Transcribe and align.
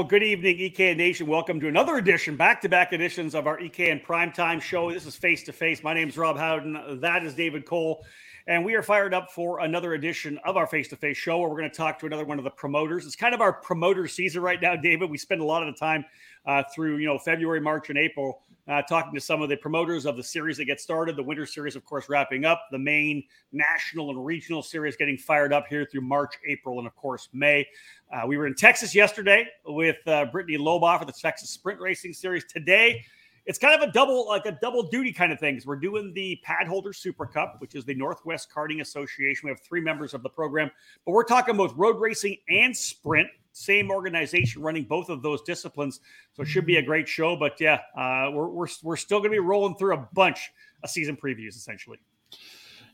Well, 0.00 0.08
good 0.08 0.22
evening, 0.22 0.56
EKN 0.56 0.96
Nation. 0.96 1.26
Welcome 1.26 1.60
to 1.60 1.68
another 1.68 1.98
edition, 1.98 2.34
back 2.34 2.62
to 2.62 2.70
back 2.70 2.94
editions 2.94 3.34
of 3.34 3.46
our 3.46 3.60
EK 3.60 3.88
EKN 3.88 4.02
Primetime 4.02 4.58
Show. 4.58 4.90
This 4.90 5.04
is 5.04 5.14
Face 5.14 5.42
to 5.42 5.52
Face. 5.52 5.82
My 5.82 5.92
name 5.92 6.08
is 6.08 6.16
Rob 6.16 6.38
Howden. 6.38 7.00
That 7.02 7.22
is 7.22 7.34
David 7.34 7.66
Cole. 7.66 8.02
And 8.46 8.64
we 8.64 8.72
are 8.72 8.82
fired 8.82 9.12
up 9.12 9.30
for 9.30 9.60
another 9.60 9.92
edition 9.92 10.38
of 10.46 10.56
our 10.56 10.66
face 10.66 10.88
to 10.88 10.96
face 10.96 11.18
show 11.18 11.38
where 11.38 11.50
we're 11.50 11.58
going 11.58 11.70
to 11.70 11.76
talk 11.76 11.98
to 11.98 12.06
another 12.06 12.24
one 12.24 12.38
of 12.38 12.44
the 12.44 12.50
promoters. 12.50 13.04
It's 13.04 13.14
kind 13.14 13.34
of 13.34 13.42
our 13.42 13.52
promoter 13.52 14.08
season 14.08 14.40
right 14.40 14.58
now, 14.58 14.74
David. 14.74 15.10
We 15.10 15.18
spend 15.18 15.42
a 15.42 15.44
lot 15.44 15.68
of 15.68 15.74
the 15.74 15.78
time 15.78 16.06
uh, 16.46 16.62
through, 16.74 16.96
you 16.96 17.06
know, 17.06 17.18
February, 17.18 17.60
March, 17.60 17.90
and 17.90 17.98
April 17.98 18.40
uh, 18.68 18.82
talking 18.82 19.14
to 19.14 19.20
some 19.20 19.42
of 19.42 19.48
the 19.48 19.56
promoters 19.56 20.06
of 20.06 20.16
the 20.16 20.22
series 20.22 20.56
that 20.56 20.66
get 20.66 20.80
started. 20.80 21.16
The 21.16 21.22
winter 21.22 21.46
series, 21.46 21.76
of 21.76 21.84
course, 21.84 22.08
wrapping 22.08 22.44
up. 22.44 22.66
The 22.70 22.78
main 22.78 23.24
national 23.52 24.10
and 24.10 24.24
regional 24.24 24.62
series 24.62 24.96
getting 24.96 25.16
fired 25.16 25.52
up 25.52 25.66
here 25.68 25.84
through 25.84 26.02
March, 26.02 26.34
April, 26.46 26.78
and 26.78 26.86
of 26.86 26.94
course, 26.96 27.28
May. 27.32 27.66
Uh, 28.12 28.26
we 28.26 28.36
were 28.36 28.46
in 28.46 28.54
Texas 28.54 28.94
yesterday 28.94 29.46
with 29.66 29.96
uh, 30.06 30.26
Brittany 30.26 30.58
Loboff 30.58 31.00
for 31.00 31.04
the 31.04 31.12
Texas 31.12 31.50
Sprint 31.50 31.80
Racing 31.80 32.12
Series. 32.12 32.44
Today, 32.44 33.04
it's 33.46 33.58
kind 33.58 33.80
of 33.80 33.88
a 33.88 33.92
double 33.92 34.28
like 34.28 34.46
a 34.46 34.52
double 34.60 34.82
duty 34.82 35.12
kind 35.12 35.32
of 35.32 35.40
things. 35.40 35.66
We're 35.66 35.76
doing 35.76 36.12
the 36.14 36.38
Padholder 36.46 36.94
Super 36.94 37.26
Cup, 37.26 37.56
which 37.58 37.74
is 37.74 37.84
the 37.84 37.94
Northwest 37.94 38.48
Karting 38.54 38.80
Association. 38.80 39.46
We 39.46 39.50
have 39.50 39.60
three 39.60 39.80
members 39.80 40.14
of 40.14 40.22
the 40.22 40.28
program, 40.28 40.70
but 41.04 41.12
we're 41.12 41.24
talking 41.24 41.56
both 41.56 41.74
road 41.76 42.00
racing 42.00 42.36
and 42.48 42.76
sprint. 42.76 43.28
Same 43.52 43.90
organization 43.90 44.62
running 44.62 44.84
both 44.84 45.08
of 45.08 45.22
those 45.22 45.42
disciplines, 45.42 46.00
so 46.32 46.42
it 46.42 46.46
should 46.46 46.66
be 46.66 46.76
a 46.76 46.82
great 46.82 47.08
show. 47.08 47.36
But 47.36 47.60
yeah, 47.60 47.80
uh, 47.96 48.30
we're 48.32 48.48
we're 48.48 48.68
we're 48.82 48.96
still 48.96 49.18
going 49.18 49.30
to 49.30 49.34
be 49.34 49.40
rolling 49.40 49.76
through 49.76 49.94
a 49.94 50.08
bunch 50.12 50.50
of 50.82 50.90
season 50.90 51.16
previews 51.16 51.56
essentially. 51.56 51.98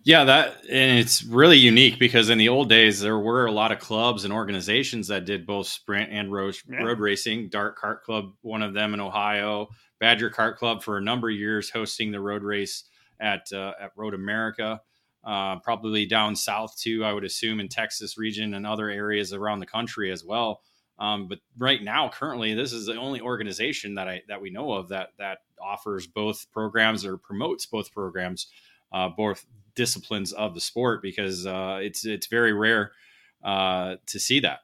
Yeah, 0.06 0.22
that 0.22 0.58
and 0.70 1.00
it's 1.00 1.24
really 1.24 1.58
unique 1.58 1.98
because 1.98 2.30
in 2.30 2.38
the 2.38 2.48
old 2.48 2.68
days 2.68 3.00
there 3.00 3.18
were 3.18 3.46
a 3.46 3.52
lot 3.52 3.72
of 3.72 3.80
clubs 3.80 4.24
and 4.24 4.32
organizations 4.32 5.08
that 5.08 5.24
did 5.24 5.44
both 5.44 5.66
sprint 5.66 6.12
and 6.12 6.32
road, 6.32 6.56
yeah. 6.70 6.84
road 6.84 7.00
racing. 7.00 7.48
Dart 7.48 7.76
Kart 7.76 8.02
Club, 8.02 8.32
one 8.42 8.62
of 8.62 8.72
them 8.72 8.94
in 8.94 9.00
Ohio. 9.00 9.68
Badger 9.98 10.30
Kart 10.30 10.58
Club 10.58 10.82
for 10.82 10.98
a 10.98 11.02
number 11.02 11.28
of 11.28 11.34
years, 11.34 11.70
hosting 11.70 12.12
the 12.12 12.20
road 12.20 12.44
race 12.44 12.84
at 13.18 13.52
uh, 13.52 13.72
at 13.80 13.90
Road 13.96 14.14
America. 14.14 14.80
Uh, 15.26 15.58
probably 15.58 16.06
down 16.06 16.36
south 16.36 16.78
too, 16.78 17.04
I 17.04 17.12
would 17.12 17.24
assume 17.24 17.58
in 17.58 17.68
Texas 17.68 18.16
region 18.16 18.54
and 18.54 18.64
other 18.64 18.88
areas 18.88 19.32
around 19.32 19.58
the 19.58 19.66
country 19.66 20.12
as 20.12 20.24
well. 20.24 20.60
Um, 21.00 21.26
but 21.26 21.40
right 21.58 21.82
now, 21.82 22.08
currently, 22.08 22.54
this 22.54 22.72
is 22.72 22.86
the 22.86 22.94
only 22.94 23.20
organization 23.20 23.96
that 23.96 24.08
I 24.08 24.22
that 24.28 24.40
we 24.40 24.50
know 24.50 24.72
of 24.72 24.88
that 24.90 25.08
that 25.18 25.38
offers 25.60 26.06
both 26.06 26.46
programs 26.52 27.04
or 27.04 27.18
promotes 27.18 27.66
both 27.66 27.92
programs, 27.92 28.46
uh, 28.92 29.08
both 29.08 29.44
disciplines 29.74 30.32
of 30.32 30.54
the 30.54 30.60
sport 30.60 31.02
because 31.02 31.44
uh, 31.44 31.80
it's 31.82 32.06
it's 32.06 32.28
very 32.28 32.52
rare 32.52 32.92
uh, 33.44 33.96
to 34.06 34.20
see 34.20 34.40
that. 34.40 34.60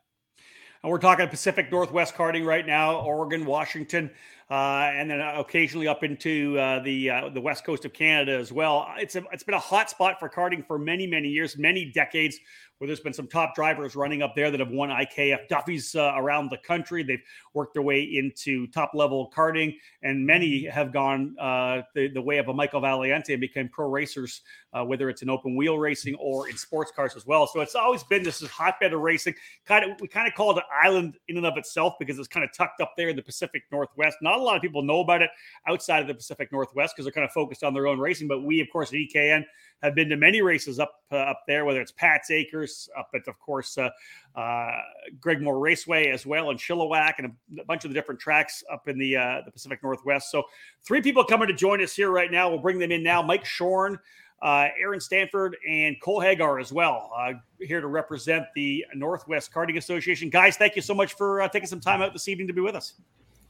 And 0.83 0.91
we're 0.91 0.99
talking 0.99 1.29
Pacific 1.29 1.71
Northwest 1.71 2.15
karting 2.15 2.47
right 2.47 2.67
now, 2.67 3.01
Oregon, 3.01 3.45
Washington, 3.45 4.11
uh, 4.51 4.91
and 4.95 5.11
then 5.11 5.21
occasionally 5.21 5.89
up 5.89 6.03
into 6.03 6.59
uh, 6.59 6.81
the 6.81 7.11
uh, 7.11 7.29
the 7.31 7.41
west 7.41 7.65
coast 7.65 7.85
of 7.85 7.93
Canada 7.93 8.33
as 8.33 8.53
well. 8.53 8.87
It's 8.99 9.17
a, 9.17 9.23
it's 9.33 9.45
been 9.45 9.55
a 9.55 9.59
hot 9.59 9.91
spot 9.91 10.19
for 10.19 10.29
karting 10.29 10.67
for 10.67 10.79
many 10.79 11.07
many 11.07 11.29
years, 11.29 11.57
many 11.57 11.87
decades 11.87 12.39
where 12.83 12.89
there's 12.89 12.99
been 12.99 13.13
some 13.13 13.29
top 13.29 13.55
drivers 13.55 13.95
running 13.95 14.23
up 14.23 14.35
there 14.35 14.51
that 14.51 14.59
have 14.59 14.73
won 14.73 14.89
IKF 14.89 15.47
Duffy's 15.47 15.95
uh, 15.95 16.15
around 16.17 16.51
the 16.51 16.57
country. 16.57 17.05
They've 17.05 17.23
worked 17.55 17.75
their 17.75 17.83
way 17.83 18.03
into 18.03 18.67
top 18.67 18.91
level 18.93 19.33
karting, 19.33 19.77
and 20.03 20.27
many 20.27 20.67
have 20.67 20.93
gone 20.93 21.37
uh, 21.39 21.83
the, 21.95 22.09
the, 22.09 22.21
way 22.21 22.39
of 22.39 22.49
a 22.49 22.53
Michael 22.53 22.81
Valiante 22.81 23.35
and 23.35 23.41
became 23.41 23.69
pro 23.69 23.89
racers, 23.89 24.41
uh, 24.73 24.85
whether 24.85 25.09
it's 25.09 25.23
in 25.23 25.31
open 25.31 25.55
wheel 25.55 25.79
racing 25.79 26.17
or 26.17 26.49
in 26.49 26.57
sports 26.57 26.91
cars 26.91 27.15
as 27.15 27.25
well. 27.25 27.47
So 27.47 27.61
it's 27.61 27.77
always 27.77 28.03
been 28.03 28.25
this 28.25 28.45
hotbed 28.49 28.93
of 28.93 29.01
racing. 29.01 29.37
Kind 29.65 29.89
of 29.89 30.01
we 30.01 30.09
kind 30.09 30.27
of 30.27 30.35
call 30.35 30.51
it 30.51 30.57
an 30.57 30.65
island 30.83 31.19
in 31.29 31.37
and 31.37 31.47
of 31.47 31.57
itself 31.57 31.95
because 32.01 32.19
it's 32.19 32.27
kind 32.27 32.43
of 32.43 32.53
tucked 32.53 32.81
up 32.81 32.95
there 32.97 33.11
in 33.11 33.15
the 33.15 33.23
Pacific 33.23 33.63
Northwest. 33.71 34.17
Not 34.23 34.41
a 34.41 34.43
lot 34.43 34.57
of 34.57 34.63
people 34.63 34.83
know 34.83 35.03
about 35.03 35.23
it 35.23 35.31
outside 35.69 36.01
of 36.01 36.09
the 36.09 36.15
Pacific 36.15 36.51
Northwest 36.51 36.95
because 36.97 37.05
they're 37.05 37.13
kind 37.13 37.27
of 37.27 37.31
focused 37.31 37.63
on 37.63 37.75
their 37.75 37.87
own 37.87 38.01
racing. 38.01 38.27
But 38.27 38.43
we, 38.43 38.61
of 38.61 38.67
course, 38.73 38.89
at 38.89 38.97
EKN 38.97 39.45
have 39.83 39.95
been 39.95 40.09
to 40.09 40.17
many 40.17 40.43
races 40.43 40.79
up 40.79 41.03
uh, 41.11 41.17
up 41.17 41.43
there, 41.47 41.65
whether 41.65 41.81
it's 41.81 41.93
Pat's 41.93 42.31
Acres, 42.31 42.89
up 42.99 43.11
at 43.15 43.27
of 43.29 43.39
course 43.39 43.77
uh, 43.79 43.91
uh, 44.37 44.79
Greg 45.21 45.43
Moore 45.43 45.59
Raceway 45.59 46.09
as 46.09 46.25
well, 46.25 46.51
and 46.51 46.59
Chilliwack, 46.59 47.15
and 47.19 47.27
a, 47.27 47.63
a, 47.63 47.65
bunch 47.65 47.85
of 47.85 47.91
the 47.91 47.95
different 47.95 48.21
tracks 48.21 48.63
up 48.73 48.89
in 48.89 48.99
the 48.99 49.17
uh, 49.17 49.43
the 49.45 49.51
Pacific 49.51 49.83
Northwest. 49.83 50.31
So 50.31 50.45
three 50.85 51.03
people 51.03 51.25
coming 51.25 51.49
to 51.49 51.55
join 51.55 51.83
us 51.83 51.95
here 51.95 52.11
right 52.11 52.31
now. 52.31 52.49
We'll 52.49 52.61
bring 52.61 52.79
them 52.79 52.93
in 52.93 53.03
now. 53.03 53.23
Mike 53.23 53.45
Schorn. 53.45 53.99
Uh, 54.41 54.67
Aaron 54.81 54.99
Stanford 54.99 55.57
and 55.69 55.95
Cole 56.03 56.21
Hegar 56.21 56.61
as 56.61 56.73
well, 56.73 57.13
uh, 57.17 57.35
here 57.61 57.81
to 57.81 57.87
represent 57.87 58.45
the 58.57 58.85
Northwest 58.93 59.53
Karting 59.55 59.77
Association. 59.79 60.31
Guys, 60.31 60.57
thank 60.57 60.75
you 60.75 60.83
so 60.83 60.95
much 60.95 61.15
for 61.15 61.49
taking 61.53 61.69
some 61.69 61.79
time 61.79 62.03
out 62.03 62.13
this 62.13 62.27
evening 62.27 62.49
to 62.49 62.53
be 62.53 62.61
with 62.61 62.75
us. 62.75 62.95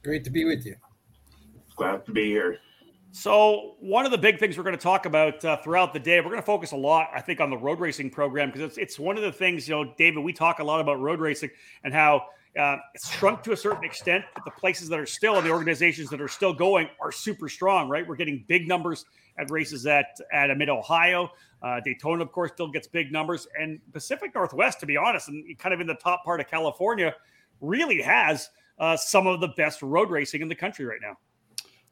Great 0.03 0.23
to 0.23 0.29
be 0.29 0.45
with 0.45 0.67
you. 0.67 0.75
Glad 1.75 2.05
to 2.05 2.11
be 2.11 2.25
here. 2.25 2.59
So, 3.15 3.75
one 3.79 4.05
of 4.07 4.11
the 4.11 4.17
big 4.17 4.39
things 4.39 4.57
we're 4.57 4.63
going 4.63 4.75
to 4.75 4.81
talk 4.81 5.05
about 5.05 5.45
uh, 5.45 5.57
throughout 5.57 5.93
the 5.93 5.99
day, 5.99 6.19
we're 6.19 6.31
going 6.31 6.37
to 6.37 6.41
focus 6.41 6.71
a 6.71 6.75
lot, 6.75 7.09
I 7.13 7.21
think, 7.21 7.39
on 7.39 7.51
the 7.51 7.57
road 7.57 7.79
racing 7.79 8.09
program 8.09 8.49
because 8.49 8.63
it's 8.63 8.77
it's 8.79 8.99
one 8.99 9.17
of 9.17 9.23
the 9.23 9.31
things, 9.31 9.67
you 9.67 9.75
know, 9.75 9.93
David, 9.99 10.23
we 10.23 10.33
talk 10.33 10.57
a 10.57 10.63
lot 10.63 10.81
about 10.81 10.99
road 10.99 11.19
racing 11.19 11.51
and 11.83 11.93
how 11.93 12.23
uh, 12.59 12.77
it's 12.95 13.11
shrunk 13.11 13.43
to 13.43 13.51
a 13.51 13.57
certain 13.57 13.83
extent, 13.83 14.25
but 14.33 14.43
the 14.45 14.51
places 14.59 14.89
that 14.89 14.99
are 14.99 15.05
still 15.05 15.37
and 15.37 15.45
the 15.45 15.51
organizations 15.51 16.09
that 16.09 16.19
are 16.19 16.27
still 16.27 16.53
going 16.53 16.89
are 16.99 17.11
super 17.11 17.47
strong, 17.47 17.87
right? 17.87 18.05
We're 18.05 18.15
getting 18.15 18.45
big 18.47 18.67
numbers 18.67 19.05
at 19.37 19.51
races 19.51 19.85
at 19.85 20.07
at 20.31 20.49
Mid 20.57 20.69
Ohio, 20.69 21.29
uh, 21.61 21.81
Daytona, 21.81 22.23
of 22.23 22.31
course, 22.31 22.49
still 22.51 22.71
gets 22.71 22.87
big 22.87 23.11
numbers, 23.11 23.47
and 23.61 23.79
Pacific 23.91 24.33
Northwest, 24.33 24.79
to 24.79 24.87
be 24.87 24.97
honest, 24.97 25.27
and 25.27 25.55
kind 25.59 25.71
of 25.71 25.81
in 25.81 25.85
the 25.85 25.93
top 25.93 26.25
part 26.25 26.39
of 26.39 26.47
California, 26.47 27.13
really 27.61 28.01
has 28.01 28.49
uh, 28.79 28.97
some 28.97 29.27
of 29.27 29.39
the 29.39 29.49
best 29.49 29.83
road 29.83 30.09
racing 30.09 30.41
in 30.41 30.47
the 30.47 30.55
country 30.55 30.83
right 30.83 30.99
now. 30.99 31.15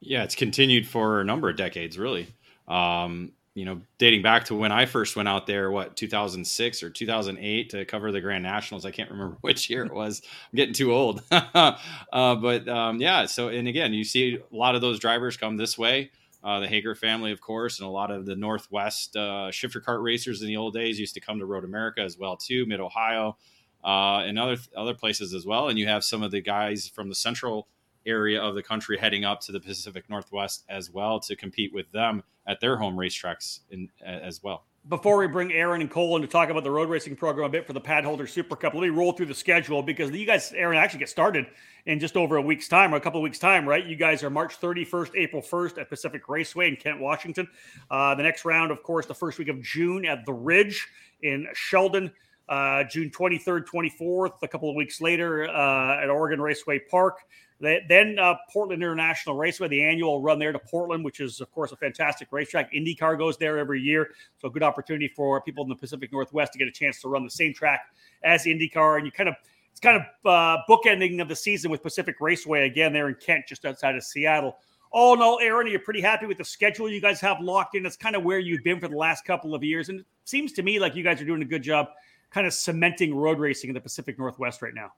Yeah, 0.01 0.23
it's 0.23 0.35
continued 0.35 0.87
for 0.87 1.21
a 1.21 1.23
number 1.23 1.49
of 1.49 1.55
decades, 1.55 1.97
really. 1.97 2.27
Um, 2.67 3.31
you 3.53 3.65
know, 3.65 3.81
dating 3.97 4.21
back 4.21 4.45
to 4.45 4.55
when 4.55 4.71
I 4.71 4.85
first 4.85 5.15
went 5.15 5.27
out 5.27 5.45
there, 5.45 5.69
what 5.69 5.95
2006 5.95 6.83
or 6.83 6.89
2008 6.89 7.69
to 7.71 7.85
cover 7.85 8.11
the 8.11 8.21
Grand 8.21 8.43
Nationals. 8.43 8.85
I 8.85 8.91
can't 8.91 9.11
remember 9.11 9.37
which 9.41 9.69
year 9.69 9.85
it 9.85 9.93
was. 9.93 10.21
I'm 10.25 10.57
getting 10.57 10.73
too 10.73 10.93
old. 10.93 11.21
uh, 11.31 11.75
but 12.11 12.67
um, 12.67 12.99
yeah, 12.99 13.25
so 13.25 13.49
and 13.49 13.67
again, 13.67 13.93
you 13.93 14.03
see 14.03 14.37
a 14.37 14.55
lot 14.55 14.75
of 14.75 14.81
those 14.81 14.99
drivers 14.99 15.37
come 15.37 15.57
this 15.57 15.77
way. 15.77 16.11
Uh, 16.43 16.59
the 16.59 16.67
Hegar 16.67 16.97
family, 16.97 17.31
of 17.31 17.39
course, 17.39 17.79
and 17.79 17.87
a 17.87 17.91
lot 17.91 18.09
of 18.09 18.25
the 18.25 18.35
Northwest 18.35 19.15
uh, 19.15 19.51
shifter 19.51 19.79
cart 19.79 20.01
racers 20.01 20.41
in 20.41 20.47
the 20.47 20.57
old 20.57 20.73
days 20.73 20.99
used 20.99 21.13
to 21.13 21.19
come 21.19 21.37
to 21.37 21.45
Road 21.45 21.63
America 21.63 22.01
as 22.01 22.17
well 22.17 22.35
too, 22.35 22.65
Mid 22.65 22.79
Ohio, 22.79 23.37
uh, 23.83 24.23
and 24.25 24.39
other 24.39 24.57
other 24.75 24.95
places 24.95 25.35
as 25.35 25.45
well. 25.45 25.69
And 25.69 25.77
you 25.77 25.87
have 25.87 26.03
some 26.03 26.23
of 26.23 26.31
the 26.31 26.41
guys 26.41 26.87
from 26.87 27.09
the 27.09 27.15
Central 27.15 27.67
area 28.05 28.41
of 28.41 28.55
the 28.55 28.63
country 28.63 28.97
heading 28.97 29.25
up 29.25 29.41
to 29.41 29.51
the 29.51 29.59
Pacific 29.59 30.09
Northwest 30.09 30.63
as 30.69 30.91
well 30.91 31.19
to 31.21 31.35
compete 31.35 31.73
with 31.73 31.91
them 31.91 32.23
at 32.47 32.59
their 32.59 32.77
home 32.77 32.95
racetracks 32.95 33.59
in, 33.69 33.89
as 34.03 34.41
well. 34.41 34.65
Before 34.89 35.17
we 35.17 35.27
bring 35.27 35.53
Aaron 35.53 35.81
and 35.81 35.91
Cole 35.91 36.15
in 36.15 36.23
to 36.23 36.27
talk 36.27 36.49
about 36.49 36.63
the 36.63 36.71
road 36.71 36.89
racing 36.89 37.15
program 37.15 37.45
a 37.45 37.49
bit 37.49 37.67
for 37.67 37.73
the 37.73 37.81
Padholder 37.81 38.27
Super 38.27 38.55
Cup, 38.55 38.73
let 38.73 38.81
me 38.81 38.89
roll 38.89 39.11
through 39.11 39.27
the 39.27 39.33
schedule 39.35 39.83
because 39.83 40.09
you 40.09 40.25
guys, 40.25 40.51
Aaron, 40.53 40.75
actually 40.75 40.99
get 40.99 41.09
started 41.09 41.45
in 41.85 41.99
just 41.99 42.17
over 42.17 42.37
a 42.37 42.41
week's 42.41 42.67
time 42.67 42.91
or 42.91 42.97
a 42.97 42.99
couple 42.99 43.19
of 43.19 43.23
weeks' 43.23 43.37
time, 43.37 43.69
right? 43.69 43.85
You 43.85 43.95
guys 43.95 44.23
are 44.23 44.31
March 44.31 44.59
31st, 44.59 45.11
April 45.15 45.43
1st 45.43 45.81
at 45.81 45.89
Pacific 45.89 46.27
Raceway 46.27 46.67
in 46.67 46.77
Kent, 46.77 46.99
Washington. 46.99 47.47
Uh, 47.91 48.15
the 48.15 48.23
next 48.23 48.43
round, 48.43 48.71
of 48.71 48.81
course, 48.81 49.05
the 49.05 49.13
first 49.13 49.37
week 49.37 49.49
of 49.49 49.61
June 49.61 50.03
at 50.03 50.25
the 50.25 50.33
Ridge 50.33 50.87
in 51.21 51.45
Shelton. 51.53 52.11
Uh, 52.49 52.83
June 52.83 53.11
23rd, 53.11 53.65
24th, 53.65 54.41
a 54.41 54.47
couple 54.47 54.69
of 54.69 54.75
weeks 54.75 54.99
later 54.99 55.47
uh, 55.47 56.03
at 56.03 56.09
Oregon 56.09 56.41
Raceway 56.41 56.79
Park. 56.79 57.19
Then 57.61 58.17
uh, 58.19 58.35
Portland 58.51 58.81
International 58.81 59.35
Raceway, 59.35 59.67
the 59.67 59.83
annual 59.83 60.21
run 60.21 60.39
there 60.39 60.51
to 60.51 60.59
Portland, 60.59 61.05
which 61.05 61.19
is, 61.19 61.41
of 61.41 61.51
course, 61.51 61.71
a 61.71 61.75
fantastic 61.75 62.29
racetrack. 62.31 62.73
IndyCar 62.73 63.17
goes 63.17 63.37
there 63.37 63.57
every 63.57 63.79
year. 63.79 64.11
So, 64.39 64.47
a 64.47 64.51
good 64.51 64.63
opportunity 64.63 65.07
for 65.07 65.39
people 65.41 65.63
in 65.63 65.69
the 65.69 65.75
Pacific 65.75 66.11
Northwest 66.11 66.53
to 66.53 66.59
get 66.59 66.67
a 66.67 66.71
chance 66.71 66.99
to 67.01 67.07
run 67.07 67.23
the 67.23 67.29
same 67.29 67.53
track 67.53 67.81
as 68.23 68.45
IndyCar. 68.45 68.97
And 68.97 69.05
you 69.05 69.11
kind 69.11 69.29
of, 69.29 69.35
it's 69.71 69.79
kind 69.79 69.97
of 69.97 70.03
uh, 70.25 70.57
bookending 70.67 71.21
of 71.21 71.27
the 71.27 71.35
season 71.35 71.69
with 71.69 71.83
Pacific 71.83 72.15
Raceway 72.19 72.65
again 72.65 72.93
there 72.93 73.09
in 73.09 73.15
Kent, 73.15 73.45
just 73.47 73.63
outside 73.63 73.95
of 73.95 74.03
Seattle. 74.03 74.57
Oh, 74.93 75.15
no, 75.15 75.37
Aaron, 75.37 75.67
are 75.67 75.69
you 75.69 75.79
pretty 75.79 76.01
happy 76.01 76.25
with 76.25 76.37
the 76.37 76.43
schedule 76.43 76.89
you 76.89 76.99
guys 76.99 77.21
have 77.21 77.39
locked 77.39 77.75
in? 77.75 77.85
It's 77.85 77.95
kind 77.95 78.15
of 78.15 78.23
where 78.23 78.39
you've 78.39 78.63
been 78.63 78.79
for 78.79 78.89
the 78.89 78.97
last 78.97 79.23
couple 79.23 79.55
of 79.55 79.63
years. 79.63 79.87
And 79.87 80.01
it 80.01 80.05
seems 80.25 80.51
to 80.53 80.63
me 80.63 80.79
like 80.79 80.95
you 80.95 81.03
guys 81.03 81.21
are 81.21 81.25
doing 81.25 81.41
a 81.41 81.45
good 81.45 81.63
job 81.63 81.87
kind 82.31 82.47
of 82.47 82.53
cementing 82.53 83.13
road 83.15 83.39
racing 83.39 83.69
in 83.69 83.73
the 83.73 83.81
Pacific 83.81 84.17
Northwest 84.17 84.61
right 84.61 84.73
now. 84.73 84.91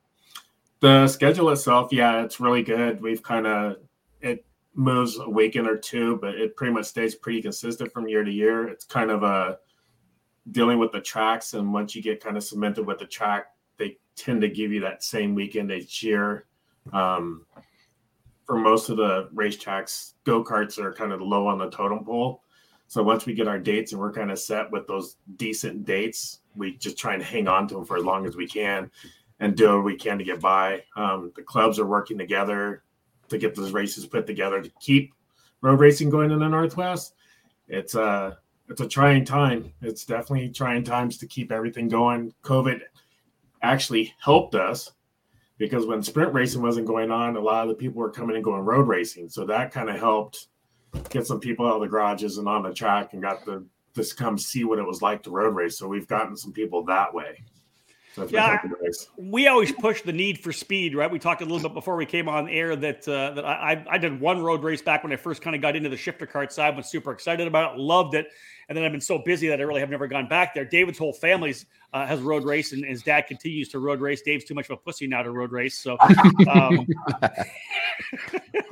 The 0.83 1.07
schedule 1.07 1.49
itself, 1.51 1.93
yeah, 1.93 2.23
it's 2.25 2.41
really 2.41 2.61
good. 2.61 3.01
We've 3.01 3.23
kind 3.23 3.47
of 3.47 3.77
it 4.19 4.45
moves 4.75 5.17
a 5.17 5.29
weekend 5.29 5.65
or 5.65 5.77
two, 5.77 6.17
but 6.17 6.35
it 6.35 6.57
pretty 6.57 6.73
much 6.73 6.87
stays 6.87 7.15
pretty 7.15 7.41
consistent 7.41 7.93
from 7.93 8.09
year 8.09 8.25
to 8.25 8.29
year. 8.29 8.67
It's 8.67 8.83
kind 8.83 9.09
of 9.09 9.23
a 9.23 9.25
uh, 9.25 9.55
dealing 10.51 10.79
with 10.79 10.91
the 10.91 10.99
tracks, 10.99 11.53
and 11.53 11.71
once 11.71 11.95
you 11.95 12.01
get 12.01 12.21
kind 12.21 12.35
of 12.35 12.43
cemented 12.43 12.85
with 12.85 12.99
the 12.99 13.05
track, 13.05 13.45
they 13.77 13.97
tend 14.17 14.41
to 14.41 14.49
give 14.49 14.73
you 14.73 14.81
that 14.81 15.05
same 15.05 15.33
weekend 15.33 15.71
each 15.71 16.03
year. 16.03 16.47
Um, 16.91 17.45
for 18.45 18.57
most 18.57 18.89
of 18.89 18.97
the 18.97 19.29
racetracks, 19.33 20.15
go 20.25 20.43
karts 20.43 20.79
are 20.79 20.93
kind 20.93 21.13
of 21.13 21.21
low 21.21 21.47
on 21.47 21.59
the 21.59 21.69
totem 21.69 22.03
pole. 22.03 22.43
So 22.87 23.01
once 23.01 23.25
we 23.25 23.33
get 23.33 23.47
our 23.47 23.57
dates 23.57 23.93
and 23.93 24.01
we're 24.01 24.11
kind 24.11 24.31
of 24.31 24.37
set 24.37 24.69
with 24.69 24.85
those 24.87 25.15
decent 25.37 25.85
dates, 25.85 26.41
we 26.57 26.75
just 26.75 26.97
try 26.97 27.13
and 27.13 27.23
hang 27.23 27.47
on 27.47 27.69
to 27.69 27.75
them 27.75 27.85
for 27.85 27.95
as 27.95 28.03
long 28.03 28.25
as 28.25 28.35
we 28.35 28.45
can 28.45 28.91
and 29.43 29.57
do 29.57 29.75
what 29.75 29.83
we 29.83 29.97
can 29.97 30.17
to 30.17 30.23
get 30.23 30.39
by. 30.39 30.81
Um, 30.95 31.33
the 31.35 31.41
clubs 31.41 31.77
are 31.77 31.85
working 31.85 32.17
together 32.17 32.83
to 33.27 33.37
get 33.37 33.53
those 33.53 33.73
races 33.73 34.05
put 34.05 34.25
together 34.25 34.61
to 34.61 34.71
keep 34.79 35.13
road 35.61 35.81
racing 35.81 36.09
going 36.09 36.31
in 36.31 36.39
the 36.39 36.47
Northwest. 36.47 37.15
It's 37.67 37.93
a 37.93 38.37
it's 38.69 38.79
a 38.79 38.87
trying 38.87 39.25
time. 39.25 39.73
It's 39.81 40.05
definitely 40.05 40.47
trying 40.49 40.85
times 40.85 41.17
to 41.17 41.27
keep 41.27 41.51
everything 41.51 41.89
going. 41.89 42.33
COVID 42.41 42.79
actually 43.61 44.13
helped 44.23 44.55
us 44.55 44.93
because 45.57 45.85
when 45.85 46.01
sprint 46.01 46.33
racing 46.33 46.61
wasn't 46.61 46.87
going 46.87 47.11
on, 47.11 47.35
a 47.35 47.41
lot 47.41 47.63
of 47.63 47.67
the 47.67 47.75
people 47.75 47.99
were 47.99 48.11
coming 48.11 48.37
and 48.37 48.45
going 48.45 48.61
road 48.61 48.87
racing. 48.87 49.27
So 49.27 49.45
that 49.47 49.73
kind 49.73 49.89
of 49.89 49.99
helped 49.99 50.47
get 51.09 51.27
some 51.27 51.41
people 51.41 51.67
out 51.67 51.75
of 51.75 51.81
the 51.81 51.87
garages 51.87 52.37
and 52.37 52.47
on 52.47 52.63
the 52.63 52.73
track 52.73 53.11
and 53.11 53.21
got 53.21 53.43
the 53.43 53.65
just 53.93 54.15
come 54.15 54.37
see 54.37 54.63
what 54.63 54.79
it 54.79 54.87
was 54.87 55.01
like 55.01 55.21
to 55.23 55.31
road 55.31 55.53
race. 55.53 55.77
So 55.77 55.89
we've 55.89 56.07
gotten 56.07 56.37
some 56.37 56.53
people 56.53 56.85
that 56.85 57.13
way. 57.13 57.43
So 58.13 58.27
yeah, 58.29 58.61
we 59.17 59.47
always 59.47 59.71
push 59.71 60.03
the 60.03 60.13
need 60.13 60.37
for 60.37 60.53
speed, 60.53 60.95
right? 60.95 61.09
We 61.09 61.17
talked 61.17 61.41
a 61.41 61.45
little 61.45 61.67
bit 61.67 61.73
before 61.73 61.95
we 61.95 62.05
came 62.05 62.29
on 62.29 62.47
air 62.47 62.75
that 62.75 63.07
uh, 63.07 63.31
that 63.31 63.43
I, 63.43 63.83
I 63.89 63.97
did 63.97 64.21
one 64.21 64.39
road 64.43 64.61
race 64.61 64.83
back 64.83 65.03
when 65.03 65.11
I 65.11 65.15
first 65.15 65.41
kind 65.41 65.55
of 65.55 65.63
got 65.63 65.75
into 65.75 65.89
the 65.89 65.97
shifter 65.97 66.27
cart 66.27 66.53
side. 66.53 66.77
Was 66.77 66.91
super 66.91 67.11
excited 67.11 67.47
about 67.47 67.73
it, 67.73 67.79
loved 67.79 68.13
it, 68.13 68.27
and 68.69 68.77
then 68.77 68.85
I've 68.85 68.91
been 68.91 69.01
so 69.01 69.17
busy 69.17 69.47
that 69.47 69.59
I 69.59 69.63
really 69.63 69.79
have 69.79 69.89
never 69.89 70.07
gone 70.07 70.27
back 70.27 70.53
there. 70.53 70.63
David's 70.63 70.99
whole 70.99 71.13
family's 71.13 71.65
uh, 71.91 72.05
has 72.05 72.21
road 72.21 72.43
race, 72.43 72.71
and 72.71 72.85
his 72.85 73.01
dad 73.01 73.21
continues 73.21 73.69
to 73.69 73.79
road 73.79 73.99
race. 73.99 74.21
Dave's 74.21 74.45
too 74.45 74.53
much 74.53 74.65
of 74.65 74.71
a 74.73 74.77
pussy 74.77 75.07
now 75.07 75.23
to 75.23 75.31
road 75.31 75.51
race, 75.51 75.79
so. 75.79 75.97
Um, 76.47 76.85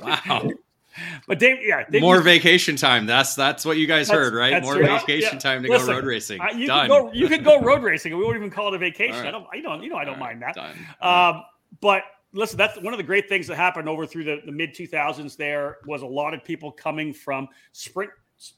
wow. 0.00 0.50
But 1.26 1.38
Dave, 1.38 1.58
yeah, 1.62 1.84
Dave 1.88 2.00
more 2.00 2.20
vacation 2.20 2.76
time. 2.76 3.06
That's 3.06 3.34
that's 3.34 3.64
what 3.64 3.76
you 3.76 3.86
guys 3.86 4.10
heard, 4.10 4.34
right? 4.34 4.62
More 4.62 4.78
vacation 4.78 5.34
yeah. 5.34 5.38
time 5.38 5.62
to 5.62 5.68
Listen, 5.68 5.88
go 5.88 5.94
road 5.94 6.04
racing. 6.04 6.40
Uh, 6.40 6.48
you 6.54 6.66
Done. 6.66 6.88
Can 6.88 7.02
go, 7.02 7.12
you 7.12 7.28
can 7.28 7.42
go 7.42 7.60
road 7.60 7.82
racing. 7.82 8.12
and 8.12 8.18
We 8.18 8.24
won't 8.24 8.36
even 8.36 8.50
call 8.50 8.68
it 8.68 8.74
a 8.74 8.78
vacation. 8.78 9.16
Right. 9.16 9.28
I 9.28 9.30
don't. 9.30 9.46
You 9.54 9.62
don't. 9.62 9.82
You 9.82 9.90
know, 9.90 9.96
I 9.96 10.04
don't 10.04 10.14
All 10.14 10.20
mind 10.20 10.42
right. 10.42 10.54
that. 10.54 11.06
Um, 11.06 11.44
but 11.80 12.02
listen, 12.32 12.56
that's 12.56 12.78
one 12.80 12.92
of 12.92 12.98
the 12.98 13.04
great 13.04 13.28
things 13.28 13.46
that 13.46 13.56
happened 13.56 13.88
over 13.88 14.06
through 14.06 14.24
the, 14.24 14.40
the 14.44 14.52
mid 14.52 14.74
2000s. 14.74 15.36
There 15.36 15.78
was 15.86 16.02
a 16.02 16.06
lot 16.06 16.34
of 16.34 16.44
people 16.44 16.72
coming 16.72 17.12
from 17.12 17.48
sprint 17.72 18.10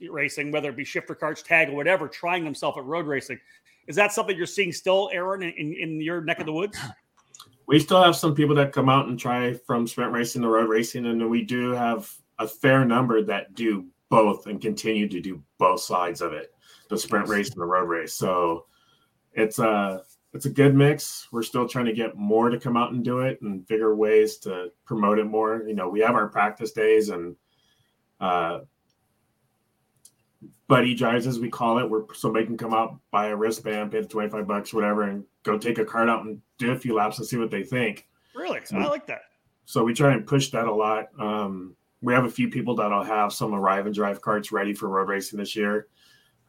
racing, 0.09 0.53
whether 0.53 0.71
it 0.71 0.77
be 0.77 0.85
shifter 0.85 1.15
carts, 1.15 1.43
tag, 1.43 1.69
or 1.69 1.75
whatever, 1.75 2.09
trying 2.09 2.45
themselves 2.45 2.79
at 2.79 2.85
road 2.85 3.07
racing. 3.07 3.39
Is 3.87 3.97
that 3.97 4.13
something 4.13 4.37
you're 4.37 4.47
seeing 4.47 4.73
still, 4.73 5.11
Aaron, 5.13 5.43
in, 5.43 5.75
in 5.75 6.01
your 6.01 6.23
neck 6.23 6.41
of 6.41 6.47
the 6.47 6.53
woods? 6.53 6.79
We 7.67 7.79
still 7.79 8.03
have 8.03 8.15
some 8.15 8.35
people 8.35 8.55
that 8.57 8.75
come 8.75 8.91
out 8.91 9.09
and 9.09 9.19
try 9.19 9.55
from 9.55 9.87
sprint 9.87 10.13
racing 10.13 10.43
to 10.43 10.49
road 10.49 10.69
racing, 10.69 11.07
and 11.07 11.31
we 11.31 11.43
do 11.43 11.71
have 11.71 12.15
a 12.45 12.49
fair 12.49 12.85
number 12.85 13.23
that 13.23 13.55
do 13.55 13.87
both 14.09 14.47
and 14.47 14.61
continue 14.61 15.09
to 15.09 15.21
do 15.21 15.43
both 15.59 15.81
sides 15.81 16.21
of 16.21 16.33
it 16.33 16.55
the 16.89 16.99
sprint 16.99 17.29
race 17.29 17.51
and 17.51 17.61
the 17.61 17.65
road 17.65 17.89
race. 17.89 18.15
So 18.15 18.67
it's 19.33 19.59
a 19.59 20.03
it's 20.33 20.47
a 20.47 20.51
good 20.51 20.75
mix. 20.75 21.29
We're 21.33 21.43
still 21.43 21.69
trying 21.69 21.87
to 21.87 21.93
get 21.93 22.17
more 22.17 22.51
to 22.51 22.59
come 22.59 22.77
out 22.77 22.93
and 22.93 23.05
do 23.05 23.21
it 23.21 23.41
and 23.43 23.67
figure 23.67 23.95
ways 23.95 24.39
to 24.39 24.73
promote 24.85 25.19
it 25.19 25.25
more. 25.25 25.65
You 25.67 25.75
know 25.75 25.89
we 25.89 26.01
have 26.01 26.15
our 26.15 26.29
practice 26.29 26.73
days 26.73 27.09
and 27.09 27.37
uh 28.21 28.61
buddy 30.67 30.95
drives 30.95 31.27
as 31.27 31.39
we 31.39 31.51
call 31.51 31.79
it. 31.79 31.89
Where 31.89 32.05
somebody 32.15 32.47
can 32.47 32.57
come 32.57 32.75
out 32.75 32.99
buy 33.11 33.29
a 33.29 33.37
wristband 33.37 33.93
pay 33.93 34.01
the 34.01 34.09
25 34.09 34.47
bucks 34.47 34.75
whatever 34.75 35.03
and 35.05 35.25
go 35.43 35.59
take 35.59 35.79
a 35.79 35.85
cart 35.85 36.09
out 36.09 36.25
and 36.25 36.41
do 36.59 36.73
a 36.73 36.79
few 36.79 36.95
laps 36.95 37.19
and 37.19 37.27
see 37.27 37.37
what 37.37 37.51
they 37.51 37.63
think. 37.63 38.07
Really? 38.35 38.61
So, 38.65 38.77
i 38.79 38.87
like 38.87 39.07
that. 39.07 39.23
so 39.65 39.85
we 39.85 39.95
try 39.95 40.13
and 40.13 40.27
push 40.27 40.51
that 40.51 40.67
a 40.67 40.75
lot. 40.75 41.09
Um 41.19 41.77
we 42.05 42.13
have 42.13 42.25
a 42.25 42.31
few 42.31 42.51
people 42.51 42.77
that'll 42.77 43.03
have 43.03 43.33
some 43.33 43.55
arrive 43.55 43.87
and 43.87 43.95
drive 43.95 44.21
carts 44.21 44.53
ready 44.53 44.75
for 44.75 44.89
road 44.89 45.09
racing 45.09 45.39
this 45.39 45.57
year. 45.57 45.89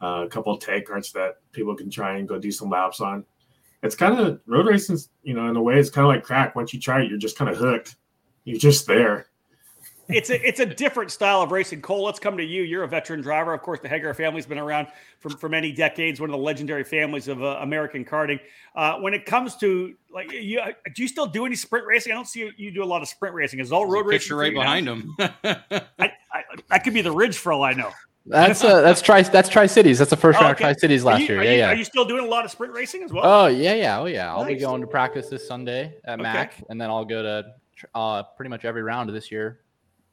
Uh, 0.02 0.24
a 0.26 0.30
couple 0.30 0.54
of 0.54 0.60
tag 0.60 0.84
carts 0.84 1.14
that 1.14 1.36
people 1.54 1.74
can 1.74 1.90
try 1.90 2.18
and 2.18 2.28
go 2.28 2.38
do 2.38 2.52
some 2.52 2.70
laps 2.70 3.00
on. 3.00 3.24
It's 3.82 3.96
kind 3.96 4.20
of 4.20 4.42
road 4.46 4.68
racing, 4.68 5.00
you 5.24 5.34
know, 5.34 5.48
in 5.48 5.56
a 5.56 5.62
way, 5.62 5.80
it's 5.80 5.90
kind 5.90 6.06
of 6.06 6.10
like 6.10 6.24
crack. 6.24 6.56
Once 6.56 6.74
you 6.74 6.80
try 6.80 7.02
it, 7.02 7.10
you're 7.10 7.18
just 7.18 7.38
kind 7.38 7.50
of 7.50 7.58
hooked. 7.58 7.96
You're 8.44 8.60
just 8.60 8.86
there 8.86 9.28
it's 10.08 10.30
a 10.30 10.48
it's 10.48 10.60
a 10.60 10.66
different 10.66 11.12
style 11.12 11.42
of 11.42 11.52
racing. 11.52 11.82
Cole, 11.82 12.04
let's 12.04 12.20
come 12.20 12.38
to 12.38 12.44
you. 12.44 12.64
You're 12.64 12.84
a 12.84 12.88
veteran 12.88 13.22
driver. 13.22 13.54
Of 13.54 13.62
course, 13.62 13.80
the 13.80 13.90
Hegar 13.90 14.16
family's 14.16 14.46
been 14.46 14.60
around 14.60 14.88
for, 15.20 15.30
for 15.30 15.50
many 15.50 15.72
decades. 15.72 16.20
One 16.20 16.30
of 16.30 16.36
the 16.36 16.42
legendary 16.42 16.84
families 16.84 17.28
of 17.28 17.44
uh, 17.44 17.58
American 17.62 18.06
karting. 18.06 18.40
Uh, 18.76 19.00
when 19.00 19.14
it 19.14 19.26
comes 19.26 19.56
to 19.58 19.96
like, 20.14 20.32
you, 20.32 20.60
uh, 20.60 20.72
do 20.94 21.02
you 21.02 21.08
still 21.08 21.26
do 21.26 21.46
any 21.46 21.56
sprint 21.56 21.86
racing? 21.86 22.12
I 22.12 22.16
don't 22.16 22.28
see 22.28 22.42
you, 22.42 22.52
you 22.58 22.72
do 22.72 22.84
a 22.84 22.86
lot 22.86 23.02
of 23.02 23.08
sprint 23.08 23.34
racing. 23.34 23.60
Is 23.60 23.72
all 23.72 23.86
road 23.86 24.06
racing? 24.06 24.20
Picture 24.20 24.36
right 24.38 24.54
behind 24.54 24.88
him. 24.88 25.16
I, 25.20 25.82
I, 26.00 26.44
that 26.70 26.84
could 26.84 26.94
be 26.94 27.02
the 27.02 27.12
Ridge 27.12 27.38
for 27.38 27.52
all 27.52 27.64
I 27.64 27.74
know. 27.74 27.92
That's 28.28 28.64
uh, 28.64 28.82
that's 28.82 29.04
tri 29.04 29.22
that's 29.22 29.50
Tri 29.50 29.68
Cities. 29.68 30.00
That's 30.00 30.10
the 30.10 30.18
first 30.18 30.40
oh, 30.40 30.42
round 30.42 30.56
okay. 30.56 30.64
Tri 30.64 30.74
Cities 30.74 31.04
last 31.04 31.22
you, 31.22 31.28
year. 31.28 31.44
Yeah, 31.44 31.52
you, 31.52 31.58
yeah. 31.58 31.68
Are 31.70 31.76
you 31.76 31.84
still 31.84 32.06
doing 32.06 32.26
a 32.26 32.28
lot 32.28 32.44
of 32.44 32.50
sprint 32.50 32.74
racing 32.74 33.04
as 33.04 33.14
well? 33.14 33.24
Oh 33.24 33.48
yeah, 33.48 33.76
yeah, 33.76 34.00
oh 34.00 34.06
yeah. 34.06 34.32
I'll 34.32 34.44
nice. 34.44 34.56
be 34.56 34.60
going 34.60 34.82
to 34.82 34.88
practice 34.88 35.30
this 35.30 35.48
Sunday 35.48 35.94
at 36.06 36.20
okay. 36.20 36.24
Mac, 36.24 36.64
and 36.70 36.82
then 36.82 36.90
I'll 36.90 37.06
go 37.06 37.22
to 37.22 37.46
uh, 37.94 38.24
pretty 38.36 38.50
much 38.50 38.66
every 38.66 38.82
round 38.82 39.10
of 39.10 39.16
this 39.16 39.32
year 39.32 39.60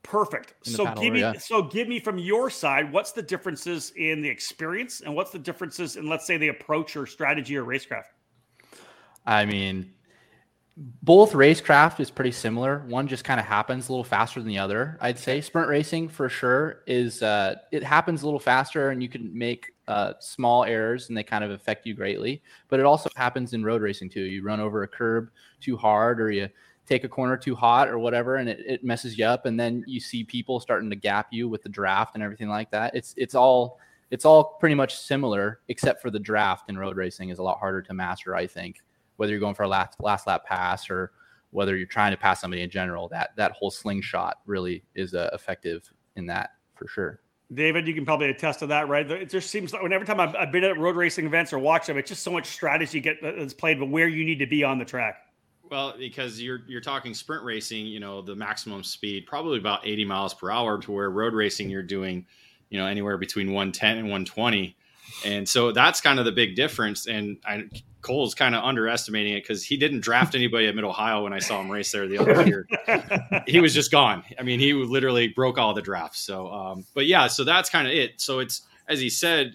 Perfect. 0.03 0.55
So 0.63 0.93
give 0.95 1.15
me 1.15 1.21
yeah. 1.21 1.35
so 1.39 1.63
give 1.63 1.87
me 1.87 2.01
from 2.01 2.19
your 2.19 2.51
side, 2.51 2.93
what's 2.93 3.13
the 3.13 3.23
differences 3.23 3.93
in 3.97 4.21
the 4.21 4.29
experience 4.29 5.01
and 5.01 5.15
what's 5.15 5.31
the 5.31 5.39
differences 5.39 5.97
in 5.97 6.09
let's 6.09 6.27
say 6.27 6.37
the 6.37 6.49
approach 6.49 6.97
or 6.97 7.07
strategy 7.07 7.57
or 7.57 7.65
racecraft? 7.65 8.05
I 9.25 9.47
mean, 9.47 9.93
both 10.77 11.33
racecraft 11.33 12.01
is 12.01 12.11
pretty 12.11 12.33
similar. 12.33 12.85
One 12.89 13.07
just 13.07 13.25
kind 13.25 13.39
of 13.39 13.47
happens 13.47 13.89
a 13.89 13.93
little 13.93 14.05
faster 14.05 14.41
than 14.41 14.49
the 14.49 14.59
other. 14.59 14.99
I'd 15.01 15.19
say 15.19 15.41
sprint 15.41 15.69
racing 15.69 16.09
for 16.09 16.29
sure 16.29 16.83
is 16.87 17.23
uh, 17.23 17.57
it 17.71 17.85
happens 17.85 18.23
a 18.23 18.25
little 18.25 18.41
faster 18.41 18.91
and 18.91 19.03
you 19.03 19.09
can 19.09 19.37
make 19.37 19.73
uh, 19.87 20.15
small 20.19 20.65
errors 20.65 21.09
and 21.09 21.17
they 21.17 21.23
kind 21.23 21.45
of 21.45 21.51
affect 21.51 21.87
you 21.87 21.95
greatly. 21.95 22.43
But 22.69 22.81
it 22.81 22.87
also 22.87 23.11
happens 23.15 23.53
in 23.53 23.63
road 23.63 23.83
racing 23.83 24.11
too. 24.11 24.23
You 24.23 24.43
run 24.43 24.61
over 24.61 24.83
a 24.83 24.89
curb 24.89 25.31
too 25.61 25.77
hard 25.77 26.21
or 26.21 26.31
you 26.31 26.49
take 26.87 27.05
a 27.05 27.09
corner 27.09 27.37
too 27.37 27.55
hot 27.55 27.89
or 27.89 27.99
whatever 27.99 28.37
and 28.37 28.49
it, 28.49 28.61
it 28.67 28.85
messes 28.85 29.17
you 29.17 29.25
up 29.25 29.47
and 29.47 29.59
then 29.59 29.85
you 29.87 30.01
see 30.01 30.25
people 30.25 30.59
starting 30.61 30.91
to 30.91 30.97
gap 30.97 31.29
you 31.31 31.49
with 31.49 31.63
the 31.63 31.69
draft 31.69 32.15
and 32.15 32.23
everything 32.23 32.49
like 32.49 32.71
that 32.71 32.95
it's 32.95 33.15
it's 33.17 33.35
all 33.35 33.79
it's 34.11 34.25
all 34.25 34.57
pretty 34.61 34.75
much 34.75 34.97
similar 34.99 35.61
except 35.69 36.03
for 36.03 36.11
the 36.11 36.19
draft 36.19 36.69
in 36.69 36.77
road 36.77 36.97
racing 36.97 37.29
is 37.29 37.39
a 37.39 37.43
lot 37.43 37.59
harder 37.59 37.81
to 37.81 37.95
master 37.95 38.35
i 38.35 38.47
think 38.47 38.81
whether 39.17 39.31
you're 39.31 39.41
going 39.41 39.55
for 39.55 39.63
a 39.63 39.69
last 39.69 40.01
last 40.01 40.27
lap 40.27 40.45
pass 40.45 40.91
or 40.91 41.13
whether 41.51 41.77
you're 41.77 41.87
trying 41.87 42.11
to 42.11 42.17
pass 42.17 42.41
somebody 42.41 42.63
in 42.63 42.71
general 42.71 43.09
that 43.09 43.31
that 43.37 43.53
whole 43.53 43.71
slingshot 43.71 44.39
really 44.47 44.83
is 44.95 45.15
uh, 45.15 45.31
effective 45.33 45.91
in 46.17 46.27
that 46.27 46.51
for 46.75 46.89
sure 46.89 47.21
David, 47.55 47.87
you 47.87 47.93
can 47.93 48.07
probably 48.07 48.31
attest 48.31 48.61
to 48.61 48.67
that, 48.69 48.89
right? 48.89 49.11
It 49.11 49.29
just 49.29 49.51
seems 49.51 49.75
like 49.75 49.83
whenever 49.83 50.07
time 50.07 50.21
I've, 50.21 50.35
I've 50.35 50.53
been 50.53 50.65
at 50.65 50.79
road 50.79 50.97
racing 50.97 51.27
events 51.27 51.53
or 51.53 51.59
watched 51.59 51.87
them, 51.87 51.99
it's 51.99 52.09
just 52.09 52.23
so 52.23 52.31
much 52.31 52.47
strategy 52.47 52.99
get 52.99 53.19
that's 53.21 53.53
played, 53.53 53.79
but 53.79 53.91
where 53.91 54.09
you 54.09 54.25
need 54.25 54.39
to 54.39 54.47
be 54.47 54.65
on 54.65 54.79
the 54.79 54.87
track. 54.87 55.17
Well, 55.73 55.95
because 55.99 56.39
you're 56.39 56.61
you're 56.67 56.83
talking 56.83 57.15
sprint 57.15 57.45
racing, 57.45 57.87
you 57.87 57.99
know, 57.99 58.21
the 58.21 58.37
maximum 58.37 58.85
speed 58.85 59.25
probably 59.27 59.57
about 59.57 59.87
80 59.87 60.05
miles 60.05 60.35
per 60.35 60.51
hour 60.51 60.79
to 60.79 60.93
where 60.93 61.09
road 61.09 61.33
racing 61.33 61.71
you're 61.71 61.83
doing, 61.83 62.27
you 62.69 62.79
know, 62.79 62.87
anywhere 62.87 63.17
between 63.17 63.53
110 63.53 63.97
and 63.97 64.05
120. 64.05 64.77
And 65.25 65.49
so 65.49 65.73
that's 65.73 66.03
kind 66.03 66.19
of 66.19 66.27
the 66.27 66.33
big 66.33 66.57
difference. 66.57 67.07
And 67.07 67.39
I, 67.47 67.71
Cole's 68.03 68.35
kind 68.35 68.55
of 68.55 68.63
underestimating 68.63 69.33
it 69.33 69.45
because 69.45 69.65
he 69.65 69.79
didn't 69.79 70.01
draft 70.01 70.35
anybody 70.35 70.67
at 70.67 70.75
Mid 70.75 70.85
Ohio 70.85 71.25
when 71.25 71.33
I 71.33 71.39
saw 71.39 71.59
him 71.59 71.71
race 71.71 71.91
there 71.91 72.07
the 72.07 72.19
other 72.19 72.47
year. 72.47 72.69
he 73.47 73.59
was 73.59 73.73
just 73.73 73.91
gone. 73.91 74.25
I 74.39 74.43
mean, 74.43 74.61
he 74.61 74.75
literally 74.75 75.29
broke 75.29 75.57
all 75.57 75.73
the 75.73 75.81
drafts. 75.81 76.21
So, 76.21 76.53
um, 76.53 76.85
but 76.93 77.07
yeah, 77.07 77.29
so 77.29 77.45
that's 77.45 77.71
kind 77.71 77.89
of 77.89 77.95
it. 77.95 78.21
So 78.21 78.41
it's 78.41 78.61
as 78.89 79.01
he 79.01 79.09
said, 79.09 79.55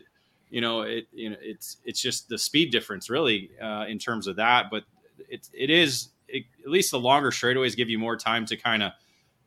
you 0.50 0.62
know, 0.62 0.82
it 0.82 1.06
you 1.14 1.30
know 1.30 1.38
it's 1.42 1.78
it's 1.86 2.02
just 2.02 2.28
the 2.28 2.40
speed 2.40 2.72
difference 2.72 3.08
really 3.08 3.52
uh, 3.62 3.86
in 3.88 4.00
terms 4.00 4.26
of 4.26 4.38
that. 4.38 4.72
But 4.72 4.84
it, 5.30 5.50
it 5.54 5.70
is 5.70 6.10
it, 6.28 6.44
at 6.64 6.70
least 6.70 6.92
the 6.92 7.00
longer 7.00 7.32
straightaways 7.32 7.76
give 7.76 7.90
you 7.90 8.00
more 8.00 8.18
time 8.18 8.46
to 8.46 8.58
kind 8.58 8.84
of 8.84 8.92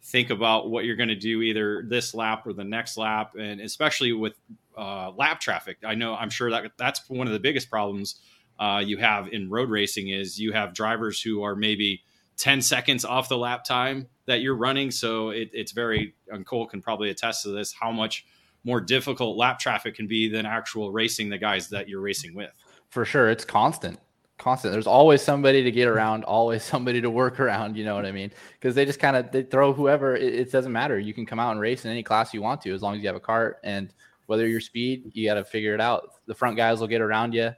think 0.03 0.31
about 0.31 0.71
what 0.71 0.85
you're 0.85 0.97
going 0.97 1.11
to 1.11 1.15
do 1.15 1.43
either 1.43 1.85
this 1.87 2.15
lap 2.15 2.47
or 2.47 2.55
the 2.55 2.65
next 2.65 2.97
lap. 2.97 3.33
And 3.39 3.61
especially 3.61 4.13
with 4.13 4.35
uh, 4.77 5.11
lap 5.11 5.41
traffic 5.41 5.77
i 5.85 5.95
know 5.95 6.15
i'm 6.15 6.31
sure 6.31 6.51
that 6.51 6.73
that's 6.79 7.03
one 7.11 7.27
of 7.27 7.33
the 7.35 7.41
biggest 7.41 7.69
problems 7.69 8.21
uh, 8.61 8.79
you 8.79 8.99
have 8.99 9.29
in 9.29 9.49
road 9.49 9.71
racing 9.71 10.11
is 10.11 10.39
you 10.39 10.53
have 10.53 10.75
drivers 10.75 11.21
who 11.21 11.43
are 11.43 11.57
maybe 11.57 12.03
10 12.37 12.61
seconds 12.61 13.05
off 13.05 13.29
the 13.29 13.37
lap 13.37 13.65
time 13.65 14.07
that 14.27 14.43
you're 14.43 14.57
running. 14.57 14.91
So 14.91 15.31
it, 15.31 15.51
it's 15.53 15.73
very 15.73 16.15
and 16.29 16.47
cole 16.47 16.67
can 16.67 16.83
probably 16.83 17.11
attest 17.11 17.43
to 17.45 17.51
this 17.51 17.73
how 17.73 17.91
much 17.91 18.27
more 18.63 18.81
difficult 18.81 19.39
lap 19.39 19.59
traffic 19.59 19.95
can 19.95 20.07
be 20.07 20.29
than 20.29 20.45
actual 20.45 20.93
racing 20.93 21.31
the 21.31 21.39
guys 21.39 21.71
that 21.71 21.89
you're 21.89 22.03
racing 22.03 22.35
with. 22.35 22.51
For 22.91 23.07
sure. 23.07 23.31
It's 23.31 23.45
constant 23.45 23.99
constant. 24.41 24.73
There's 24.73 24.87
always 24.87 25.23
somebody 25.23 25.63
to 25.63 25.71
get 25.71 25.87
around, 25.87 26.25
always 26.25 26.65
somebody 26.75 27.01
to 27.01 27.11
work 27.11 27.39
around. 27.39 27.77
You 27.77 27.85
know 27.85 27.95
what 27.95 28.07
I 28.07 28.13
mean? 28.13 28.33
Because 28.55 28.75
they 28.75 28.85
just 28.85 28.99
kind 28.99 29.17
of 29.17 29.31
they 29.31 29.43
throw 29.43 29.73
whoever. 29.73 30.17
It, 30.17 30.35
it, 30.35 30.53
doesn't 30.53 30.73
matter. 30.73 30.99
You 30.99 31.15
can 31.15 31.27
come 31.27 31.39
out 31.39 31.53
and 31.53 31.61
race 31.61 31.85
in 31.85 31.91
any 31.91 32.03
class 32.03 32.35
you 32.35 32.43
want 32.43 32.61
to, 32.63 32.75
as 32.75 32.83
long 32.83 32.97
as 32.97 33.03
you 33.03 33.07
have 33.07 33.17
a 33.17 33.21
cart. 33.21 33.59
And 33.63 33.93
whether 34.27 34.47
your 34.47 34.61
speed, 34.61 35.13
you 35.15 35.29
got 35.29 35.35
to 35.35 35.45
figure 35.45 35.75
it 35.75 35.81
out. 35.81 36.15
The 36.27 36.35
front 36.35 36.57
guys 36.57 36.81
will 36.81 36.89
get 36.89 37.01
around 37.01 37.35
you. 37.35 37.51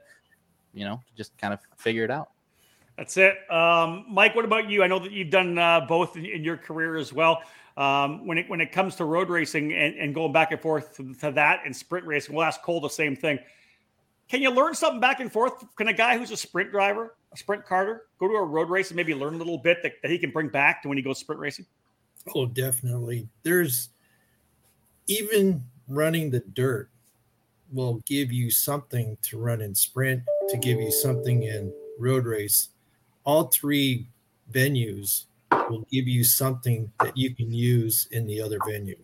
You 0.73 0.85
know, 0.85 1.01
just 1.15 1.37
kind 1.37 1.53
of 1.53 1.59
figure 1.77 2.03
it 2.03 2.11
out. 2.11 2.29
That's 2.97 3.17
it, 3.17 3.37
um, 3.49 4.05
Mike. 4.07 4.35
What 4.35 4.45
about 4.45 4.69
you? 4.69 4.83
I 4.83 4.87
know 4.87 4.99
that 4.99 5.11
you've 5.11 5.31
done 5.31 5.57
uh, 5.57 5.81
both 5.81 6.15
in, 6.15 6.25
in, 6.25 6.43
your 6.43 6.57
career 6.57 6.95
as 6.95 7.11
well. 7.11 7.41
Um, 7.75 8.27
when 8.27 8.37
it 8.37 8.47
when 8.49 8.61
it 8.61 8.71
comes 8.71 8.95
to 8.97 9.05
road 9.05 9.29
racing 9.29 9.73
and, 9.73 9.95
and 9.95 10.13
going 10.13 10.31
back 10.31 10.51
and 10.51 10.61
forth 10.61 10.95
to, 10.97 11.11
to 11.15 11.31
that 11.31 11.61
and 11.65 11.75
sprint 11.75 12.05
racing, 12.05 12.35
we'll 12.35 12.45
ask 12.45 12.61
Cole 12.61 12.79
the 12.79 12.89
same 12.89 13.15
thing 13.15 13.39
can 14.33 14.41
you 14.41 14.49
learn 14.49 14.73
something 14.73 14.99
back 14.99 15.19
and 15.19 15.31
forth? 15.31 15.63
Can 15.75 15.89
a 15.89 15.93
guy 15.93 16.17
who's 16.17 16.31
a 16.31 16.37
sprint 16.37 16.71
driver 16.71 17.13
a 17.31 17.37
sprint 17.37 17.63
carter 17.67 18.05
go 18.19 18.27
to 18.27 18.33
a 18.33 18.43
road 18.43 18.67
race 18.67 18.89
and 18.89 18.95
maybe 18.95 19.13
learn 19.13 19.35
a 19.35 19.37
little 19.37 19.59
bit 19.59 19.83
that, 19.83 19.93
that 20.01 20.09
he 20.09 20.17
can 20.17 20.31
bring 20.31 20.47
back 20.47 20.81
to 20.81 20.87
when 20.87 20.97
he 20.97 21.03
goes 21.03 21.19
sprint 21.19 21.39
racing? 21.39 21.67
Oh, 22.33 22.47
definitely. 22.47 23.27
There's 23.43 23.89
even 25.05 25.63
running 25.87 26.31
the 26.31 26.39
dirt 26.39 26.89
will 27.71 28.01
give 28.07 28.31
you 28.31 28.49
something 28.49 29.17
to 29.21 29.37
run 29.37 29.61
in 29.61 29.75
sprint, 29.75 30.23
to 30.49 30.57
give 30.57 30.79
you 30.79 30.89
something 30.89 31.43
in 31.43 31.71
road 31.99 32.25
race. 32.25 32.69
All 33.25 33.45
three 33.45 34.07
venues 34.51 35.25
will 35.69 35.85
give 35.91 36.07
you 36.07 36.23
something 36.23 36.91
that 37.01 37.15
you 37.15 37.35
can 37.35 37.53
use 37.53 38.07
in 38.09 38.25
the 38.25 38.41
other 38.41 38.57
venue. 38.67 38.97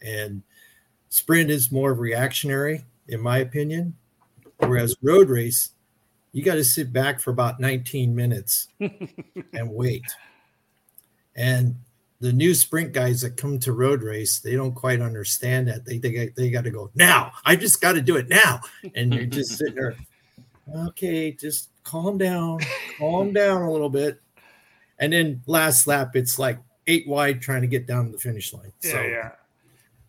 And 0.00 0.44
sprint 1.08 1.50
is 1.50 1.72
more 1.72 1.92
reactionary, 1.92 2.84
in 3.08 3.20
my 3.20 3.38
opinion, 3.38 3.96
whereas 4.58 4.96
road 5.02 5.28
race, 5.28 5.70
you 6.32 6.42
got 6.42 6.54
to 6.54 6.64
sit 6.64 6.92
back 6.92 7.20
for 7.20 7.30
about 7.30 7.60
19 7.60 8.14
minutes 8.14 8.68
and 8.80 9.70
wait. 9.70 10.04
And 11.34 11.76
the 12.20 12.32
new 12.32 12.54
sprint 12.54 12.92
guys 12.92 13.20
that 13.20 13.36
come 13.36 13.58
to 13.60 13.72
road 13.72 14.02
race, 14.02 14.40
they 14.40 14.54
don't 14.54 14.74
quite 14.74 15.00
understand 15.00 15.68
that. 15.68 15.84
They 15.84 15.98
they, 15.98 16.30
they 16.36 16.50
got 16.50 16.64
to 16.64 16.70
go 16.70 16.90
now. 16.94 17.32
I 17.44 17.56
just 17.56 17.80
got 17.80 17.92
to 17.92 18.02
do 18.02 18.16
it 18.16 18.28
now. 18.28 18.60
And 18.94 19.14
you're 19.14 19.26
just 19.26 19.56
sitting 19.56 19.74
there, 19.74 19.96
okay, 20.86 21.32
just 21.32 21.70
calm 21.84 22.18
down, 22.18 22.60
calm 22.98 23.32
down 23.32 23.62
a 23.62 23.70
little 23.70 23.90
bit. 23.90 24.20
And 24.98 25.12
then 25.12 25.42
last 25.46 25.86
lap, 25.86 26.16
it's 26.16 26.38
like 26.38 26.58
eight 26.88 27.06
wide 27.06 27.40
trying 27.40 27.62
to 27.62 27.68
get 27.68 27.86
down 27.86 28.06
to 28.06 28.12
the 28.12 28.18
finish 28.18 28.52
line. 28.52 28.72
Yeah, 28.82 28.90
so, 28.90 29.00
yeah. 29.02 29.30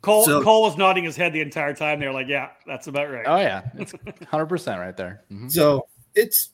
Cole 0.01 0.23
so, 0.23 0.41
Cole 0.41 0.61
was 0.61 0.77
nodding 0.77 1.03
his 1.03 1.15
head 1.17 1.33
the 1.33 1.41
entire 1.41 1.73
time. 1.73 1.99
They're 1.99 2.13
like, 2.13 2.27
"Yeah, 2.27 2.49
that's 2.65 2.87
about 2.87 3.11
right." 3.11 3.25
Oh 3.25 3.37
yeah, 3.37 3.63
it's 3.75 3.93
hundred 4.27 4.45
percent 4.45 4.79
right 4.79 4.95
there. 4.95 5.23
Mm-hmm. 5.31 5.49
So 5.49 5.87
it's 6.15 6.51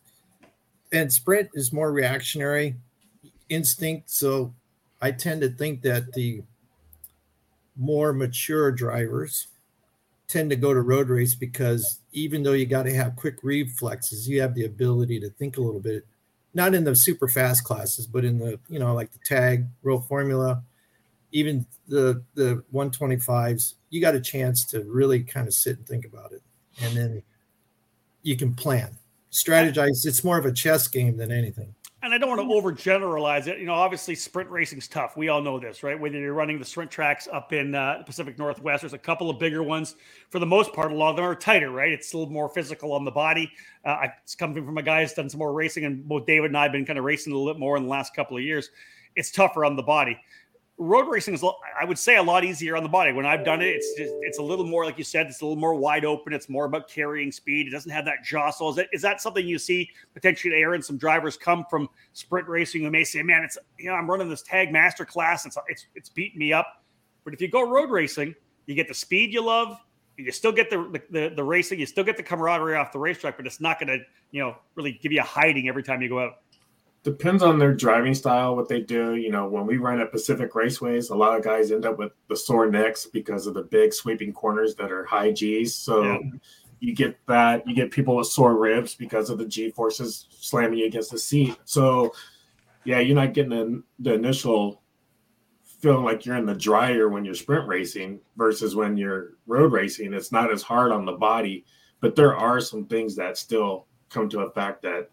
and 0.92 1.12
sprint 1.12 1.50
is 1.54 1.72
more 1.72 1.92
reactionary 1.92 2.76
instinct. 3.50 4.10
So 4.10 4.54
I 5.02 5.12
tend 5.12 5.42
to 5.42 5.50
think 5.50 5.82
that 5.84 6.12
the 6.14 6.42
more 7.76 8.14
mature 8.14 8.72
drivers 8.72 9.48
tend 10.28 10.50
to 10.50 10.56
go 10.56 10.74
to 10.74 10.82
road 10.82 11.10
race 11.10 11.36
because 11.36 12.00
even 12.12 12.42
though 12.42 12.54
you 12.54 12.66
got 12.66 12.84
to 12.84 12.94
have 12.94 13.16
quick 13.16 13.38
reflexes, 13.44 14.28
you 14.28 14.42
have 14.42 14.56
the 14.56 14.66
ability 14.66 15.20
to 15.20 15.30
think 15.32 15.58
a 15.58 15.62
little 15.62 15.80
bit, 15.80 16.06
not 16.54 16.74
in 16.74 16.84
the 16.84 16.96
super 16.96 17.28
fast 17.28 17.64
classes, 17.64 18.08
but 18.08 18.26
in 18.26 18.40
the, 18.40 18.60
you 18.70 18.80
know, 18.80 18.94
like 18.96 19.12
the 19.12 19.20
tag, 19.20 19.68
World 19.84 20.08
Formula, 20.08 20.64
even 21.36 21.66
the 21.90 22.24
the 22.36 22.64
125s, 22.74 23.74
you 23.90 24.00
got 24.00 24.16
a 24.16 24.22
chance 24.22 24.64
to 24.68 24.86
really 24.86 25.22
kind 25.22 25.48
of 25.48 25.54
sit 25.54 25.78
and 25.78 25.86
think 25.86 26.06
about 26.06 26.32
it. 26.32 26.42
And 26.82 26.96
then 26.96 27.24
you 28.24 28.38
can 28.38 28.56
plan, 28.56 28.98
strategize. 29.32 30.06
It's 30.06 30.24
more 30.24 30.38
of 30.38 30.46
a 30.46 30.54
chess 30.54 30.88
game 30.88 31.18
than 31.18 31.34
anything 31.34 31.76
and 32.06 32.14
I 32.14 32.20
don't 32.20 32.30
want 32.30 32.40
to 32.40 32.48
overgeneralize 32.48 33.48
it. 33.48 33.58
You 33.58 33.66
know, 33.66 33.74
obviously, 33.74 34.14
sprint 34.14 34.48
racing's 34.52 34.88
tough. 34.88 35.18
We 35.18 35.30
all 35.30 35.42
know 35.42 35.60
this, 35.60 35.82
right? 35.82 36.00
Whether 36.00 36.20
you're 36.20 36.36
running 36.36 36.60
the 36.60 36.66
sprint 36.66 36.92
tracks 36.92 37.28
up 37.34 37.52
in 37.52 37.74
uh, 37.74 37.96
the 37.98 38.04
Pacific 38.04 38.38
Northwest, 38.38 38.82
there's 38.82 38.94
a 38.94 38.98
couple 38.98 39.28
of 39.28 39.40
bigger 39.40 39.64
ones. 39.64 39.96
For 40.30 40.38
the 40.38 40.46
most 40.46 40.72
part, 40.72 40.92
a 40.92 40.96
lot 40.96 41.10
of 41.10 41.16
them 41.16 41.26
are 41.26 41.34
tighter, 41.34 41.72
right? 41.72 41.92
It's 41.92 42.14
a 42.14 42.18
little 42.18 42.32
more 42.32 42.48
physical 42.48 42.94
on 42.94 43.06
the 43.06 43.12
body. 43.12 43.52
Uh, 43.84 44.06
it's 44.22 44.36
coming 44.36 44.64
from 44.64 44.78
a 44.78 44.84
guy 44.84 45.02
who's 45.02 45.14
done 45.14 45.30
some 45.32 45.40
more 45.40 45.52
racing, 45.52 45.86
and 45.86 46.08
both 46.08 46.28
David 46.28 46.52
and 46.52 46.58
I 46.58 46.64
have 46.64 46.72
been 46.72 46.86
kind 46.86 47.00
of 47.00 47.06
racing 47.06 47.34
a 47.34 47.36
little 47.36 47.52
bit 47.52 47.60
more 47.60 47.76
in 47.76 47.84
the 47.84 47.90
last 47.90 48.16
couple 48.16 48.38
of 48.38 48.44
years. 48.44 48.70
It's 49.16 49.32
tougher 49.32 49.66
on 49.66 49.76
the 49.76 49.84
body 49.84 50.20
road 50.78 51.08
racing 51.08 51.34
is 51.34 51.44
i 51.80 51.86
would 51.86 51.98
say 51.98 52.18
a 52.18 52.24
lot 52.24 52.44
easier 52.44 52.76
on 52.76 52.84
the 52.84 52.90
body. 52.90 53.14
When 53.14 53.26
i've 53.26 53.46
done 53.46 53.62
it 53.62 53.68
it's 53.68 53.94
just 53.98 54.14
it's 54.22 54.40
a 54.40 54.44
little 54.44 54.66
more 54.66 54.84
like 54.84 54.98
you 54.98 55.06
said 55.06 55.28
it's 55.28 55.42
a 55.42 55.46
little 55.46 55.60
more 55.60 55.74
wide 55.74 56.04
open. 56.04 56.34
It's 56.34 56.50
more 56.50 56.66
about 56.66 56.90
carrying 56.90 57.32
speed. 57.32 57.68
It 57.68 57.72
doesn't 57.72 57.92
have 57.92 58.04
that 58.06 58.24
jostle. 58.24 58.70
Is 58.70 58.76
that, 58.76 58.88
is 58.92 59.02
that 59.02 59.22
something 59.22 59.48
you 59.48 59.58
see 59.58 59.90
potentially 60.14 60.54
aaron? 60.56 60.82
Some 60.82 60.98
drivers 60.98 61.38
come 61.38 61.66
from 61.70 61.88
sprint 62.12 62.48
racing 62.50 62.84
who 62.84 62.92
may 62.92 63.06
say 63.06 63.22
man 63.24 63.44
it's 63.44 63.58
you 63.80 63.90
know 63.90 63.96
i'm 63.96 64.10
running 64.10 64.30
this 64.30 64.42
tag 64.42 64.72
master 64.72 65.06
class 65.06 65.46
it's 65.46 65.58
it's, 65.68 65.86
it's 65.96 66.10
beating 66.10 66.40
me 66.40 66.52
up. 66.52 66.84
But 67.24 67.34
if 67.34 67.42
you 67.42 67.48
go 67.48 67.70
road 67.70 67.90
racing 67.90 68.36
you 68.66 68.76
get 68.76 68.88
the 68.88 68.94
speed 68.94 69.34
you 69.34 69.44
love. 69.44 69.80
You 70.18 70.32
still 70.32 70.54
get 70.54 70.70
the, 70.70 71.02
the 71.10 71.34
the 71.36 71.44
racing. 71.44 71.78
You 71.78 71.86
still 71.86 72.06
get 72.06 72.16
the 72.16 72.24
camaraderie 72.24 72.78
off 72.78 72.92
the 72.92 73.00
racetrack 73.00 73.38
but 73.38 73.46
it's 73.46 73.62
not 73.62 73.80
going 73.80 74.00
to 74.00 74.06
you 74.32 74.42
know 74.42 74.58
really 74.76 74.94
give 74.94 75.14
you 75.14 75.22
a 75.22 75.24
hiding 75.24 75.70
every 75.70 75.84
time 75.84 76.02
you 76.02 76.10
go 76.10 76.20
out 76.20 76.40
depends 77.06 77.44
on 77.44 77.60
their 77.60 77.74
driving 77.74 78.16
style, 78.16 78.56
what 78.56 78.68
they 78.68 78.82
do. 78.82 79.16
You 79.16 79.30
know, 79.30 79.48
when 79.48 79.68
we 79.68 79.78
run 79.78 80.02
at 80.02 80.12
Pacific 80.12 80.52
Raceways, 80.54 81.12
a 81.12 81.16
lot 81.16 81.38
of 81.38 81.44
guys 81.44 81.72
end 81.72 81.86
up 81.86 82.00
with 82.00 82.12
the 82.28 82.36
sore 82.36 82.70
necks 82.70 83.06
because 83.06 83.46
of 83.46 83.54
the 83.54 83.62
big 83.62 83.94
sweeping 83.94 84.34
corners 84.34 84.74
that 84.76 84.92
are 84.92 85.06
high 85.06 85.32
G's. 85.32 85.74
So 85.76 86.04
yeah. 86.04 86.20
you 86.80 86.96
get 86.96 87.16
that. 87.28 87.66
You 87.68 87.76
get 87.76 87.92
people 87.92 88.16
with 88.16 88.28
sore 88.28 88.58
ribs 88.58 88.96
because 88.96 89.30
of 89.30 89.38
the 89.38 89.46
G 89.46 89.70
forces 89.70 90.26
slamming 90.32 90.80
you 90.80 90.88
against 90.88 91.12
the 91.12 91.20
seat. 91.20 91.56
So 91.64 92.12
yeah, 92.86 93.00
you're 93.00 93.16
not 93.16 93.34
getting 93.36 93.52
the, 93.52 93.84
the 94.00 94.14
initial 94.16 94.82
feeling 95.64 96.04
like 96.04 96.26
you're 96.26 96.38
in 96.38 96.48
the 96.48 96.56
dryer 96.56 97.10
when 97.10 97.24
you're 97.24 97.36
sprint 97.36 97.68
racing 97.68 98.20
versus 98.36 98.76
when 98.76 98.98
you're 98.98 99.34
road 99.46 99.72
racing. 99.72 100.12
It's 100.12 100.32
not 100.32 100.52
as 100.52 100.64
hard 100.64 100.92
on 100.92 101.06
the 101.06 101.12
body, 101.12 101.66
but 102.00 102.16
there 102.16 102.36
are 102.36 102.60
some 102.60 102.88
things 102.88 103.16
that 103.18 103.38
still 103.38 103.86
come 104.10 104.28
to 104.30 104.40
a 104.40 104.52
fact 104.52 104.82
that 104.82 105.12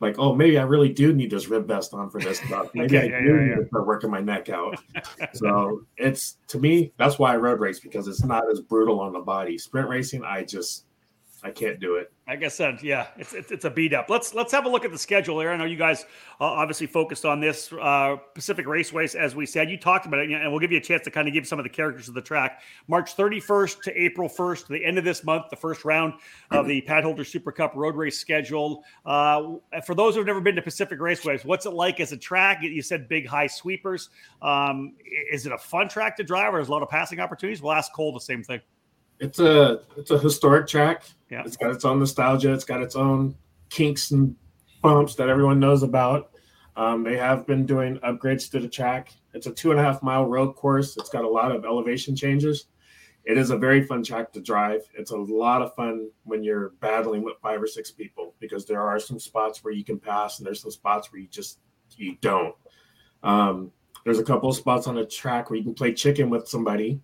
like, 0.00 0.18
oh, 0.18 0.34
maybe 0.34 0.58
I 0.58 0.62
really 0.62 0.90
do 0.90 1.12
need 1.12 1.30
this 1.30 1.48
rib 1.48 1.66
vest 1.66 1.92
on 1.92 2.10
for 2.10 2.20
this 2.20 2.38
stuff. 2.38 2.70
Maybe 2.74 2.96
okay, 2.96 3.06
I 3.06 3.20
do 3.20 3.26
yeah, 3.26 3.40
need 3.40 3.48
yeah. 3.50 3.56
to 3.56 3.66
start 3.66 3.86
working 3.86 4.10
my 4.10 4.20
neck 4.20 4.48
out. 4.48 4.78
so 5.32 5.82
it's 5.96 6.38
to 6.48 6.58
me, 6.58 6.92
that's 6.98 7.18
why 7.18 7.32
I 7.32 7.36
road 7.36 7.60
race 7.60 7.80
because 7.80 8.06
it's 8.06 8.24
not 8.24 8.44
as 8.50 8.60
brutal 8.60 9.00
on 9.00 9.12
the 9.12 9.20
body. 9.20 9.58
Sprint 9.58 9.88
racing, 9.88 10.24
I 10.24 10.44
just 10.44 10.84
I 11.42 11.50
can't 11.50 11.78
do 11.78 11.96
it. 11.96 12.12
Like 12.26 12.42
I 12.42 12.48
said, 12.48 12.82
yeah, 12.82 13.06
it's, 13.16 13.32
it's, 13.32 13.52
it's 13.52 13.64
a 13.64 13.70
beat 13.70 13.94
up. 13.94 14.10
Let's 14.10 14.34
let's 14.34 14.52
have 14.52 14.66
a 14.66 14.68
look 14.68 14.84
at 14.84 14.90
the 14.90 14.98
schedule 14.98 15.38
here. 15.40 15.50
I 15.50 15.56
know 15.56 15.64
you 15.64 15.76
guys 15.76 16.04
uh, 16.40 16.44
obviously 16.44 16.86
focused 16.86 17.24
on 17.24 17.40
this 17.40 17.72
uh, 17.72 18.16
Pacific 18.34 18.66
Raceways, 18.66 19.14
as 19.14 19.36
we 19.36 19.46
said. 19.46 19.70
You 19.70 19.78
talked 19.78 20.04
about 20.04 20.20
it, 20.20 20.30
and 20.30 20.50
we'll 20.50 20.60
give 20.60 20.72
you 20.72 20.78
a 20.78 20.82
chance 20.82 21.04
to 21.04 21.10
kind 21.10 21.28
of 21.28 21.34
give 21.34 21.46
some 21.46 21.58
of 21.58 21.62
the 21.62 21.70
characters 21.70 22.08
of 22.08 22.14
the 22.14 22.20
track. 22.20 22.62
March 22.88 23.16
31st 23.16 23.82
to 23.82 24.00
April 24.00 24.28
1st, 24.28 24.66
the 24.66 24.84
end 24.84 24.98
of 24.98 25.04
this 25.04 25.22
month, 25.24 25.44
the 25.48 25.56
first 25.56 25.84
round 25.84 26.14
of 26.50 26.66
the 26.66 26.82
Padholder 26.82 27.24
Super 27.24 27.52
Cup 27.52 27.72
road 27.76 27.94
race 27.94 28.18
schedule. 28.18 28.84
Uh, 29.06 29.54
for 29.86 29.94
those 29.94 30.14
who've 30.16 30.26
never 30.26 30.40
been 30.40 30.56
to 30.56 30.62
Pacific 30.62 30.98
Raceways, 30.98 31.44
what's 31.44 31.66
it 31.66 31.72
like 31.72 32.00
as 32.00 32.12
a 32.12 32.16
track? 32.16 32.58
You 32.62 32.82
said 32.82 33.08
big 33.08 33.26
high 33.26 33.46
sweepers. 33.46 34.10
Um, 34.42 34.94
is 35.30 35.46
it 35.46 35.52
a 35.52 35.58
fun 35.58 35.88
track 35.88 36.16
to 36.16 36.24
drive, 36.24 36.52
or 36.52 36.60
is 36.60 36.68
a 36.68 36.72
lot 36.72 36.82
of 36.82 36.88
passing 36.88 37.20
opportunities? 37.20 37.62
We'll 37.62 37.72
ask 37.72 37.92
Cole 37.92 38.12
the 38.12 38.20
same 38.20 38.42
thing 38.42 38.60
it's 39.20 39.38
a 39.38 39.80
it's 39.96 40.10
a 40.10 40.18
historic 40.18 40.66
track. 40.66 41.04
Yeah. 41.30 41.42
It's 41.44 41.56
got 41.56 41.70
its 41.70 41.84
own 41.84 41.98
nostalgia. 41.98 42.52
It's 42.52 42.64
got 42.64 42.82
its 42.82 42.96
own 42.96 43.34
kinks 43.70 44.10
and 44.10 44.34
bumps 44.82 45.14
that 45.16 45.28
everyone 45.28 45.60
knows 45.60 45.82
about. 45.82 46.30
Um, 46.76 47.02
they 47.02 47.16
have 47.16 47.46
been 47.46 47.66
doing 47.66 47.98
upgrades 47.98 48.50
to 48.52 48.60
the 48.60 48.68
track. 48.68 49.12
It's 49.34 49.46
a 49.46 49.52
two 49.52 49.72
and 49.72 49.80
a 49.80 49.82
half 49.82 50.02
mile 50.02 50.26
road 50.26 50.54
course. 50.54 50.96
It's 50.96 51.10
got 51.10 51.24
a 51.24 51.28
lot 51.28 51.50
of 51.50 51.64
elevation 51.64 52.14
changes. 52.14 52.66
It 53.24 53.36
is 53.36 53.50
a 53.50 53.58
very 53.58 53.82
fun 53.84 54.02
track 54.02 54.32
to 54.32 54.40
drive. 54.40 54.82
It's 54.94 55.10
a 55.10 55.16
lot 55.16 55.60
of 55.60 55.74
fun 55.74 56.08
when 56.24 56.42
you're 56.42 56.70
battling 56.80 57.22
with 57.22 57.34
five 57.42 57.60
or 57.60 57.66
six 57.66 57.90
people 57.90 58.34
because 58.38 58.64
there 58.64 58.80
are 58.80 58.98
some 58.98 59.18
spots 59.18 59.62
where 59.62 59.74
you 59.74 59.84
can 59.84 59.98
pass 59.98 60.38
and 60.38 60.46
there's 60.46 60.62
some 60.62 60.70
spots 60.70 61.12
where 61.12 61.20
you 61.20 61.28
just 61.28 61.58
you 61.96 62.16
don't. 62.20 62.54
Um, 63.22 63.72
there's 64.04 64.18
a 64.18 64.24
couple 64.24 64.48
of 64.48 64.56
spots 64.56 64.86
on 64.86 64.94
the 64.94 65.04
track 65.04 65.50
where 65.50 65.58
you 65.58 65.64
can 65.64 65.74
play 65.74 65.92
chicken 65.92 66.30
with 66.30 66.48
somebody 66.48 67.00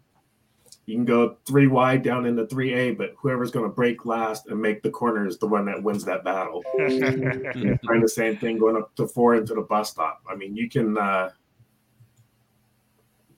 you 0.87 0.97
can 0.97 1.05
go 1.05 1.37
three 1.47 1.67
wide 1.67 2.03
down 2.03 2.27
into 2.27 2.45
3A, 2.45 2.99
but 2.99 3.15
whoever's 3.17 3.51
going 3.51 3.65
to 3.65 3.75
break 3.75 4.05
last 4.05 4.49
and 4.49 4.61
make 4.61 4.83
the 4.83 4.91
corner 4.91 5.27
is 5.27 5.39
the 5.39 5.47
one 5.47 5.65
that 5.65 5.83
wins 5.83 6.05
that 6.05 6.25
battle. 6.25 6.63
Trying 6.77 8.01
the 8.03 8.13
same 8.13 8.37
thing 8.37 8.59
going 8.59 8.77
up 8.77 8.95
to 8.97 9.07
four 9.09 9.35
into 9.35 9.55
the 9.55 9.63
bus 9.63 9.91
stop. 9.91 10.23
I 10.31 10.37
mean, 10.37 10.55
you 10.55 10.69
can 10.69 10.99
uh, 10.99 11.31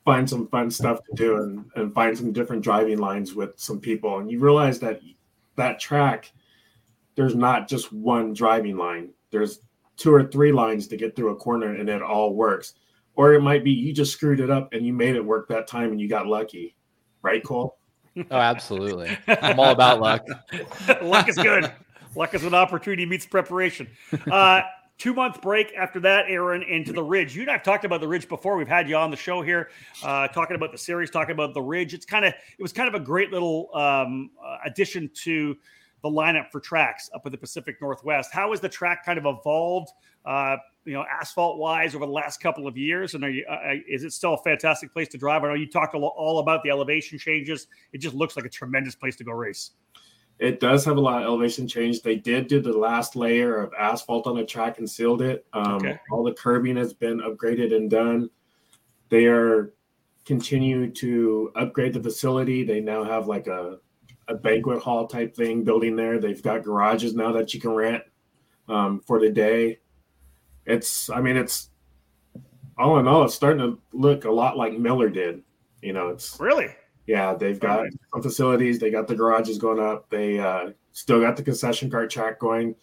find 0.04 0.28
some 0.28 0.48
fun 0.48 0.72
stuff 0.72 1.04
to 1.04 1.14
do 1.14 1.36
and, 1.36 1.64
and 1.76 1.94
find 1.94 2.18
some 2.18 2.32
different 2.32 2.62
driving 2.62 2.98
lines 2.98 3.34
with 3.34 3.52
some 3.56 3.78
people. 3.78 4.18
And 4.18 4.28
you 4.28 4.40
realize 4.40 4.80
that 4.80 5.00
that 5.54 5.78
track, 5.78 6.32
there's 7.14 7.36
not 7.36 7.68
just 7.68 7.92
one 7.92 8.32
driving 8.32 8.76
line, 8.76 9.10
there's 9.30 9.60
two 9.96 10.12
or 10.12 10.24
three 10.24 10.50
lines 10.50 10.88
to 10.88 10.96
get 10.96 11.14
through 11.14 11.30
a 11.30 11.36
corner 11.36 11.74
and 11.76 11.88
it 11.88 12.02
all 12.02 12.34
works. 12.34 12.74
Or 13.14 13.34
it 13.34 13.40
might 13.40 13.64
be 13.64 13.70
you 13.70 13.92
just 13.92 14.12
screwed 14.12 14.40
it 14.40 14.50
up 14.50 14.72
and 14.72 14.84
you 14.84 14.92
made 14.92 15.14
it 15.14 15.24
work 15.24 15.48
that 15.48 15.68
time 15.68 15.92
and 15.92 16.00
you 16.00 16.08
got 16.08 16.26
lucky 16.26 16.75
right, 17.26 17.42
Cole? 17.44 17.76
Oh, 18.30 18.38
absolutely. 18.38 19.16
I'm 19.28 19.60
all 19.60 19.72
about 19.72 20.00
luck. 20.00 20.24
luck 21.02 21.28
is 21.28 21.36
good. 21.36 21.70
Luck 22.14 22.32
is 22.32 22.44
an 22.44 22.54
opportunity 22.54 23.04
meets 23.04 23.26
preparation. 23.26 23.88
Uh, 24.30 24.62
two 24.96 25.12
month 25.12 25.42
break 25.42 25.74
after 25.76 26.00
that, 26.00 26.24
Aaron, 26.28 26.62
into 26.62 26.92
the 26.92 27.02
Ridge. 27.02 27.36
You 27.36 27.42
and 27.42 27.50
I've 27.50 27.62
talked 27.62 27.84
about 27.84 28.00
the 28.00 28.08
Ridge 28.08 28.28
before. 28.28 28.56
We've 28.56 28.68
had 28.68 28.88
you 28.88 28.96
on 28.96 29.10
the 29.10 29.16
show 29.16 29.42
here, 29.42 29.68
uh, 30.02 30.28
talking 30.28 30.56
about 30.56 30.72
the 30.72 30.78
series, 30.78 31.10
talking 31.10 31.32
about 31.32 31.52
the 31.52 31.60
Ridge. 31.60 31.92
It's 31.92 32.06
kind 32.06 32.24
of 32.24 32.32
it 32.32 32.62
was 32.62 32.72
kind 32.72 32.88
of 32.88 32.94
a 32.94 33.04
great 33.04 33.32
little 33.32 33.68
um, 33.74 34.30
uh, 34.42 34.58
addition 34.64 35.10
to 35.24 35.56
the 36.02 36.08
lineup 36.08 36.50
for 36.50 36.60
tracks 36.60 37.10
up 37.14 37.26
in 37.26 37.32
the 37.32 37.38
Pacific 37.38 37.76
Northwest. 37.80 38.30
How 38.32 38.50
has 38.50 38.60
the 38.60 38.68
track 38.68 39.04
kind 39.04 39.18
of 39.18 39.26
evolved? 39.26 39.90
Uh, 40.24 40.56
you 40.84 40.92
know, 40.92 41.04
asphalt 41.10 41.58
wise 41.58 41.94
over 41.94 42.06
the 42.06 42.12
last 42.12 42.40
couple 42.40 42.66
of 42.66 42.76
years? 42.76 43.14
And 43.14 43.24
are 43.24 43.30
you, 43.30 43.44
uh, 43.48 43.54
uh, 43.54 43.74
is 43.88 44.04
it 44.04 44.12
still 44.12 44.34
a 44.34 44.38
fantastic 44.38 44.92
place 44.92 45.08
to 45.08 45.18
drive? 45.18 45.44
I 45.44 45.48
know 45.48 45.54
you 45.54 45.68
talked 45.68 45.94
all 45.94 46.38
about 46.38 46.62
the 46.62 46.70
elevation 46.70 47.18
changes. 47.18 47.66
It 47.92 47.98
just 47.98 48.14
looks 48.14 48.36
like 48.36 48.44
a 48.44 48.48
tremendous 48.48 48.94
place 48.94 49.16
to 49.16 49.24
go 49.24 49.32
race. 49.32 49.72
It 50.38 50.60
does 50.60 50.84
have 50.84 50.96
a 50.96 51.00
lot 51.00 51.22
of 51.22 51.28
elevation 51.28 51.66
change. 51.66 52.02
They 52.02 52.16
did 52.16 52.46
do 52.46 52.60
the 52.60 52.72
last 52.72 53.16
layer 53.16 53.56
of 53.56 53.72
asphalt 53.78 54.26
on 54.26 54.36
the 54.36 54.44
track 54.44 54.78
and 54.78 54.88
sealed 54.88 55.22
it. 55.22 55.46
Um, 55.52 55.76
okay. 55.76 55.98
All 56.10 56.22
the 56.22 56.34
curbing 56.34 56.76
has 56.76 56.92
been 56.92 57.20
upgraded 57.20 57.74
and 57.74 57.90
done. 57.90 58.28
They 59.08 59.26
are 59.26 59.72
continue 60.24 60.90
to 60.90 61.52
upgrade 61.54 61.94
the 61.94 62.02
facility. 62.02 62.64
They 62.64 62.80
now 62.80 63.02
have 63.04 63.28
like 63.28 63.46
a, 63.46 63.78
a 64.28 64.34
banquet 64.34 64.82
hall 64.82 65.06
type 65.06 65.34
thing 65.34 65.64
building 65.64 65.96
there. 65.96 66.18
They've 66.18 66.42
got 66.42 66.64
garages 66.64 67.14
now 67.14 67.32
that 67.32 67.54
you 67.54 67.60
can 67.60 67.70
rent 67.70 68.02
um, 68.68 69.00
for 69.00 69.20
the 69.20 69.30
day. 69.30 69.78
It's, 70.64 71.08
I 71.10 71.20
mean, 71.20 71.36
it's 71.36 71.70
all 72.76 72.98
in 72.98 73.06
all, 73.06 73.24
it's 73.24 73.34
starting 73.34 73.60
to 73.60 73.78
look 73.92 74.24
a 74.24 74.30
lot 74.30 74.56
like 74.56 74.78
Miller 74.78 75.08
did. 75.08 75.42
You 75.82 75.92
know, 75.92 76.08
it's 76.08 76.38
really 76.40 76.68
yeah, 77.06 77.34
they've 77.34 77.58
got 77.58 77.82
right. 77.82 77.92
some 78.12 78.22
facilities. 78.22 78.78
They 78.78 78.90
got 78.90 79.06
the 79.06 79.14
garages 79.14 79.58
going 79.58 79.78
up. 79.78 80.10
They 80.10 80.38
uh, 80.38 80.70
still 80.92 81.20
got 81.20 81.36
the 81.36 81.42
concession 81.42 81.90
cart 81.90 82.10
track 82.10 82.40
going, 82.40 82.74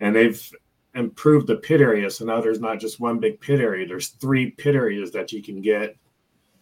and 0.00 0.14
they've 0.14 0.52
improved 0.94 1.46
the 1.46 1.56
pit 1.56 1.80
area. 1.80 2.10
So 2.10 2.24
now 2.24 2.40
there's 2.40 2.60
not 2.60 2.80
just 2.80 2.98
one 2.98 3.20
big 3.20 3.40
pit 3.40 3.60
area. 3.60 3.86
There's 3.86 4.08
three 4.08 4.50
pit 4.50 4.74
areas 4.74 5.12
that 5.12 5.32
you 5.32 5.42
can 5.42 5.62
get. 5.62 5.96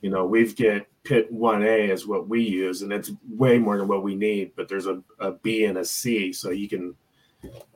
You 0.03 0.11
know, 0.11 0.27
we've 0.27 0.55
get 0.55 0.87
pit 1.05 1.31
one 1.31 1.63
A 1.63 1.91
is 1.91 2.07
what 2.07 2.29
we 2.29 2.43
use, 2.43 2.83
and 2.83 2.93
it's 2.93 3.13
way 3.29 3.59
more 3.59 3.79
than 3.79 3.87
what 3.87 4.03
we 4.03 4.15
need. 4.15 4.53
But 4.57 4.69
there's 4.69 4.87
a, 4.87 5.03
a 5.21 5.33
B 5.33 5.67
and 5.67 5.79
a 5.79 5.85
C, 5.85 6.33
so 6.33 6.51
you 6.51 6.69
can 6.69 6.95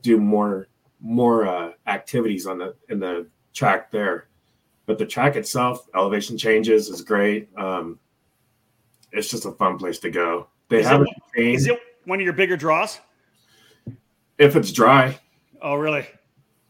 do 0.02 0.18
more 0.18 0.68
more 1.00 1.46
uh, 1.46 1.72
activities 1.86 2.46
on 2.46 2.58
the 2.58 2.74
in 2.88 2.98
the 2.98 3.26
track 3.54 3.90
there. 3.90 4.28
But 4.86 4.98
the 4.98 5.06
track 5.06 5.36
itself, 5.36 5.86
elevation 5.94 6.38
changes 6.38 6.88
is 6.88 7.02
great. 7.02 7.48
Um, 7.56 7.98
it's 9.12 9.30
just 9.30 9.44
a 9.44 9.52
fun 9.52 9.78
place 9.78 9.98
to 10.00 10.10
go. 10.10 10.48
They 10.68 10.80
is 10.80 10.86
have 10.86 11.02
it, 11.02 11.08
Is 11.40 11.66
it 11.66 11.78
one 12.04 12.18
of 12.18 12.24
your 12.24 12.32
bigger 12.32 12.56
draws? 12.56 12.98
If 14.38 14.56
it's 14.56 14.72
dry. 14.72 15.18
Oh, 15.60 15.74
really? 15.74 16.06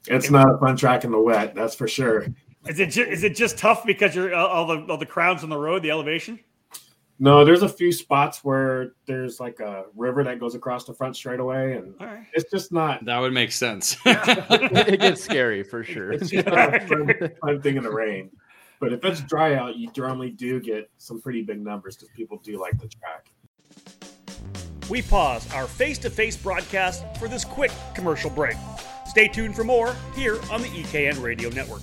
It's 0.07 0.27
it, 0.27 0.33
not 0.33 0.55
a 0.55 0.59
fun 0.59 0.77
track 0.77 1.05
in 1.05 1.13
the 1.13 1.21
wet, 1.21 1.55
that's 1.55 1.75
for 1.75 1.87
sure. 1.87 2.27
Is 2.67 2.81
it 2.81 2.91
ju- 2.91 3.05
is 3.05 3.23
it 3.25 3.37
just 3.37 3.57
tough 3.57 3.85
because 3.87 4.15
you're 4.15 4.35
all 4.35 4.67
the 4.67 4.85
all 4.91 4.97
the 4.97 5.07
crowds 5.07 5.45
on 5.45 5.51
the 5.51 5.57
road, 5.57 5.83
the 5.83 5.91
elevation? 5.91 6.41
No, 7.21 7.45
there's 7.45 7.63
a 7.63 7.69
few 7.69 7.91
spots 7.91 8.45
where 8.45 8.93
there's 9.07 9.41
like 9.41 9.59
a 9.59 9.87
river 9.97 10.23
that 10.23 10.39
goes 10.39 10.55
across 10.55 10.85
the 10.85 10.95
front 10.95 11.17
straightaway, 11.17 11.77
and 11.77 11.95
right. 12.01 12.25
it's 12.33 12.49
just 12.51 12.73
not. 12.73 13.05
That 13.05 13.19
would 13.19 13.33
make 13.33 13.51
sense. 13.51 13.97
it 14.05 15.01
gets 15.01 15.25
scary 15.25 15.65
for 15.65 15.83
sure. 15.83 16.13
It's 16.13 16.31
just 16.31 16.47
not 16.47 16.75
a 16.75 16.81
fun, 16.81 17.31
fun 17.41 17.63
thing 17.63 17.77
in 17.77 17.83
the 17.83 17.91
rain. 17.91 18.31
But 18.81 18.93
if 18.93 19.05
it's 19.05 19.21
dry 19.23 19.55
out, 19.55 19.77
you 19.77 19.91
normally 19.97 20.31
do 20.31 20.61
get 20.61 20.89
some 20.99 21.21
pretty 21.21 21.43
big 21.43 21.61
numbers 21.61 21.97
because 21.97 22.11
people 22.15 22.39
do 22.39 22.61
like 22.61 22.79
the 22.79 22.87
track. 22.87 23.33
We 24.89 25.03
pause 25.03 25.53
our 25.53 25.67
face 25.67 25.99
to 25.99 26.11
face 26.11 26.37
broadcast 26.37 27.05
for 27.19 27.27
this 27.27 27.45
quick 27.45 27.73
commercial 27.95 28.31
break. 28.31 28.57
Stay 29.07 29.27
tuned 29.27 29.57
for 29.57 29.65
more 29.65 29.97
here 30.15 30.39
on 30.51 30.63
the 30.63 30.69
EKN 30.69 31.21
Radio 31.21 31.51
Network. 31.51 31.83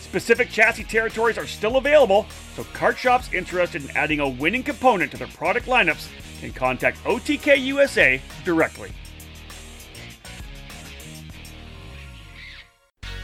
Specific 0.00 0.50
chassis 0.50 0.84
territories 0.84 1.36
are 1.36 1.46
still 1.46 1.76
available, 1.76 2.26
so 2.56 2.64
kart 2.64 2.96
shops 2.96 3.30
interested 3.32 3.84
in 3.84 3.94
adding 3.96 4.20
a 4.20 4.28
winning 4.28 4.62
component 4.62 5.10
to 5.10 5.18
their 5.18 5.26
product 5.28 5.66
lineups 5.66 6.08
can 6.40 6.52
contact 6.52 7.02
OTK 7.04 7.62
USA 7.64 8.20
directly. 8.44 8.90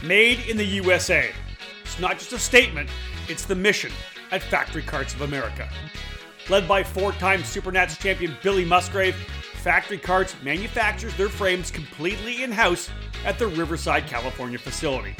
Made 0.03 0.41
in 0.47 0.57
the 0.57 0.65
USA. 0.65 1.31
It's 1.95 2.01
not 2.01 2.19
just 2.19 2.33
a 2.33 2.39
statement, 2.39 2.89
it's 3.29 3.45
the 3.45 3.55
mission 3.55 3.89
at 4.31 4.43
Factory 4.43 4.81
Karts 4.81 5.15
of 5.15 5.21
America. 5.21 5.69
Led 6.49 6.67
by 6.67 6.83
four 6.83 7.13
time 7.13 7.39
Supernats 7.39 7.97
champion 7.97 8.35
Billy 8.43 8.65
Musgrave, 8.65 9.15
Factory 9.63 9.97
Karts 9.97 10.35
manufactures 10.43 11.15
their 11.15 11.29
frames 11.29 11.71
completely 11.71 12.43
in 12.43 12.51
house 12.51 12.89
at 13.23 13.39
the 13.39 13.47
Riverside, 13.47 14.07
California 14.07 14.59
facility 14.59 15.15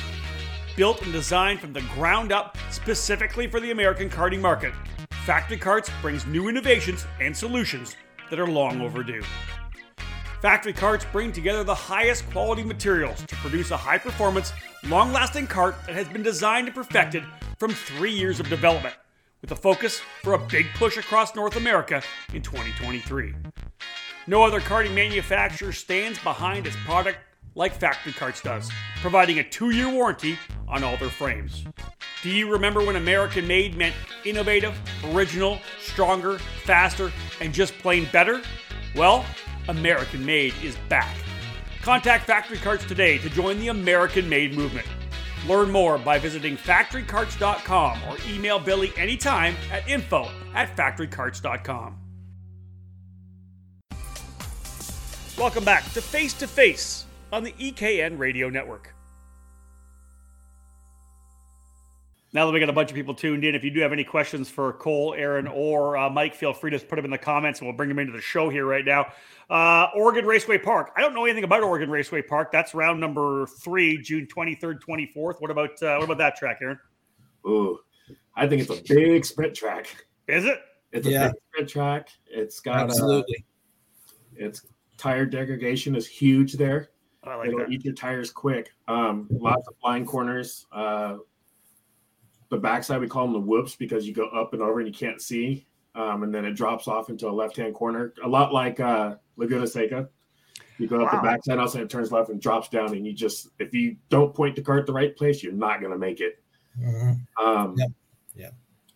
built 0.75 1.01
and 1.01 1.13
designed 1.13 1.61
from 1.61 1.71
the 1.71 1.81
ground 1.93 2.33
up 2.33 2.57
specifically 2.69 3.47
for 3.47 3.61
the 3.61 3.71
American 3.71 4.09
karting 4.09 4.41
market. 4.41 4.73
Factory 5.23 5.57
Karts 5.57 5.89
brings 6.01 6.25
new 6.25 6.49
innovations 6.49 7.07
and 7.21 7.35
solutions 7.35 7.95
that 8.29 8.38
are 8.38 8.47
long 8.47 8.81
overdue. 8.81 9.23
Factory 10.45 10.73
karts 10.73 11.12
bring 11.12 11.31
together 11.31 11.63
the 11.63 11.73
highest 11.73 12.29
quality 12.29 12.63
materials 12.63 13.19
to 13.25 13.36
produce 13.38 13.71
a 13.71 13.77
high 13.77 13.97
performance, 13.97 14.53
long 14.84 15.12
lasting 15.12 15.47
cart 15.47 15.75
that 15.88 15.95
has 15.95 16.08
been 16.08 16.21
designed 16.21 16.67
and 16.67 16.75
perfected 16.75 17.23
from 17.58 17.71
three 17.71 18.12
years 18.12 18.39
of 18.39 18.47
development, 18.47 18.93
with 19.41 19.51
a 19.51 19.55
focus 19.55 20.03
for 20.21 20.34
a 20.34 20.38
big 20.38 20.67
push 20.75 20.97
across 20.97 21.36
North 21.36 21.55
America 21.55 21.99
in 22.31 22.43
2023. 22.43 23.34
No 24.27 24.43
other 24.43 24.60
karting 24.60 24.93
manufacturer 24.93 25.71
stands 25.71 26.19
behind 26.19 26.67
its 26.67 26.75
product 26.86 27.17
like 27.55 27.73
Factory 27.73 28.13
Karts 28.13 28.43
does, 28.43 28.69
providing 29.01 29.39
a 29.39 29.49
two 29.49 29.71
year 29.71 29.89
warranty 29.89 30.38
on 30.67 30.84
all 30.84 30.95
their 30.97 31.10
frames. 31.10 31.65
Do 32.21 32.29
you 32.29 32.51
remember 32.51 32.86
when 32.86 32.97
American 32.97 33.47
made 33.47 33.75
meant 33.75 33.95
innovative, 34.25 34.79
original, 35.05 35.58
stronger, 35.81 36.38
faster, 36.65 37.12
and 37.41 37.51
just 37.51 37.75
plain 37.79 38.08
better? 38.12 38.43
Well, 38.95 39.25
American 39.69 40.25
made 40.25 40.54
is 40.63 40.75
back. 40.89 41.15
Contact 41.82 42.25
Factory 42.25 42.58
Karts 42.58 42.88
today 42.88 43.17
to 43.19 43.30
join 43.30 43.60
the 43.60 43.67
American 43.67 44.28
made 44.28 44.56
movement. 44.56 44.88
Learn 45.47 45.71
more 45.71 45.97
by 45.97 46.17
visiting 46.17 46.58
factorykarts.com 46.58 47.99
or 48.10 48.17
email 48.28 48.60
Billy 48.60 48.91
anytime 48.97 49.56
at 49.71 49.88
info 49.88 50.30
at 50.56 50.75
factorykarts.com. 50.75 51.97
Welcome 55.38 55.65
back 55.65 55.84
to 55.91 56.01
Face 56.01 56.34
to 56.36 56.47
Face 56.47 57.06
on 57.32 57.43
the 57.43 57.51
EKN 57.54 58.17
Radio 58.17 58.49
Network. 58.49 58.94
Now 62.36 62.45
that 62.45 62.52
we 62.52 62.60
got 62.60 62.67
a 62.67 62.74
bunch 62.74 62.89
of 62.89 62.95
people 62.95 63.13
tuned 63.13 63.45
in, 63.45 63.56
if 63.56 63.63
you 63.63 63.71
do 63.71 63.80
have 63.80 63.93
any 63.93 64.04
questions 64.04 64.50
for 64.50 64.74
Cole, 64.74 65.15
Aaron, 65.17 65.48
or 65.48 65.95
uh, 65.95 66.10
Mike, 66.10 66.36
feel 66.36 66.52
free 66.52 66.69
to 66.69 66.80
put 66.80 66.98
them 66.98 67.06
in 67.06 67.12
the 67.12 67.17
comments 67.17 67.62
and 67.62 67.67
we'll 67.67 67.78
bring 67.78 67.88
them 67.88 67.98
into 67.98 68.12
the 68.12 68.19
show 68.19 68.50
here 68.50 68.65
right 68.65 68.84
now. 68.84 69.06
Uh, 69.50 69.88
Oregon 69.95 70.26
Raceway 70.26 70.58
Park. 70.58 70.91
I 70.98 71.00
don't 71.00 71.13
know 71.13 71.24
anything 71.24 71.45
about 71.45 71.63
Oregon 71.63 71.89
Raceway 71.89 72.24
Park. 72.24 72.52
That's 72.52 72.74
round 72.74 73.00
number 73.00 73.48
three, 73.48 74.02
June 74.02 74.28
23rd, 74.28 74.82
24th. 74.82 75.39
What 75.39 75.50
about 75.50 75.82
uh, 75.82 75.95
what 75.95 76.04
about 76.04 76.17
that 76.17 76.36
track, 76.36 76.58
Aaron? 76.62 76.78
Ooh, 77.48 77.80
I 78.36 78.48
think 78.48 78.63
it's 78.63 78.82
a 78.82 78.84
big 78.93 79.24
sprint 79.24 79.56
track. 79.56 80.06
Is 80.28 80.43
it? 80.43 80.60
It's 80.91 81.08
a 81.08 81.12
yeah. 81.12 81.28
big 81.28 81.36
sprint 81.54 81.69
track. 81.69 82.10
It's 82.28 82.60
got 82.60 82.80
uh, 82.80 82.84
absolutely. 82.84 83.45
its 84.36 84.62
tire 84.98 85.26
degradation 85.26 85.95
is 85.95 86.06
huge 86.06 86.52
there. 86.56 86.89
I 87.24 87.36
like 87.36 87.48
It'll 87.48 87.60
that. 87.60 87.71
eat 87.71 87.86
your 87.86 87.93
tires 87.93 88.30
quick. 88.30 88.71
Um, 88.89 89.30
lots 89.32 89.65
of 89.69 89.80
blind 89.80 90.06
corners. 90.06 90.67
Uh, 90.69 91.19
the 92.49 92.58
backside 92.58 93.01
we 93.01 93.08
call 93.08 93.25
them 93.25 93.34
the 93.34 93.39
whoops 93.39 93.75
because 93.75 94.08
you 94.08 94.13
go 94.13 94.27
up 94.27 94.53
and 94.53 94.62
over 94.62 94.79
and 94.79 94.88
you 94.88 94.93
can't 94.93 95.21
see, 95.21 95.67
um, 95.95 96.23
and 96.23 96.34
then 96.34 96.45
it 96.45 96.53
drops 96.53 96.88
off 96.88 97.10
into 97.10 97.27
a 97.27 97.31
left-hand 97.31 97.73
corner. 97.73 98.13
A 98.23 98.27
lot 98.27 98.53
like 98.53 98.79
uh, 98.79 99.15
Laguna 99.38 99.67
Seca. 99.67 100.10
You 100.77 100.88
go 100.88 101.03
up 101.03 101.13
wow. 101.13 101.21
the 101.21 101.27
backside, 101.27 101.58
also 101.58 101.81
it 101.81 101.89
turns 101.89 102.12
left 102.12 102.29
and 102.29 102.41
drops 102.41 102.67
down, 102.69 102.93
and 102.93 103.05
you 103.05 103.13
just 103.13 103.47
if 103.60 103.73
you 103.73 103.95
don't 104.10 104.34
point 104.34 104.55
the 104.55 104.62
cart 104.62 104.86
the 104.86 104.93
right 104.93 105.15
place, 105.15 105.41
you're 105.41 105.53
not 105.53 105.79
going 105.79 105.93
to 105.93 105.97
make 105.97 106.19
it. 106.19 106.43
Mm-hmm. 106.79 107.45
Um, 107.45 107.75
yeah, 108.36 108.49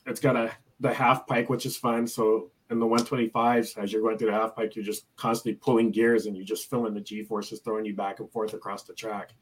it's 0.05 0.19
got 0.19 0.35
a 0.35 0.51
the 0.79 0.93
half 0.93 1.25
pike, 1.27 1.49
which 1.49 1.65
is 1.65 1.77
fun. 1.77 2.07
So 2.07 2.51
in 2.69 2.79
the 2.79 2.85
125s, 2.85 3.77
as 3.77 3.91
you're 3.91 4.01
going 4.01 4.17
through 4.17 4.31
the 4.31 4.37
half 4.37 4.55
pike, 4.55 4.75
you're 4.75 4.85
just 4.85 5.05
constantly 5.15 5.59
pulling 5.61 5.91
gears 5.91 6.25
and 6.25 6.35
you're 6.35 6.45
just 6.45 6.69
feeling 6.69 6.93
the 6.93 7.01
G 7.01 7.23
forces 7.23 7.59
throwing 7.59 7.85
you 7.85 7.95
back 7.95 8.19
and 8.19 8.31
forth 8.31 8.53
across 8.53 8.83
the 8.83 8.93
track. 8.93 9.33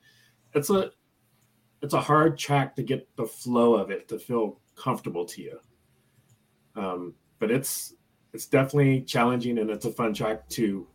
It's 0.53 0.69
a 0.69 0.91
it's 1.81 1.93
a 1.93 2.01
hard 2.01 2.37
track 2.37 2.75
to 2.75 2.83
get 2.83 3.07
the 3.15 3.25
flow 3.25 3.75
of 3.75 3.91
it 3.91 4.07
to 4.09 4.19
feel 4.19 4.59
comfortable 4.75 5.25
to 5.25 5.41
you. 5.41 5.59
Um, 6.75 7.13
but 7.39 7.51
it's 7.51 7.93
it's 8.33 8.45
definitely 8.45 9.01
challenging 9.01 9.57
and 9.59 9.69
it's 9.69 9.85
a 9.85 9.91
fun 9.91 10.13
track 10.13 10.47
to 10.49 10.87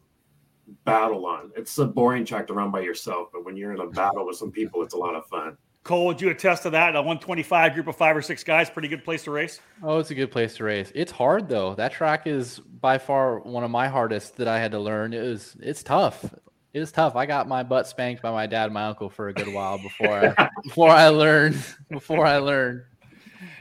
battle 0.84 1.26
on. 1.26 1.50
It's 1.56 1.76
a 1.78 1.86
boring 1.86 2.24
track 2.24 2.46
to 2.48 2.54
run 2.54 2.70
by 2.70 2.80
yourself, 2.80 3.28
but 3.32 3.44
when 3.44 3.56
you're 3.56 3.72
in 3.72 3.80
a 3.80 3.86
battle 3.90 4.26
with 4.26 4.36
some 4.36 4.50
people, 4.50 4.82
it's 4.82 4.94
a 4.94 4.98
lot 4.98 5.14
of 5.14 5.26
fun. 5.26 5.56
Cole, 5.84 6.06
would 6.06 6.20
you 6.20 6.30
attest 6.30 6.62
to 6.62 6.70
that? 6.70 6.94
A 6.94 7.00
125 7.00 7.74
group 7.74 7.88
of 7.88 7.96
five 7.96 8.16
or 8.16 8.22
six 8.22 8.44
guys, 8.44 8.70
pretty 8.70 8.86
good 8.86 9.02
place 9.02 9.24
to 9.24 9.32
race. 9.32 9.60
Oh, 9.82 9.98
it's 9.98 10.12
a 10.12 10.14
good 10.14 10.30
place 10.30 10.54
to 10.56 10.64
race. 10.64 10.92
It's 10.94 11.10
hard 11.10 11.48
though. 11.48 11.74
That 11.74 11.90
track 11.90 12.28
is 12.28 12.60
by 12.60 12.98
far 12.98 13.40
one 13.40 13.64
of 13.64 13.70
my 13.70 13.88
hardest 13.88 14.36
that 14.36 14.46
I 14.46 14.60
had 14.60 14.70
to 14.72 14.78
learn. 14.78 15.12
It 15.12 15.22
was 15.22 15.56
it's 15.60 15.82
tough. 15.82 16.32
It 16.72 16.80
is 16.80 16.90
tough. 16.90 17.16
I 17.16 17.26
got 17.26 17.48
my 17.48 17.62
butt 17.62 17.86
spanked 17.86 18.22
by 18.22 18.30
my 18.30 18.46
dad 18.46 18.64
and 18.64 18.74
my 18.74 18.86
uncle 18.86 19.10
for 19.10 19.28
a 19.28 19.34
good 19.34 19.52
while 19.52 19.78
before 19.82 20.34
I 20.38 20.48
before 20.62 20.90
I 20.90 21.08
learned 21.08 21.56
before 21.90 22.26
I 22.26 22.38
learned. 22.38 22.82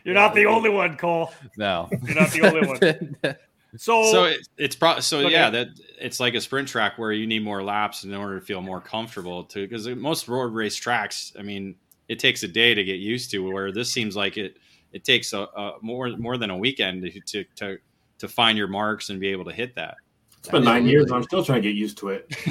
You're 0.04 0.15
not 0.15 0.34
the 0.34 0.45
only 0.45 0.69
one, 0.69 0.97
Cole. 0.97 1.32
No. 1.58 1.89
You're 2.04 2.15
not 2.19 2.32
the 2.32 2.41
only 2.41 2.67
one. 2.67 3.36
So, 3.78 4.04
so 4.12 4.24
it, 4.26 4.45
it's 4.58 4.76
pro- 4.76 5.00
so 5.00 5.19
Okay. 5.19 5.32
yeah 5.32 5.50
that 5.50 5.69
it's 5.97 6.19
like 6.19 6.34
a 6.34 6.41
sprint 6.41 6.67
track 6.67 6.97
where 6.97 7.13
you 7.13 7.26
need 7.26 7.41
more 7.41 7.63
laps 7.63 8.04
in 8.04 8.13
order 8.13 8.38
to 8.38 8.45
feel 8.45 8.60
more 8.62 8.82
comfortable 8.82 9.45
to 9.45 9.65
because 9.65 9.88
most 9.88 10.28
road 10.28 10.54
race 10.54 10.76
tracks 10.76 11.32
i 11.39 11.41
mean 11.41 11.76
it 12.10 12.19
takes 12.19 12.43
a 12.43 12.50
day 12.50 12.74
to 12.74 12.84
get 12.84 13.00
used 13.00 13.32
to 13.32 13.39
where 13.39 13.71
this 13.71 13.89
seems 13.89 14.13
like 14.13 14.36
it 14.36 14.58
it 14.91 15.06
takes 15.06 15.32
a, 15.32 15.43
a 15.56 15.76
more 15.82 16.10
more 16.17 16.36
than 16.38 16.50
a 16.50 16.58
weekend 16.58 17.02
to, 17.02 17.21
to 17.21 17.45
to 17.56 17.78
to 18.17 18.28
find 18.28 18.58
your 18.58 18.67
marks 18.67 19.10
and 19.10 19.21
be 19.21 19.30
able 19.30 19.45
to 19.45 19.54
hit 19.54 19.74
that 19.76 19.95
It's 20.42 20.50
been 20.50 20.64
nine 20.64 20.88
years. 20.88 21.06
and 21.06 21.14
I'm 21.14 21.24
still 21.24 21.46
trying 21.46 21.62
to 21.62 21.68
get 21.70 21.78
used 21.78 21.98
to 22.00 22.10
it. 22.10 22.26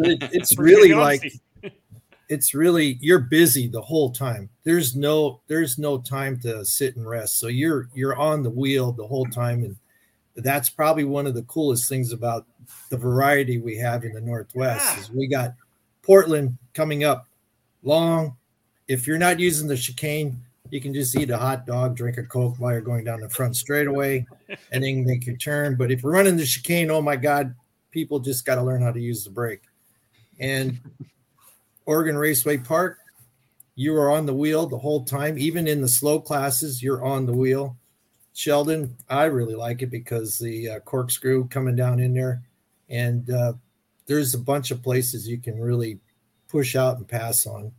It- 0.00 0.30
it's 0.32 0.58
really 0.58 0.92
like 0.92 1.32
it's 2.28 2.54
really 2.54 2.98
you're 3.00 3.20
busy 3.20 3.68
the 3.68 3.80
whole 3.80 4.10
time. 4.10 4.48
There's 4.64 4.96
no 4.96 5.40
there's 5.46 5.78
no 5.78 5.98
time 5.98 6.40
to 6.40 6.64
sit 6.64 6.96
and 6.96 7.08
rest. 7.08 7.38
So 7.38 7.46
you're 7.46 7.88
you're 7.94 8.16
on 8.16 8.42
the 8.42 8.50
wheel 8.50 8.90
the 8.90 9.06
whole 9.06 9.26
time, 9.26 9.62
and 9.62 9.76
that's 10.34 10.68
probably 10.68 11.04
one 11.04 11.26
of 11.28 11.34
the 11.34 11.44
coolest 11.44 11.88
things 11.88 12.12
about 12.12 12.44
the 12.90 12.96
variety 12.96 13.58
we 13.58 13.76
have 13.76 14.02
in 14.02 14.12
the 14.12 14.20
Northwest. 14.20 14.84
Yeah. 14.84 15.00
Is 15.00 15.10
we 15.12 15.28
got 15.28 15.54
Portland 16.02 16.58
coming 16.74 17.04
up 17.04 17.28
long. 17.84 18.36
If 18.88 19.06
you're 19.06 19.18
not 19.18 19.38
using 19.38 19.68
the 19.68 19.76
chicane, 19.76 20.36
you 20.70 20.80
can 20.80 20.94
just 20.94 21.16
eat 21.16 21.30
a 21.30 21.38
hot 21.38 21.66
dog, 21.66 21.96
drink 21.96 22.18
a 22.18 22.22
coke 22.22 22.56
while 22.58 22.72
you're 22.72 22.80
going 22.80 23.04
down 23.04 23.20
the 23.20 23.28
front 23.28 23.56
straightaway, 23.56 24.26
and 24.72 24.84
then 24.84 25.04
make 25.04 25.26
your 25.26 25.36
turn. 25.36 25.76
But 25.76 25.90
if 25.90 26.02
you're 26.02 26.12
running 26.12 26.36
the 26.36 26.44
chicane, 26.44 26.90
oh 26.90 27.02
my 27.02 27.16
God, 27.16 27.54
people 27.90 28.18
just 28.18 28.44
got 28.44 28.56
to 28.56 28.62
learn 28.62 28.82
how 28.82 28.92
to 28.92 29.00
use 29.00 29.24
the 29.24 29.30
brake. 29.30 29.62
And 30.38 30.78
Oregon 31.86 32.16
Raceway 32.16 32.58
Park, 32.58 32.98
you 33.74 33.94
are 33.96 34.10
on 34.10 34.26
the 34.26 34.34
wheel 34.34 34.66
the 34.66 34.78
whole 34.78 35.04
time. 35.04 35.38
Even 35.38 35.68
in 35.68 35.80
the 35.80 35.88
slow 35.88 36.20
classes, 36.20 36.82
you're 36.82 37.04
on 37.04 37.26
the 37.26 37.32
wheel. 37.32 37.76
Shelton, 38.32 38.96
I 39.08 39.24
really 39.24 39.54
like 39.54 39.82
it 39.82 39.90
because 39.90 40.38
the 40.38 40.68
uh, 40.68 40.80
corkscrew 40.80 41.48
coming 41.48 41.74
down 41.74 42.00
in 42.00 42.12
there, 42.12 42.42
and 42.90 43.30
uh, 43.30 43.54
there's 44.06 44.34
a 44.34 44.38
bunch 44.38 44.70
of 44.70 44.82
places 44.82 45.26
you 45.26 45.38
can 45.38 45.58
really 45.58 46.00
push 46.48 46.76
out 46.76 46.98
and 46.98 47.08
pass 47.08 47.46
on. 47.46 47.72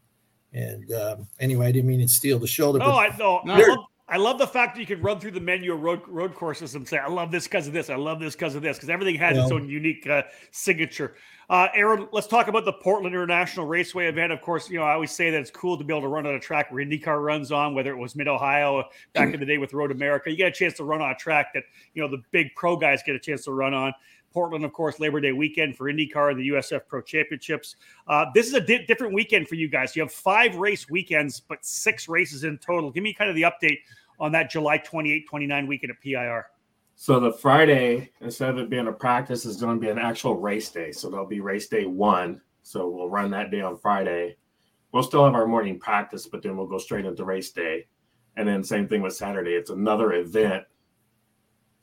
And 0.57 0.91
um, 0.91 1.27
anyway, 1.39 1.67
I 1.67 1.71
didn't 1.71 1.87
mean 1.87 1.99
to 1.99 2.07
steal 2.07 2.39
the 2.39 2.47
shoulder. 2.47 2.79
No, 2.79 2.85
but 2.85 2.95
I 2.95 3.17
no. 3.17 3.41
I, 3.45 3.67
love, 3.67 3.85
I 4.09 4.17
love 4.17 4.39
the 4.39 4.47
fact 4.47 4.75
that 4.75 4.81
you 4.81 4.87
could 4.87 5.03
run 5.03 5.19
through 5.19 5.31
the 5.31 5.39
menu 5.39 5.71
of 5.71 5.81
road 5.81 6.01
road 6.07 6.33
courses 6.33 6.73
and 6.73 6.87
say, 6.87 6.97
"I 6.97 7.07
love 7.07 7.31
this 7.31 7.43
because 7.43 7.67
of 7.67 7.73
this. 7.73 7.91
I 7.91 7.95
love 7.95 8.19
this 8.19 8.33
because 8.33 8.55
of 8.55 8.63
this," 8.63 8.77
because 8.77 8.89
everything 8.89 9.15
has 9.15 9.37
its 9.37 9.51
own 9.51 9.69
unique 9.69 10.07
uh, 10.07 10.23
signature. 10.49 11.15
Uh, 11.47 11.67
Aaron, 11.75 12.07
let's 12.11 12.25
talk 12.25 12.47
about 12.47 12.65
the 12.65 12.73
Portland 12.73 13.13
International 13.13 13.67
Raceway 13.67 14.07
event. 14.07 14.33
Of 14.33 14.41
course, 14.41 14.67
you 14.67 14.79
know 14.79 14.85
I 14.85 14.93
always 14.93 15.11
say 15.11 15.29
that 15.29 15.39
it's 15.39 15.51
cool 15.51 15.77
to 15.77 15.83
be 15.83 15.93
able 15.93 16.01
to 16.01 16.07
run 16.07 16.25
on 16.25 16.33
a 16.33 16.39
track 16.39 16.71
where 16.71 16.83
IndyCar 16.83 17.23
runs 17.23 17.51
on, 17.51 17.75
whether 17.75 17.91
it 17.91 17.97
was 17.97 18.15
Mid 18.15 18.27
Ohio 18.27 18.83
back 19.13 19.31
in 19.31 19.39
the 19.39 19.45
day 19.45 19.59
with 19.59 19.73
Road 19.73 19.91
America. 19.91 20.31
You 20.31 20.37
get 20.37 20.47
a 20.47 20.51
chance 20.51 20.73
to 20.75 20.83
run 20.83 21.01
on 21.01 21.11
a 21.11 21.15
track 21.15 21.53
that 21.53 21.65
you 21.93 22.01
know 22.01 22.09
the 22.09 22.23
big 22.31 22.47
pro 22.55 22.77
guys 22.77 23.03
get 23.05 23.15
a 23.15 23.19
chance 23.19 23.43
to 23.43 23.51
run 23.51 23.75
on. 23.75 23.93
Portland, 24.37 24.63
of 24.63 24.71
course, 24.71 24.99
Labor 24.99 25.19
Day 25.19 25.31
weekend 25.31 25.75
for 25.75 25.91
IndyCar 25.91 26.35
the 26.35 26.49
USF 26.49 26.81
Pro 26.87 27.01
Championships. 27.01 27.75
Uh, 28.07 28.27
this 28.35 28.45
is 28.45 28.53
a 28.53 28.61
di- 28.61 28.85
different 28.85 29.11
weekend 29.11 29.47
for 29.47 29.55
you 29.55 29.67
guys. 29.67 29.95
You 29.95 30.03
have 30.03 30.11
five 30.11 30.55
race 30.57 30.87
weekends, 30.87 31.39
but 31.39 31.65
six 31.65 32.07
races 32.07 32.43
in 32.43 32.59
total. 32.59 32.91
Give 32.91 33.01
me 33.01 33.15
kind 33.15 33.31
of 33.31 33.35
the 33.35 33.41
update 33.41 33.79
on 34.19 34.31
that 34.33 34.51
July 34.51 34.77
28, 34.77 35.27
29 35.27 35.65
weekend 35.65 35.91
at 35.91 35.99
PIR. 36.03 36.45
So 36.95 37.19
the 37.19 37.31
Friday, 37.31 38.11
instead 38.21 38.51
of 38.51 38.59
it 38.59 38.69
being 38.69 38.85
a 38.85 38.93
practice, 38.93 39.43
is 39.43 39.57
going 39.57 39.75
to 39.75 39.81
be 39.81 39.89
an 39.89 39.97
actual 39.97 40.35
race 40.35 40.69
day. 40.69 40.91
So 40.91 41.09
there'll 41.09 41.25
be 41.25 41.39
race 41.39 41.67
day 41.67 41.87
one. 41.87 42.39
So 42.61 42.87
we'll 42.87 43.09
run 43.09 43.31
that 43.31 43.49
day 43.49 43.61
on 43.61 43.75
Friday. 43.75 44.37
We'll 44.91 45.01
still 45.01 45.25
have 45.25 45.33
our 45.33 45.47
morning 45.47 45.79
practice, 45.79 46.27
but 46.27 46.43
then 46.43 46.55
we'll 46.55 46.67
go 46.67 46.77
straight 46.77 47.05
into 47.05 47.25
race 47.25 47.49
day. 47.49 47.87
And 48.35 48.47
then 48.47 48.63
same 48.63 48.87
thing 48.87 49.01
with 49.01 49.15
Saturday. 49.15 49.53
It's 49.53 49.71
another 49.71 50.13
event. 50.13 50.65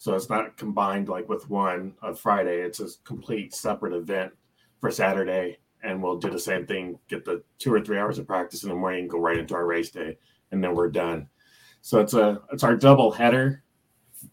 So 0.04 0.14
it's 0.14 0.28
not 0.28 0.58
combined 0.58 1.08
like 1.08 1.30
with 1.30 1.48
one 1.48 1.94
on 2.02 2.14
Friday. 2.14 2.60
It's 2.60 2.78
a 2.78 2.88
complete 3.04 3.54
separate 3.54 3.94
event 3.94 4.34
for 4.78 4.90
Saturday. 4.90 5.56
And 5.82 6.02
we'll 6.02 6.18
do 6.18 6.28
the 6.28 6.38
same 6.38 6.66
thing, 6.66 6.98
get 7.08 7.24
the 7.24 7.42
two 7.58 7.72
or 7.72 7.80
three 7.80 7.96
hours 7.96 8.18
of 8.18 8.26
practice 8.26 8.64
in 8.64 8.68
the 8.68 8.74
morning, 8.74 9.08
go 9.08 9.18
right 9.18 9.38
into 9.38 9.54
our 9.54 9.64
race 9.64 9.88
day, 9.88 10.18
and 10.52 10.62
then 10.62 10.74
we're 10.74 10.90
done. 10.90 11.26
So 11.80 12.00
it's 12.00 12.12
a 12.12 12.42
it's 12.52 12.62
our 12.62 12.76
double 12.76 13.12
header. 13.12 13.62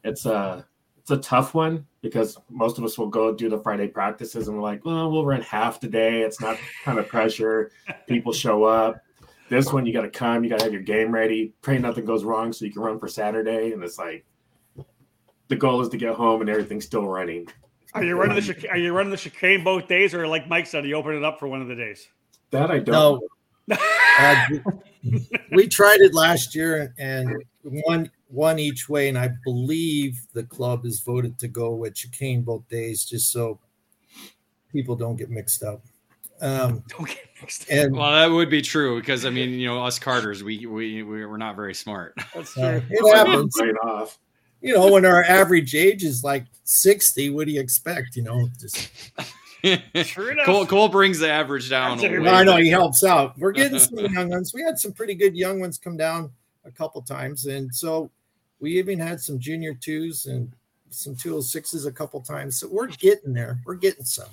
It's 0.03 0.25
a 0.25 0.67
it's 0.99 1.11
a 1.11 1.17
tough 1.19 1.53
one 1.53 1.87
because 2.01 2.37
most 2.49 2.77
of 2.77 2.83
us 2.83 2.97
will 2.97 3.07
go 3.07 3.33
do 3.33 3.47
the 3.47 3.59
Friday 3.59 3.87
practices 3.87 4.49
and 4.49 4.57
we're 4.57 4.63
like, 4.63 4.83
well, 4.83 5.09
we'll 5.09 5.25
run 5.25 5.41
half 5.41 5.79
the 5.79 5.87
day. 5.87 6.21
It's 6.21 6.41
not 6.41 6.57
kind 6.83 6.99
of 6.99 7.07
pressure. 7.07 7.71
People 8.07 8.33
show 8.33 8.65
up. 8.65 9.01
This 9.47 9.71
one, 9.71 9.85
you 9.85 9.93
got 9.93 10.01
to 10.01 10.09
come. 10.09 10.43
You 10.43 10.49
got 10.49 10.59
to 10.59 10.65
have 10.65 10.73
your 10.73 10.81
game 10.81 11.13
ready. 11.13 11.53
Pray 11.61 11.77
nothing 11.77 12.03
goes 12.03 12.25
wrong 12.25 12.51
so 12.51 12.65
you 12.65 12.73
can 12.73 12.81
run 12.81 12.99
for 12.99 13.07
Saturday. 13.07 13.71
And 13.71 13.81
it's 13.85 13.97
like 13.97 14.25
the 15.51 15.55
goal 15.57 15.81
is 15.81 15.89
to 15.89 15.97
get 15.97 16.15
home 16.15 16.39
and 16.41 16.49
everything's 16.49 16.85
still 16.85 17.05
running. 17.05 17.45
Are 17.93 18.03
you 18.05 18.15
running 18.15 18.35
the 18.37 18.41
chic- 18.41 18.65
Are 18.71 18.77
you 18.77 18.93
running 18.93 19.11
the 19.11 19.17
chicane 19.17 19.63
both 19.65 19.87
days, 19.89 20.13
or 20.15 20.25
like 20.25 20.47
Mike 20.47 20.65
said, 20.65 20.85
you 20.85 20.95
open 20.95 21.13
it 21.13 21.25
up 21.25 21.39
for 21.39 21.47
one 21.49 21.61
of 21.61 21.67
the 21.67 21.75
days? 21.75 22.07
That 22.51 22.71
I 22.71 22.79
don't. 22.79 23.21
No. 23.67 23.77
Uh, 24.19 24.45
we 25.53 25.65
tried 25.67 26.01
it 26.01 26.13
last 26.13 26.53
year 26.53 26.93
and 26.99 27.41
one 27.63 28.11
one 28.27 28.59
each 28.59 28.89
way, 28.89 29.07
and 29.07 29.17
I 29.17 29.29
believe 29.45 30.19
the 30.33 30.43
club 30.43 30.85
is 30.85 30.99
voted 30.99 31.39
to 31.39 31.47
go 31.47 31.73
with 31.73 31.95
chicane 31.95 32.41
both 32.43 32.67
days, 32.67 33.05
just 33.05 33.31
so 33.31 33.57
people 34.71 34.95
don't 34.97 35.15
get 35.15 35.29
mixed 35.29 35.63
up. 35.63 35.81
Um, 36.41 36.83
Don't 36.89 37.07
get 37.07 37.19
mixed. 37.41 37.69
and 37.69 37.95
well 37.95 38.11
that 38.11 38.27
would 38.27 38.49
be 38.49 38.61
true 38.63 38.99
because 38.99 39.25
i 39.25 39.29
mean 39.29 39.51
you 39.51 39.67
know 39.67 39.83
us 39.85 39.97
carters 39.99 40.43
we 40.43 40.65
we 40.65 41.03
we- 41.03 41.25
we're 41.25 41.37
not 41.37 41.55
very 41.55 41.73
smart 41.75 42.13
That's 42.33 42.57
uh, 42.57 42.81
true. 42.81 42.83
it 42.89 43.15
happens. 43.15 43.55
Right 43.61 43.75
off. 43.83 44.17
You 44.61 44.75
know, 44.75 44.91
when 44.91 45.05
our 45.05 45.23
average 45.23 45.73
age 45.75 46.03
is 46.03 46.23
like 46.23 46.45
sixty, 46.63 47.29
what 47.29 47.47
do 47.47 47.51
you 47.53 47.59
expect? 47.61 48.15
You 48.15 48.23
know, 48.23 48.47
just 48.59 48.89
Sure 50.07 50.31
enough. 50.31 50.45
cole 50.45 50.65
cole 50.65 50.89
brings 50.89 51.19
the 51.19 51.29
average 51.29 51.69
down 51.69 51.97
That's 51.97 52.03
a 52.11 52.15
it. 52.15 52.19
little 52.21 52.35
I 52.35 52.43
know 52.43 52.57
he 52.57 52.69
helps 52.69 53.03
out. 53.03 53.37
We're 53.37 53.51
getting 53.51 53.79
some 53.79 53.97
young 53.99 54.29
ones. 54.29 54.53
We 54.53 54.61
had 54.61 54.77
some 54.79 54.91
pretty 54.93 55.15
good 55.15 55.35
young 55.35 55.59
ones 55.59 55.77
come 55.77 55.97
down 55.97 56.31
a 56.65 56.71
couple 56.71 57.01
times, 57.01 57.45
and 57.45 57.73
so 57.73 58.09
we 58.59 58.77
even 58.77 58.99
had 58.99 59.19
some 59.19 59.39
junior 59.39 59.73
twos 59.73 60.25
and 60.27 60.51
some 60.89 61.15
two 61.15 61.29
hundred 61.31 61.43
sixes 61.43 61.85
a 61.85 61.91
couple 61.91 62.21
times. 62.21 62.59
So 62.59 62.67
we're 62.69 62.87
getting 62.87 63.33
there. 63.33 63.59
We're 63.65 63.75
getting 63.75 64.05
some. 64.05 64.29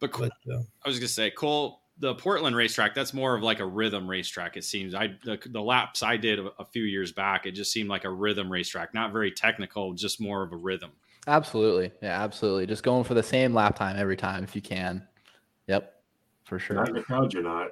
but 0.00 0.12
Cole- 0.12 0.30
But 0.46 0.54
uh, 0.54 0.60
I 0.84 0.88
was 0.88 0.98
gonna 0.98 1.08
say, 1.08 1.30
Cole, 1.30 1.80
the 2.00 2.14
Portland 2.14 2.54
racetrack, 2.54 2.94
that's 2.94 3.12
more 3.12 3.34
of 3.34 3.42
like 3.42 3.60
a 3.60 3.66
rhythm 3.66 4.08
racetrack. 4.08 4.56
It 4.56 4.64
seems. 4.64 4.94
I 4.94 5.14
the, 5.24 5.38
the 5.46 5.60
laps 5.62 6.02
I 6.02 6.16
did 6.16 6.38
a, 6.38 6.50
a 6.58 6.64
few 6.64 6.84
years 6.84 7.12
back, 7.12 7.46
it 7.46 7.52
just 7.52 7.72
seemed 7.72 7.88
like 7.88 8.04
a 8.04 8.10
rhythm 8.10 8.50
racetrack, 8.50 8.94
not 8.94 9.12
very 9.12 9.30
technical, 9.30 9.92
just 9.94 10.20
more 10.20 10.42
of 10.42 10.52
a 10.52 10.56
rhythm. 10.56 10.90
Absolutely. 11.26 11.90
Yeah, 12.00 12.22
absolutely. 12.22 12.66
Just 12.66 12.82
going 12.82 13.04
for 13.04 13.14
the 13.14 13.22
same 13.22 13.52
lap 13.52 13.76
time 13.76 13.96
every 13.98 14.16
time 14.16 14.44
if 14.44 14.54
you 14.56 14.62
can. 14.62 15.06
Yep. 15.66 15.92
For 16.44 16.58
sure. 16.58 16.76
Not 16.76 16.88
in 16.88 16.94
the 16.94 17.02
crowd, 17.02 17.32
you're 17.34 17.42
not. 17.42 17.68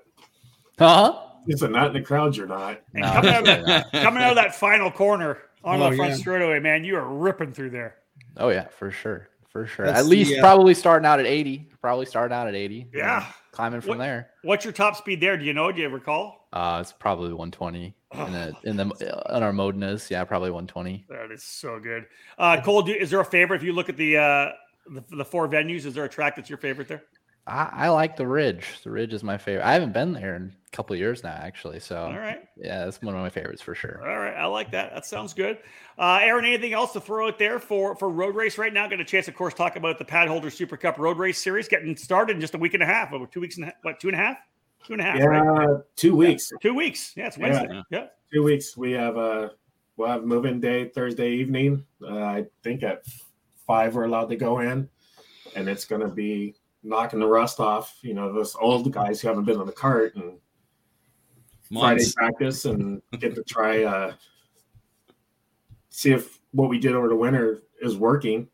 Huh? 0.78 1.22
It's 1.46 1.62
a 1.62 1.68
not 1.68 1.88
in 1.88 1.92
the 1.94 2.02
crowd, 2.02 2.36
you're 2.36 2.46
not. 2.46 2.82
And 2.92 3.02
No, 3.02 3.12
coming, 3.12 3.30
out 3.30 3.42
of 3.42 3.48
absolutely 3.48 3.72
that, 3.92 4.02
coming 4.02 4.22
out 4.22 4.30
of 4.30 4.36
that 4.36 4.54
final 4.54 4.90
corner 4.90 5.38
on 5.64 5.80
Oh, 5.80 5.90
the 5.90 5.96
front 5.96 6.10
yeah. 6.10 6.16
straightaway, 6.18 6.60
man, 6.60 6.84
you 6.84 6.96
are 6.96 7.06
ripping 7.08 7.52
through 7.52 7.70
there. 7.70 7.96
Oh 8.36 8.50
yeah, 8.50 8.66
for 8.68 8.90
sure. 8.90 9.28
For 9.50 9.66
sure. 9.66 9.86
That's 9.86 10.00
At 10.00 10.06
least 10.06 10.30
the, 10.30 10.38
uh, 10.38 10.42
probably 10.42 10.74
starting 10.74 11.06
out 11.06 11.18
at 11.20 11.26
80. 11.26 11.68
Probably 11.80 12.04
starting 12.06 12.34
out 12.36 12.46
at 12.48 12.54
80. 12.54 12.88
Yeah. 12.92 13.26
Climbing 13.52 13.80
from 13.80 13.90
What- 13.90 13.98
there. 13.98 14.30
What's 14.42 14.64
your 14.64 14.72
top 14.72 14.96
speed 14.96 15.20
there? 15.20 15.36
Do 15.36 15.44
you 15.44 15.54
know? 15.54 15.72
Do 15.72 15.80
you 15.80 15.88
recall? 15.88 16.48
Uh 16.52 16.78
it's 16.80 16.92
probably 16.92 17.32
120 17.32 17.94
in 18.14 18.32
the 18.32 18.54
in 18.64 18.76
the 18.76 19.34
on 19.34 19.42
our 19.42 19.52
Modenas. 19.52 20.10
Yeah, 20.10 20.24
probably 20.24 20.50
120. 20.50 21.06
That 21.08 21.30
is 21.30 21.42
so 21.42 21.78
good. 21.80 22.06
Uh, 22.38 22.60
Cole, 22.62 22.82
do, 22.82 22.92
is 22.92 23.10
there 23.10 23.20
a 23.20 23.24
favorite? 23.24 23.56
If 23.58 23.62
you 23.62 23.72
look 23.72 23.88
at 23.88 23.96
the, 23.96 24.16
uh, 24.16 24.48
the 24.88 25.02
the 25.16 25.24
four 25.24 25.48
venues, 25.48 25.84
is 25.84 25.94
there 25.94 26.04
a 26.04 26.08
track 26.08 26.36
that's 26.36 26.48
your 26.48 26.58
favorite 26.58 26.88
there? 26.88 27.02
I, 27.46 27.70
I, 27.72 27.88
like 27.90 28.16
the 28.16 28.26
Ridge. 28.26 28.80
The 28.82 28.90
Ridge 28.90 29.12
is 29.12 29.22
my 29.22 29.38
favorite. 29.38 29.64
I 29.64 29.72
haven't 29.72 29.92
been 29.92 30.12
there 30.12 30.34
in 30.34 30.52
a 30.66 30.76
couple 30.76 30.96
years 30.96 31.22
now, 31.22 31.30
actually. 31.30 31.78
So, 31.78 31.96
all 31.96 32.18
right, 32.18 32.42
yeah, 32.56 32.84
that's 32.84 33.00
one 33.00 33.14
of 33.14 33.20
my 33.20 33.30
favorites 33.30 33.62
for 33.62 33.74
sure. 33.74 34.00
All 34.02 34.18
right, 34.18 34.34
I 34.34 34.46
like 34.46 34.72
that. 34.72 34.92
That 34.92 35.06
sounds 35.06 35.32
good. 35.32 35.58
Uh, 35.96 36.18
Aaron, 36.22 36.44
anything 36.44 36.72
else 36.72 36.92
to 36.94 37.00
throw 37.00 37.28
out 37.28 37.38
there 37.38 37.58
for 37.60 37.94
for 37.96 38.08
road 38.08 38.34
race 38.34 38.58
right 38.58 38.72
now? 38.72 38.88
Got 38.88 39.00
a 39.00 39.04
chance, 39.04 39.28
of 39.28 39.36
course, 39.36 39.54
talk 39.54 39.76
about 39.76 39.98
the 39.98 40.04
Padholder 40.04 40.50
Super 40.50 40.76
Cup 40.76 40.98
Road 40.98 41.18
Race 41.18 41.40
Series 41.40 41.68
getting 41.68 41.96
started 41.96 42.34
in 42.34 42.40
just 42.40 42.54
a 42.54 42.58
week 42.58 42.74
and 42.74 42.82
a 42.82 42.86
half. 42.86 43.12
Over 43.12 43.26
two 43.26 43.40
weeks 43.40 43.58
and 43.58 43.72
what? 43.82 44.00
Two 44.00 44.08
and 44.08 44.16
a 44.16 44.18
half? 44.18 44.38
Two 44.84 44.94
and 44.94 45.02
a 45.02 45.04
half. 45.04 45.18
Yeah, 45.18 45.24
right? 45.26 45.80
two 45.94 46.16
weeks. 46.16 46.50
Yeah, 46.52 46.58
two 46.68 46.74
weeks. 46.74 47.12
Yeah, 47.16 47.26
it's 47.28 47.38
Wednesday. 47.38 47.68
Yeah. 47.70 47.82
yeah. 47.90 48.06
two 48.32 48.42
weeks. 48.42 48.76
We 48.76 48.92
have 48.92 49.16
a 49.16 49.20
uh, 49.20 49.48
we'll 49.96 50.08
have 50.08 50.24
moving 50.24 50.58
day 50.60 50.88
Thursday 50.88 51.30
evening. 51.32 51.84
Uh, 52.02 52.18
I 52.18 52.46
think 52.62 52.82
at 52.82 53.04
five 53.66 53.94
we're 53.94 54.04
allowed 54.04 54.30
to 54.30 54.36
go 54.36 54.58
in, 54.58 54.88
and 55.54 55.68
it's 55.68 55.84
going 55.84 56.02
to 56.02 56.08
be 56.08 56.56
knocking 56.86 57.20
the 57.20 57.26
rust 57.26 57.60
off. 57.60 57.98
You 58.02 58.14
know, 58.14 58.32
those 58.32 58.54
old 58.54 58.90
guys 58.92 59.20
who 59.20 59.28
haven't 59.28 59.44
been 59.44 59.58
on 59.58 59.66
the 59.66 59.72
cart 59.72 60.14
and 60.14 60.38
Months. 61.70 62.12
Friday 62.12 62.30
practice 62.30 62.64
and 62.64 63.02
get 63.18 63.34
to 63.34 63.42
try 63.42 63.82
uh, 63.82 64.12
see 65.88 66.12
if 66.12 66.40
what 66.52 66.68
we 66.68 66.78
did 66.78 66.94
over 66.94 67.08
the 67.08 67.16
winter 67.16 67.62
is 67.80 67.96
working. 67.96 68.48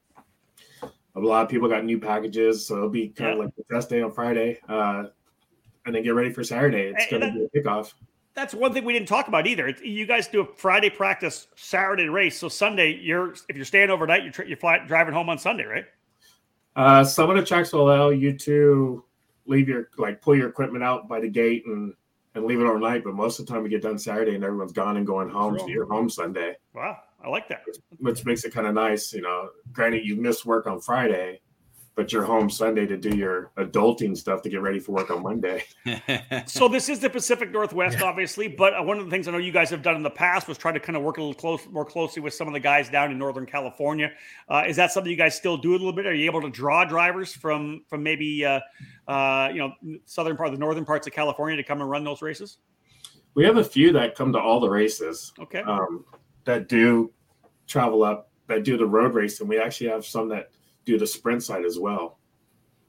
A 1.14 1.20
lot 1.20 1.44
of 1.44 1.50
people 1.50 1.68
got 1.68 1.84
new 1.84 1.98
packages, 1.98 2.66
so 2.66 2.76
it'll 2.76 2.88
be 2.88 3.08
kind 3.08 3.30
yeah. 3.30 3.34
of 3.34 3.38
like 3.40 3.56
the 3.56 3.64
test 3.70 3.90
day 3.90 4.00
on 4.00 4.12
Friday, 4.12 4.58
uh, 4.66 5.04
and 5.84 5.94
then 5.94 6.02
get 6.02 6.14
ready 6.14 6.32
for 6.32 6.42
Saturday. 6.42 6.92
It's 6.96 7.10
going 7.10 7.20
to 7.20 7.32
be 7.32 7.44
a 7.44 7.62
kickoff. 7.62 7.92
That's 8.34 8.54
one 8.54 8.72
thing 8.72 8.86
we 8.86 8.94
didn't 8.94 9.08
talk 9.08 9.28
about 9.28 9.46
either. 9.46 9.68
You 9.84 10.06
guys 10.06 10.26
do 10.26 10.40
a 10.40 10.46
Friday 10.56 10.88
practice, 10.88 11.48
Saturday 11.54 12.08
race. 12.08 12.38
So 12.38 12.48
Sunday, 12.48 12.94
you're 12.94 13.34
if 13.50 13.56
you're 13.56 13.66
staying 13.66 13.90
overnight, 13.90 14.22
you're 14.24 14.46
you're 14.46 14.56
fly, 14.56 14.78
driving 14.86 15.12
home 15.12 15.28
on 15.28 15.36
Sunday, 15.36 15.64
right? 15.64 15.84
Uh, 16.74 17.04
some 17.04 17.28
of 17.28 17.36
the 17.36 17.44
tracks 17.44 17.72
will 17.72 17.82
allow 17.82 18.08
you 18.08 18.36
to 18.38 19.04
leave 19.46 19.68
your 19.68 19.90
like 19.98 20.22
pull 20.22 20.34
your 20.34 20.48
equipment 20.48 20.82
out 20.82 21.08
by 21.08 21.20
the 21.20 21.28
gate 21.28 21.64
and 21.66 21.94
and 22.34 22.44
leave 22.46 22.60
it 22.60 22.64
overnight. 22.64 23.04
But 23.04 23.14
most 23.14 23.38
of 23.38 23.46
the 23.46 23.52
time, 23.52 23.62
we 23.62 23.68
get 23.68 23.82
done 23.82 23.98
Saturday 23.98 24.34
and 24.34 24.42
everyone's 24.42 24.72
gone 24.72 24.96
and 24.96 25.06
going 25.06 25.28
home. 25.28 25.58
So 25.58 25.68
you're 25.68 25.86
home 25.86 26.08
Sunday. 26.08 26.56
Wow, 26.74 26.98
I 27.22 27.28
like 27.28 27.46
that. 27.48 27.62
Which, 27.66 27.76
which 27.98 28.24
makes 28.24 28.44
it 28.44 28.54
kind 28.54 28.66
of 28.66 28.74
nice. 28.74 29.12
You 29.12 29.20
know, 29.20 29.50
granted, 29.72 30.06
you 30.06 30.16
missed 30.16 30.46
work 30.46 30.66
on 30.66 30.80
Friday, 30.80 31.41
but 31.94 32.12
you're 32.12 32.24
home 32.24 32.48
Sunday 32.48 32.86
to 32.86 32.96
do 32.96 33.14
your 33.14 33.50
adulting 33.58 34.16
stuff 34.16 34.40
to 34.42 34.48
get 34.48 34.62
ready 34.62 34.78
for 34.78 34.92
work 34.92 35.10
on 35.10 35.22
Monday. 35.22 35.64
so 36.46 36.66
this 36.66 36.88
is 36.88 37.00
the 37.00 37.10
Pacific 37.10 37.52
Northwest, 37.52 37.98
yeah. 37.98 38.06
obviously, 38.06 38.48
but 38.48 38.72
uh, 38.74 38.82
one 38.82 38.98
of 38.98 39.04
the 39.04 39.10
things 39.10 39.28
I 39.28 39.32
know 39.32 39.38
you 39.38 39.52
guys 39.52 39.68
have 39.70 39.82
done 39.82 39.96
in 39.96 40.02
the 40.02 40.10
past 40.10 40.48
was 40.48 40.56
try 40.56 40.72
to 40.72 40.80
kind 40.80 40.96
of 40.96 41.02
work 41.02 41.18
a 41.18 41.20
little 41.20 41.34
close, 41.34 41.66
more 41.70 41.84
closely 41.84 42.22
with 42.22 42.32
some 42.32 42.46
of 42.46 42.54
the 42.54 42.60
guys 42.60 42.88
down 42.88 43.10
in 43.10 43.18
Northern 43.18 43.44
California. 43.44 44.10
Uh, 44.48 44.64
is 44.66 44.76
that 44.76 44.92
something 44.92 45.10
you 45.10 45.18
guys 45.18 45.34
still 45.34 45.56
do 45.58 45.72
a 45.72 45.72
little 45.72 45.92
bit? 45.92 46.06
Are 46.06 46.14
you 46.14 46.24
able 46.24 46.40
to 46.40 46.50
draw 46.50 46.84
drivers 46.84 47.34
from 47.34 47.84
from 47.88 48.02
maybe 48.02 48.44
uh, 48.44 48.60
uh, 49.06 49.50
you 49.52 49.58
know 49.58 49.98
southern 50.06 50.36
part, 50.36 50.50
the 50.52 50.58
northern 50.58 50.86
parts 50.86 51.06
of 51.06 51.12
California 51.12 51.56
to 51.56 51.64
come 51.64 51.80
and 51.80 51.90
run 51.90 52.04
those 52.04 52.22
races? 52.22 52.58
We 53.34 53.44
have 53.44 53.58
a 53.58 53.64
few 53.64 53.92
that 53.92 54.14
come 54.14 54.32
to 54.32 54.38
all 54.38 54.60
the 54.60 54.68
races. 54.68 55.32
Okay. 55.38 55.60
Um, 55.60 56.04
that 56.44 56.68
do 56.68 57.12
travel 57.66 58.02
up, 58.02 58.30
that 58.48 58.64
do 58.64 58.76
the 58.76 58.86
road 58.86 59.14
race, 59.14 59.40
and 59.40 59.48
we 59.48 59.58
actually 59.58 59.88
have 59.88 60.04
some 60.04 60.28
that 60.30 60.50
do 60.84 60.98
the 60.98 61.06
sprint 61.06 61.42
side 61.42 61.64
as 61.64 61.78
well. 61.78 62.18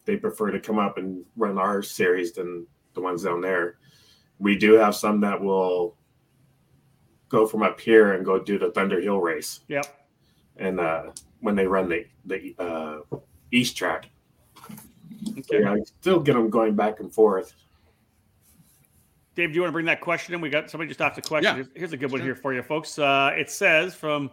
They 0.05 0.17
prefer 0.17 0.51
to 0.51 0.59
come 0.59 0.79
up 0.79 0.97
and 0.97 1.23
run 1.35 1.57
our 1.57 1.81
series 1.81 2.33
than 2.33 2.67
the 2.93 3.01
ones 3.01 3.23
down 3.23 3.41
there. 3.41 3.77
We 4.39 4.57
do 4.57 4.73
have 4.73 4.95
some 4.95 5.21
that 5.21 5.41
will 5.41 5.95
go 7.29 7.47
from 7.47 7.63
up 7.63 7.79
here 7.79 8.13
and 8.13 8.25
go 8.25 8.39
do 8.39 8.59
the 8.59 8.71
Thunder 8.71 8.99
Hill 8.99 9.19
race. 9.19 9.61
Yep. 9.67 9.85
And 10.57 10.79
uh, 10.79 11.11
when 11.39 11.55
they 11.55 11.65
run 11.65 11.89
the 11.89 12.05
the 12.25 12.55
uh, 12.59 13.17
east 13.51 13.75
track, 13.75 14.09
okay. 15.29 15.61
yeah, 15.61 15.73
I 15.73 15.79
still 16.01 16.19
get 16.19 16.33
them 16.33 16.49
going 16.49 16.75
back 16.75 16.99
and 16.99 17.11
forth. 17.11 17.53
Dave, 19.35 19.49
do 19.49 19.55
you 19.55 19.61
want 19.61 19.69
to 19.69 19.73
bring 19.73 19.87
that 19.87 19.99
question 19.99 20.35
in? 20.35 20.41
We 20.41 20.49
got 20.49 20.69
somebody 20.69 20.89
just 20.89 21.01
asked 21.01 21.17
a 21.17 21.21
question. 21.21 21.57
Yeah. 21.57 21.63
Here's 21.73 21.91
a 21.91 21.97
good 21.97 22.11
one 22.11 22.21
here 22.21 22.35
for 22.35 22.53
you, 22.53 22.61
folks. 22.61 22.99
Uh, 22.99 23.31
it 23.35 23.49
says 23.49 23.95
from 23.95 24.29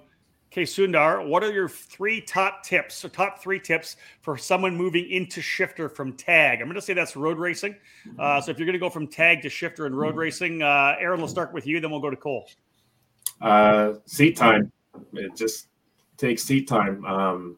Okay, 0.53 0.65
Sundar, 0.65 1.25
what 1.25 1.45
are 1.45 1.53
your 1.53 1.69
three 1.69 2.21
top 2.21 2.65
tips 2.65 3.05
or 3.05 3.09
top 3.09 3.41
three 3.41 3.61
tips 3.61 3.97
for 4.21 4.37
someone 4.37 4.77
moving 4.77 5.09
into 5.09 5.41
shifter 5.41 5.89
from 5.89 6.13
tag? 6.15 6.61
I'm 6.61 6.67
going 6.67 6.75
to 6.75 6.83
say 6.83 6.93
that's 6.93 7.15
road 7.15 7.39
racing. 7.39 7.77
Uh, 8.19 8.41
so 8.41 8.51
if 8.51 8.59
you're 8.59 8.67
going 8.67 8.73
to 8.73 8.81
go 8.81 8.91
from 8.91 9.07
tag 9.07 9.43
to 9.43 9.49
shifter 9.49 9.87
and 9.87 9.97
road 9.97 10.17
racing, 10.17 10.61
uh, 10.61 10.97
Aaron, 10.99 11.21
we'll 11.21 11.29
start 11.29 11.53
with 11.53 11.69
you, 11.69 11.79
then 11.79 11.89
we'll 11.93 12.01
go 12.01 12.11
to 12.11 12.17
Cole. 12.17 12.49
Uh, 13.41 13.95
seat 14.07 14.37
time. 14.37 14.73
It 15.13 15.37
just 15.37 15.69
takes 16.17 16.43
seat 16.43 16.67
time. 16.67 17.05
Um, 17.05 17.57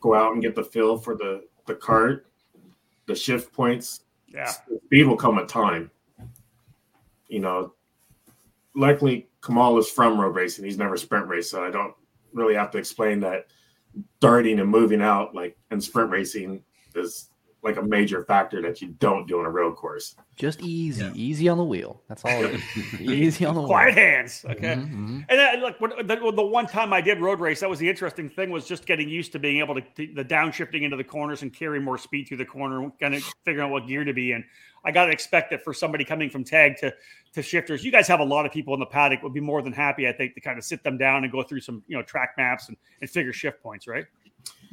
go 0.00 0.12
out 0.12 0.32
and 0.32 0.42
get 0.42 0.56
the 0.56 0.64
feel 0.64 0.96
for 0.96 1.14
the, 1.14 1.44
the 1.66 1.74
cart, 1.76 2.26
the 3.06 3.14
shift 3.14 3.52
points. 3.52 4.00
Yeah. 4.26 4.50
Speed 4.86 5.04
will 5.06 5.16
come 5.16 5.36
with 5.36 5.46
time. 5.46 5.92
You 7.28 7.38
know, 7.38 7.74
likely 8.76 9.28
Kamal 9.44 9.78
is 9.78 9.88
from 9.88 10.20
road 10.20 10.34
racing. 10.36 10.64
He's 10.64 10.78
never 10.78 10.96
sprint 10.96 11.26
raced, 11.26 11.50
so 11.50 11.64
I 11.64 11.70
don't 11.70 11.94
really 12.32 12.54
have 12.54 12.70
to 12.72 12.78
explain 12.78 13.20
that 13.20 13.46
darting 14.20 14.60
and 14.60 14.68
moving 14.68 15.00
out 15.00 15.34
like 15.34 15.56
in 15.70 15.80
sprint 15.80 16.10
racing 16.10 16.62
is 16.94 17.30
like 17.62 17.78
a 17.78 17.82
major 17.82 18.24
factor 18.24 18.62
that 18.62 18.80
you 18.80 18.88
don't 19.00 19.26
do 19.26 19.40
on 19.40 19.46
a 19.46 19.50
road 19.50 19.74
course. 19.74 20.14
Just 20.36 20.60
easy, 20.60 21.02
yeah. 21.02 21.12
easy 21.14 21.48
on 21.48 21.58
the 21.58 21.64
wheel. 21.64 22.00
That's 22.08 22.24
all. 22.24 22.50
easy 23.00 23.44
on 23.44 23.54
the 23.54 23.60
wheel. 23.60 23.68
quiet 23.68 23.94
wheel. 23.94 24.04
hands. 24.04 24.44
Okay. 24.48 24.76
Mm-hmm. 24.76 25.20
And 25.28 25.38
then, 25.38 25.62
like 25.62 25.78
the, 25.80 26.32
the, 26.34 26.42
one 26.42 26.66
time 26.66 26.92
I 26.92 27.00
did 27.00 27.20
road 27.20 27.40
race, 27.40 27.60
that 27.60 27.68
was 27.68 27.80
the 27.80 27.88
interesting 27.88 28.28
thing 28.28 28.50
was 28.50 28.66
just 28.66 28.86
getting 28.86 29.08
used 29.08 29.32
to 29.32 29.38
being 29.38 29.58
able 29.58 29.74
to, 29.74 29.80
to 29.80 30.14
the 30.14 30.24
downshifting 30.24 30.82
into 30.82 30.96
the 30.96 31.04
corners 31.04 31.42
and 31.42 31.52
carry 31.52 31.80
more 31.80 31.98
speed 31.98 32.28
through 32.28 32.36
the 32.36 32.44
corner, 32.44 32.90
kind 33.00 33.14
of 33.14 33.22
figuring 33.44 33.66
out 33.66 33.72
what 33.72 33.88
gear 33.88 34.04
to 34.04 34.12
be 34.12 34.32
in. 34.32 34.44
I 34.86 34.92
got 34.92 35.06
to 35.06 35.12
expect 35.12 35.50
that 35.50 35.64
for 35.64 35.74
somebody 35.74 36.04
coming 36.04 36.30
from 36.30 36.44
tag 36.44 36.76
to 36.78 36.94
to 37.34 37.42
shifters, 37.42 37.84
you 37.84 37.90
guys 37.90 38.06
have 38.06 38.20
a 38.20 38.24
lot 38.24 38.46
of 38.46 38.52
people 38.52 38.72
in 38.72 38.80
the 38.80 38.86
paddock 38.86 39.22
would 39.22 39.34
be 39.34 39.40
more 39.40 39.60
than 39.60 39.72
happy, 39.72 40.08
I 40.08 40.12
think, 40.12 40.34
to 40.34 40.40
kind 40.40 40.56
of 40.58 40.64
sit 40.64 40.84
them 40.84 40.96
down 40.96 41.24
and 41.24 41.32
go 41.32 41.42
through 41.42 41.60
some 41.60 41.82
you 41.88 41.96
know 41.96 42.02
track 42.02 42.34
maps 42.38 42.68
and, 42.68 42.76
and 43.00 43.10
figure 43.10 43.32
shift 43.32 43.60
points, 43.62 43.88
right? 43.88 44.06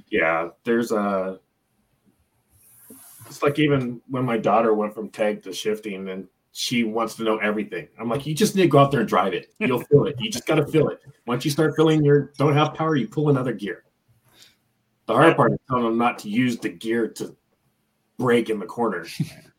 Yeah, 0.10 0.49
there's 0.63 0.91
a. 0.91 1.39
It's 3.26 3.41
like 3.41 3.58
even 3.58 4.02
when 4.08 4.23
my 4.23 4.38
daughter 4.38 4.76
went 4.76 4.93
from 4.93 5.10
tag 5.10 5.41
to 5.43 5.54
shifting, 5.54 6.08
and 6.10 6.28
she 6.52 6.84
wants 6.84 7.15
to 7.15 7.23
know 7.23 7.38
everything. 7.38 7.88
I'm 7.99 8.08
like, 8.08 8.28
you 8.28 8.36
just 8.36 8.56
need 8.56 8.63
to 8.63 8.67
go 8.67 8.78
out 8.78 8.91
there 8.91 8.99
and 8.99 9.10
drive 9.10 9.34
it. 9.34 9.52
You'll 9.58 9.84
feel 9.89 10.06
it. 10.06 10.15
You 10.19 10.30
just 10.30 10.45
got 10.45 10.56
to 10.56 10.67
feel 10.67 10.89
it. 10.89 10.99
Once 11.26 11.43
you 11.43 11.49
start 11.49 11.73
feeling 11.76 12.04
your 12.04 12.32
don't 12.38 12.54
have 12.54 12.76
power, 12.76 12.95
you 12.95 13.08
pull 13.08 13.30
another 13.30 13.54
gear. 13.54 13.86
The 15.08 15.13
hard 15.15 15.36
part 15.36 15.54
is 15.54 15.60
telling 15.67 15.84
them 15.84 15.97
not 15.97 16.19
to 16.19 16.30
use 16.30 16.58
the 16.58 16.69
gear 16.69 17.08
to 17.10 17.36
break 18.17 18.52
in 18.52 18.60
the 18.60 18.65
corner. 18.67 19.08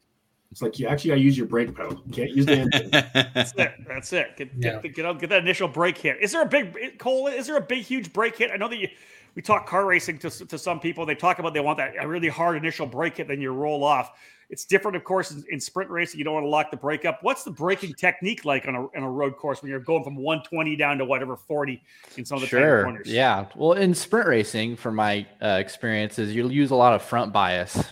It's 0.54 0.62
like 0.62 0.78
you 0.78 0.86
actually 0.86 1.08
got 1.08 1.14
to 1.16 1.20
use 1.20 1.36
your 1.36 1.48
brake 1.48 1.74
pedal. 1.74 2.00
You 2.06 2.12
can't 2.12 2.30
use 2.30 2.46
the 2.46 2.58
engine. 2.58 2.88
That's 2.92 3.52
it. 3.56 3.74
That's 3.88 4.12
it. 4.12 4.36
Get, 4.36 4.50
yeah. 4.56 4.80
get, 4.80 4.94
get, 4.94 5.18
get, 5.18 5.30
that 5.30 5.42
initial 5.42 5.66
brake 5.66 5.98
hit. 5.98 6.18
Is 6.20 6.30
there 6.30 6.42
a 6.42 6.46
big 6.46 6.96
Cole? 6.96 7.26
Is 7.26 7.48
there 7.48 7.56
a 7.56 7.60
big, 7.60 7.82
huge 7.82 8.12
brake 8.12 8.36
hit? 8.38 8.52
I 8.52 8.56
know 8.56 8.68
that 8.68 8.78
you. 8.78 8.86
We 9.34 9.42
talk 9.42 9.66
car 9.66 9.84
racing 9.84 10.18
to, 10.18 10.30
to 10.30 10.56
some 10.56 10.78
people. 10.78 11.04
They 11.06 11.16
talk 11.16 11.40
about 11.40 11.54
they 11.54 11.60
want 11.60 11.78
that 11.78 11.94
a 11.98 12.06
really 12.06 12.28
hard 12.28 12.56
initial 12.56 12.86
brake 12.86 13.16
hit, 13.16 13.26
then 13.26 13.40
you 13.40 13.50
roll 13.50 13.82
off. 13.82 14.12
It's 14.48 14.64
different, 14.64 14.96
of 14.96 15.02
course, 15.02 15.32
in, 15.32 15.42
in, 15.50 15.58
sprint 15.58 15.90
racing. 15.90 16.18
You 16.18 16.24
don't 16.24 16.34
want 16.34 16.44
to 16.44 16.50
lock 16.50 16.70
the 16.70 16.76
brake 16.76 17.04
up. 17.04 17.18
What's 17.22 17.42
the 17.42 17.50
braking 17.50 17.94
technique 17.94 18.44
like 18.44 18.68
on 18.68 18.76
a, 18.76 18.82
on 18.82 19.02
a 19.02 19.10
road 19.10 19.36
course 19.36 19.60
when 19.60 19.72
you're 19.72 19.80
going 19.80 20.04
from 20.04 20.14
120 20.14 20.76
down 20.76 20.98
to 20.98 21.04
whatever 21.04 21.36
40 21.36 21.82
in 22.16 22.24
some 22.24 22.36
of 22.36 22.42
the 22.42 22.46
sure. 22.46 22.84
corners? 22.84 23.08
Yeah. 23.08 23.46
Well, 23.56 23.72
in 23.72 23.92
sprint 23.92 24.28
racing, 24.28 24.76
from 24.76 24.94
my 24.94 25.26
uh, 25.42 25.58
experiences, 25.58 26.32
you'll 26.32 26.52
use 26.52 26.70
a 26.70 26.76
lot 26.76 26.94
of 26.94 27.02
front 27.02 27.32
bias 27.32 27.82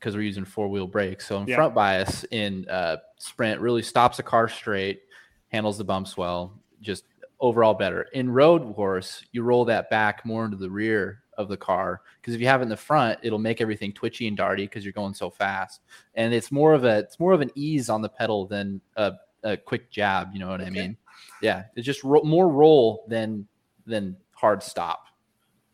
because 0.00 0.16
we're 0.16 0.22
using 0.22 0.46
four 0.46 0.68
wheel 0.68 0.86
brakes. 0.86 1.26
So 1.26 1.38
in 1.42 1.46
yeah. 1.46 1.56
front 1.56 1.74
bias 1.74 2.24
in 2.30 2.66
uh, 2.68 2.96
sprint 3.18 3.60
really 3.60 3.82
stops 3.82 4.16
the 4.16 4.22
car 4.22 4.48
straight, 4.48 5.02
handles 5.48 5.76
the 5.76 5.84
bumps 5.84 6.16
well, 6.16 6.58
just 6.80 7.04
overall 7.38 7.74
better. 7.74 8.02
In 8.14 8.30
road 8.30 8.74
course, 8.74 9.22
you 9.32 9.42
roll 9.42 9.64
that 9.66 9.90
back 9.90 10.24
more 10.24 10.46
into 10.46 10.56
the 10.56 10.70
rear 10.70 11.22
of 11.36 11.48
the 11.48 11.56
car 11.56 12.00
because 12.20 12.34
if 12.34 12.40
you 12.40 12.46
have 12.46 12.60
it 12.60 12.64
in 12.64 12.68
the 12.70 12.76
front, 12.76 13.18
it'll 13.22 13.38
make 13.38 13.60
everything 13.60 13.92
twitchy 13.92 14.26
and 14.26 14.38
darty 14.38 14.58
because 14.58 14.84
you're 14.84 14.92
going 14.92 15.14
so 15.14 15.28
fast. 15.28 15.80
And 16.14 16.32
it's 16.32 16.50
more 16.50 16.72
of 16.72 16.84
a 16.84 16.98
it's 16.98 17.20
more 17.20 17.32
of 17.32 17.42
an 17.42 17.50
ease 17.54 17.90
on 17.90 18.00
the 18.00 18.08
pedal 18.08 18.46
than 18.46 18.80
a, 18.96 19.12
a 19.42 19.56
quick 19.56 19.90
jab. 19.90 20.30
You 20.32 20.38
know 20.40 20.48
what 20.48 20.60
okay. 20.60 20.68
I 20.68 20.70
mean? 20.70 20.96
Yeah, 21.42 21.64
it's 21.76 21.86
just 21.86 22.02
ro- 22.04 22.22
more 22.22 22.48
roll 22.48 23.04
than 23.08 23.46
than 23.86 24.16
hard 24.32 24.62
stop 24.62 25.04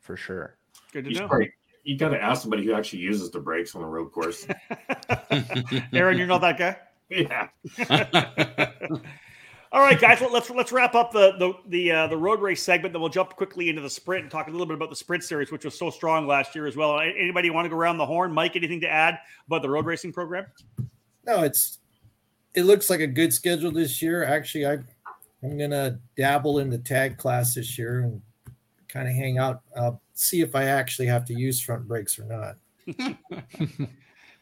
for 0.01 0.17
sure. 0.17 0.57
Good 0.93 1.05
to 1.05 1.11
know 1.11 1.29
you 1.87 1.97
got 1.97 2.09
to 2.09 2.21
ask 2.21 2.43
somebody 2.43 2.65
who 2.65 2.75
actually 2.75 2.99
uses 2.99 3.31
the 3.31 3.39
brakes 3.39 3.77
on 3.77 3.81
the 3.81 3.87
road 3.87 4.11
course. 4.11 4.45
Aaron, 5.93 6.19
you're 6.19 6.27
not 6.27 6.41
that 6.41 6.59
guy. 6.59 6.77
Yeah. 7.09 7.49
All 9.73 9.81
right, 9.81 10.01
guys. 10.01 10.21
Let's 10.21 10.51
let's 10.51 10.73
wrap 10.73 10.97
up 10.97 11.13
the 11.13 11.37
the 11.39 11.53
the 11.69 11.93
uh, 11.93 12.07
the 12.09 12.17
road 12.17 12.41
race 12.41 12.63
segment. 12.63 12.93
Then 12.93 13.01
we'll 13.01 13.11
jump 13.11 13.37
quickly 13.37 13.69
into 13.69 13.83
the 13.83 13.91
sprint 13.91 14.23
and 14.23 14.31
talk 14.31 14.49
a 14.49 14.51
little 14.51 14.67
bit 14.67 14.75
about 14.75 14.91
the 14.91 14.97
sprint 14.97 15.23
series, 15.23 15.53
which 15.53 15.65
was 15.65 15.79
so 15.79 15.91
strong 15.91 16.27
last 16.27 16.57
year 16.57 16.67
as 16.67 16.75
well. 16.75 16.99
Anybody 16.99 17.51
want 17.51 17.67
to 17.67 17.69
go 17.69 17.77
around 17.77 17.99
the 17.99 18.07
horn? 18.07 18.33
Mike, 18.33 18.57
anything 18.57 18.81
to 18.81 18.89
add 18.89 19.19
about 19.47 19.63
the 19.63 19.71
road 19.71 19.87
racing 19.87 20.13
program? 20.13 20.47
No, 21.25 21.45
it's 21.45 21.79
it 22.55 22.65
looks 22.65 22.91
like 22.91 23.01
a 23.01 23.07
good 23.07 23.33
schedule 23.33 23.71
this 23.71 24.03
year. 24.03 24.25
Actually, 24.25 24.67
I 24.67 24.79
I'm 25.45 25.57
gonna 25.57 26.01
dabble 26.17 26.59
in 26.59 26.71
the 26.71 26.79
tag 26.79 27.17
class 27.19 27.55
this 27.55 27.79
year 27.79 28.01
and 28.01 28.21
kind 28.89 29.09
of 29.09 29.15
hang 29.15 29.39
out. 29.39 29.63
Uh, 29.75 29.93
see 30.15 30.41
if 30.41 30.55
I 30.55 30.65
actually 30.65 31.07
have 31.07 31.25
to 31.27 31.35
use 31.35 31.61
front 31.61 31.87
brakes 31.87 32.19
or 32.19 32.25
not. 32.25 32.57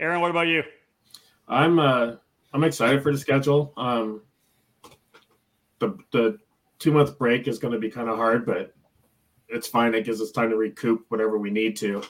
Aaron, 0.00 0.20
what 0.20 0.30
about 0.30 0.46
you? 0.46 0.62
I'm 1.48 1.78
uh, 1.78 2.16
I'm 2.52 2.64
excited 2.64 3.02
for 3.02 3.12
the 3.12 3.18
schedule. 3.18 3.72
Um, 3.76 4.22
the 5.78 5.98
the 6.12 6.38
two 6.78 6.92
month 6.92 7.18
break 7.18 7.48
is 7.48 7.58
going 7.58 7.72
to 7.72 7.80
be 7.80 7.90
kind 7.90 8.08
of 8.08 8.16
hard, 8.16 8.46
but 8.46 8.74
it's 9.48 9.68
fine. 9.68 9.94
It 9.94 10.04
gives 10.04 10.20
us 10.20 10.30
time 10.30 10.50
to 10.50 10.56
recoup 10.56 11.04
whatever 11.08 11.38
we 11.38 11.50
need 11.50 11.76
to. 11.78 12.02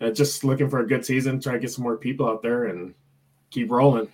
Uh, 0.00 0.10
just 0.10 0.44
looking 0.44 0.68
for 0.68 0.80
a 0.80 0.86
good 0.86 1.04
season, 1.04 1.40
try 1.40 1.52
to 1.52 1.58
get 1.58 1.70
some 1.70 1.84
more 1.84 1.96
people 1.96 2.28
out 2.28 2.42
there 2.42 2.64
and 2.64 2.94
keep 3.50 3.70
rolling. 3.70 4.08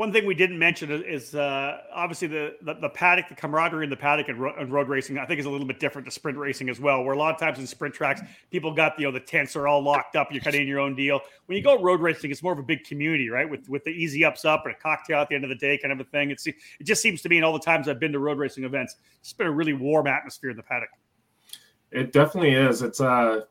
One 0.00 0.14
thing 0.14 0.24
we 0.24 0.34
didn't 0.34 0.58
mention 0.58 0.90
is 0.90 1.34
uh, 1.34 1.82
obviously 1.92 2.26
the, 2.26 2.56
the, 2.62 2.72
the 2.72 2.88
paddock, 2.88 3.28
the 3.28 3.34
camaraderie 3.34 3.84
in 3.84 3.90
the 3.90 3.98
paddock 3.98 4.30
and, 4.30 4.38
ro- 4.38 4.54
and, 4.58 4.72
road 4.72 4.88
racing. 4.88 5.18
I 5.18 5.26
think 5.26 5.38
is 5.38 5.44
a 5.44 5.50
little 5.50 5.66
bit 5.66 5.78
different 5.78 6.06
to 6.06 6.10
sprint 6.10 6.38
racing 6.38 6.70
as 6.70 6.80
well. 6.80 7.04
Where 7.04 7.12
a 7.12 7.18
lot 7.18 7.34
of 7.34 7.38
times 7.38 7.58
in 7.58 7.66
sprint 7.66 7.94
tracks, 7.94 8.22
people 8.50 8.72
got 8.72 8.98
you 8.98 9.04
know 9.04 9.12
the 9.12 9.20
tents 9.20 9.56
are 9.56 9.68
all 9.68 9.82
locked 9.82 10.16
up. 10.16 10.28
You're 10.32 10.40
kind 10.40 10.56
of 10.56 10.62
in 10.62 10.68
your 10.68 10.80
own 10.80 10.94
deal. 10.94 11.20
When 11.44 11.58
you 11.58 11.62
go 11.62 11.78
road 11.82 12.00
racing, 12.00 12.30
it's 12.30 12.42
more 12.42 12.54
of 12.54 12.58
a 12.58 12.62
big 12.62 12.84
community, 12.84 13.28
right? 13.28 13.46
With 13.46 13.68
with 13.68 13.84
the 13.84 13.90
easy 13.90 14.24
ups 14.24 14.46
up 14.46 14.64
and 14.64 14.74
a 14.74 14.78
cocktail 14.78 15.18
at 15.18 15.28
the 15.28 15.34
end 15.34 15.44
of 15.44 15.50
the 15.50 15.56
day, 15.56 15.76
kind 15.76 15.92
of 15.92 16.00
a 16.00 16.04
thing. 16.04 16.30
It's 16.30 16.46
it 16.46 16.56
just 16.82 17.02
seems 17.02 17.20
to 17.20 17.28
me 17.28 17.36
in 17.36 17.44
all 17.44 17.52
the 17.52 17.58
times 17.58 17.86
I've 17.86 18.00
been 18.00 18.12
to 18.12 18.20
road 18.20 18.38
racing 18.38 18.64
events, 18.64 18.96
it's 19.20 19.34
been 19.34 19.48
a 19.48 19.52
really 19.52 19.74
warm 19.74 20.06
atmosphere 20.06 20.48
in 20.48 20.56
the 20.56 20.62
paddock. 20.62 20.88
It 21.92 22.14
definitely 22.14 22.54
is. 22.54 22.80
It's 22.80 23.02
uh, 23.02 23.42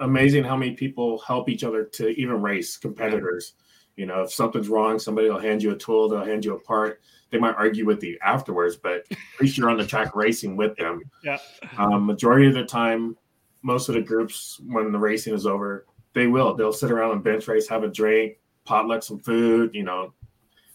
amazing 0.00 0.42
how 0.42 0.56
many 0.56 0.72
people 0.72 1.20
help 1.20 1.48
each 1.48 1.62
other 1.62 1.84
to 1.84 2.08
even 2.20 2.42
race 2.42 2.76
competitors. 2.76 3.52
You 3.96 4.06
know, 4.06 4.22
if 4.22 4.32
something's 4.32 4.68
wrong, 4.68 4.98
somebody 4.98 5.28
will 5.28 5.38
hand 5.38 5.62
you 5.62 5.70
a 5.70 5.76
tool, 5.76 6.08
they'll 6.08 6.24
hand 6.24 6.44
you 6.44 6.54
a 6.54 6.60
part. 6.60 7.00
They 7.30 7.38
might 7.38 7.54
argue 7.56 7.86
with 7.86 8.02
you 8.02 8.18
afterwards, 8.24 8.76
but 8.76 9.04
at 9.10 9.18
least 9.40 9.56
you're 9.56 9.70
on 9.70 9.76
the 9.76 9.86
track 9.86 10.14
racing 10.14 10.56
with 10.56 10.76
them. 10.76 11.02
Yeah. 11.22 11.38
Um, 11.78 12.06
majority 12.06 12.46
of 12.46 12.54
the 12.54 12.64
time, 12.64 13.16
most 13.62 13.88
of 13.88 13.94
the 13.94 14.00
groups, 14.02 14.60
when 14.66 14.92
the 14.92 14.98
racing 14.98 15.34
is 15.34 15.46
over, 15.46 15.86
they 16.12 16.26
will. 16.26 16.54
They'll 16.54 16.72
sit 16.72 16.90
around 16.90 17.12
and 17.12 17.24
bench 17.24 17.48
race, 17.48 17.68
have 17.68 17.82
a 17.82 17.88
drink, 17.88 18.38
potluck 18.64 19.02
some 19.02 19.18
food. 19.18 19.70
You 19.74 19.84
know, 19.84 20.12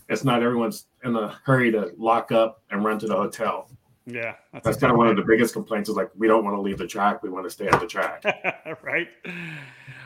it's 0.10 0.24
not 0.24 0.44
everyone's 0.44 0.88
in 1.04 1.16
a 1.16 1.40
hurry 1.44 1.72
to 1.72 1.92
lock 1.98 2.32
up 2.32 2.64
and 2.72 2.84
run 2.84 3.00
to 3.00 3.08
the 3.08 3.16
hotel. 3.16 3.70
Yeah, 4.10 4.36
that's, 4.52 4.66
that's 4.66 4.78
kind 4.78 4.92
of 4.92 4.98
one 4.98 5.08
of 5.08 5.16
the 5.16 5.24
biggest 5.24 5.54
complaints. 5.54 5.90
Is 5.90 5.96
like 5.96 6.10
we 6.18 6.28
don't 6.28 6.44
want 6.44 6.56
to 6.56 6.62
leave 6.62 6.78
the 6.78 6.88
track; 6.88 7.24
we 7.24 7.30
want 7.30 7.46
to 7.46 7.50
stay 7.50 7.68
at 7.68 7.80
the 7.80 7.88
track. 7.88 8.24
right. 8.84 9.08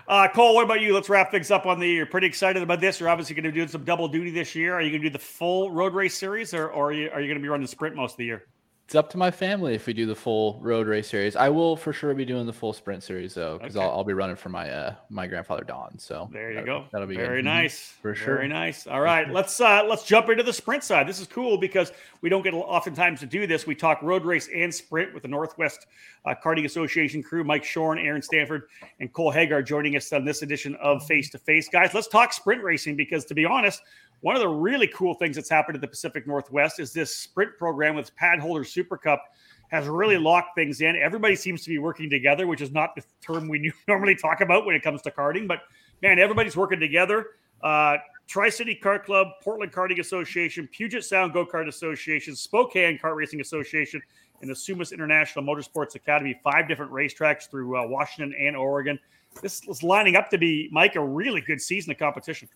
Uh, 0.08 0.28
Cole, 0.34 0.56
what 0.56 0.66
about 0.66 0.82
you? 0.82 0.94
Let's 0.94 1.10
wrap 1.10 1.32
things 1.32 1.50
up 1.50 1.66
on 1.66 1.80
the. 1.80 1.88
You're 1.88 2.06
pretty 2.06 2.28
excited 2.28 2.62
about 2.62 2.82
this. 2.82 3.00
You're 3.00 3.10
obviously 3.10 3.36
going 3.36 3.46
to 3.46 3.52
do 3.52 3.68
some 3.68 3.84
double 3.84 4.08
duty 4.08 4.32
this 4.32 4.56
year. 4.56 4.74
Are 4.74 4.82
you 4.82 4.90
going 4.90 5.02
to 5.02 5.10
do 5.10 5.14
the 5.14 5.20
full 5.20 5.72
road 5.72 5.94
race 5.94 6.18
series, 6.18 6.54
or, 6.54 6.70
or 6.70 6.90
are 6.90 6.94
you, 6.94 7.10
are 7.10 7.22
you 7.22 7.28
going 7.28 7.40
to 7.40 7.42
be 7.42 7.48
running 7.48 7.68
sprint 7.68 7.96
most 7.96 8.14
of 8.14 8.18
the 8.18 8.26
year? 8.26 8.44
It's 8.86 8.96
up 8.96 9.10
to 9.12 9.18
my 9.18 9.32
family 9.32 9.74
if 9.74 9.88
we 9.88 9.94
do 9.94 10.06
the 10.06 10.16
full 10.16 10.60
road 10.62 10.88
race 10.88 11.08
series. 11.08 11.38
I 11.38 11.48
will 11.48 11.78
for 11.78 11.94
sure 11.94 12.14
be 12.14 12.26
doing 12.26 12.46
the 12.46 12.54
full 12.54 12.74
sprint 12.74 13.02
series 13.02 13.34
though, 13.34 13.58
because 13.58 13.78
okay. 13.78 13.84
I'll, 13.84 13.92
I'll, 13.92 14.04
be 14.04 14.14
running 14.14 14.36
for 14.36 14.50
my 14.50 14.70
uh, 14.70 14.96
my 15.10 15.26
grandfather 15.26 15.64
Don. 15.64 15.98
So 15.98 16.30
there 16.34 16.50
you 16.50 16.58
that, 16.58 16.66
go. 16.66 16.86
That'll 16.92 17.08
be 17.08 17.16
very 17.16 17.42
good. 17.42 17.50
Mm-hmm. 17.50 17.62
nice 17.62 17.80
for 18.02 18.14
sure. 18.14 18.36
Very 18.36 18.50
nice. 18.50 18.86
All 18.86 19.00
right, 19.00 19.32
let's 19.32 19.60
uh, 19.62 19.84
let's 19.88 20.04
jump 20.04 20.30
into 20.30 20.44
the 20.44 20.52
sprint 20.52 20.84
side. 20.84 21.08
This 21.08 21.22
is 21.22 21.28
cool 21.28 21.58
because 21.58 21.94
we 22.22 22.30
don't 22.30 22.44
get 22.44 22.54
oftentimes 22.54 23.22
to 23.22 23.26
do 23.26 23.48
this. 23.48 23.66
We 23.66 23.74
talk 23.74 24.02
road 24.02 24.26
race 24.26 24.50
and 24.54 24.72
sprint 24.72 25.14
with 25.14 25.24
the 25.24 25.30
Northwest 25.30 25.88
uh, 26.26 26.36
Karting 26.44 26.66
Association 26.66 27.24
crew. 27.24 27.46
Mike 27.46 27.64
Schorn, 27.64 27.98
Aaron 27.98 28.22
Stanford, 28.22 28.64
and 29.00 29.12
Cole 29.14 29.32
Hegar 29.32 29.66
joining 29.66 29.96
us 29.96 30.12
on 30.12 30.26
this 30.26 30.42
edition 30.42 30.76
of 30.76 31.06
Face 31.08 31.30
to 31.30 31.40
Face. 31.40 31.70
Guys, 31.70 31.94
let's 31.94 32.10
talk 32.10 32.34
sprint 32.34 32.62
racing 32.62 32.98
because 32.98 33.24
to 33.26 33.34
be 33.34 33.46
honest, 33.46 33.82
one 34.24 34.38
of 34.38 34.42
the 34.42 34.48
really 34.48 34.88
cool 34.88 35.14
things 35.16 35.36
that's 35.36 35.50
happened 35.50 35.76
in 35.76 35.82
the 35.82 35.88
Pacific 35.88 36.26
Northwest 36.26 36.80
is 36.80 36.94
this 36.94 37.14
sprint 37.14 37.58
program 37.58 37.94
with 37.94 38.16
Pad 38.16 38.40
Padholder 38.40 38.66
Super 38.66 38.98
Cup 38.98 39.22
has 39.68 39.86
really 39.86 40.18
locked 40.18 40.56
things 40.56 40.80
in. 40.80 40.96
Everybody 40.96 41.36
seems 41.36 41.62
to 41.64 41.70
be 41.70 41.78
working 41.78 42.10
together, 42.10 42.48
which 42.48 42.62
is 42.62 42.72
not 42.72 42.96
the 42.96 43.04
term 43.22 43.50
we 43.50 43.74
normally 43.88 44.16
talk 44.16 44.40
about 44.40 44.66
when 44.66 44.76
it 44.76 44.82
comes 44.82 45.02
to 45.02 45.12
karting. 45.12 45.46
But 45.46 45.60
man, 46.02 46.20
everybody's 46.20 46.56
working 46.56 46.80
together. 46.80 47.32
Uh, 47.62 47.98
Tri 48.26 48.48
City 48.48 48.80
Kart 48.82 49.04
Club, 49.04 49.28
Portland 49.44 49.74
Karting 49.74 50.00
Association, 50.00 50.70
Puget 50.72 51.04
Sound 51.04 51.34
Go 51.34 51.46
Kart 51.46 51.68
Association, 51.68 52.34
Spokane 52.34 52.98
Kart 52.98 53.18
Racing 53.18 53.42
Association, 53.42 54.02
and 54.40 54.50
the 54.50 54.54
Sumas 54.54 54.94
International 54.94 55.44
Motorsports 55.44 55.96
Academy. 55.96 56.40
Five 56.42 56.70
different 56.70 56.94
racetracks 56.94 57.50
through 57.50 57.78
uh, 57.78 57.86
Washington 57.88 58.34
and 58.40 58.56
Oregon. 58.56 58.98
This 59.42 59.68
is 59.68 59.84
lining 59.84 60.16
up 60.16 60.30
to 60.30 60.38
be, 60.38 60.70
Mike, 60.72 60.96
a 60.96 61.06
really 61.06 61.42
good 61.42 61.60
season 61.60 61.92
of 61.92 61.98
competition. 61.98 62.48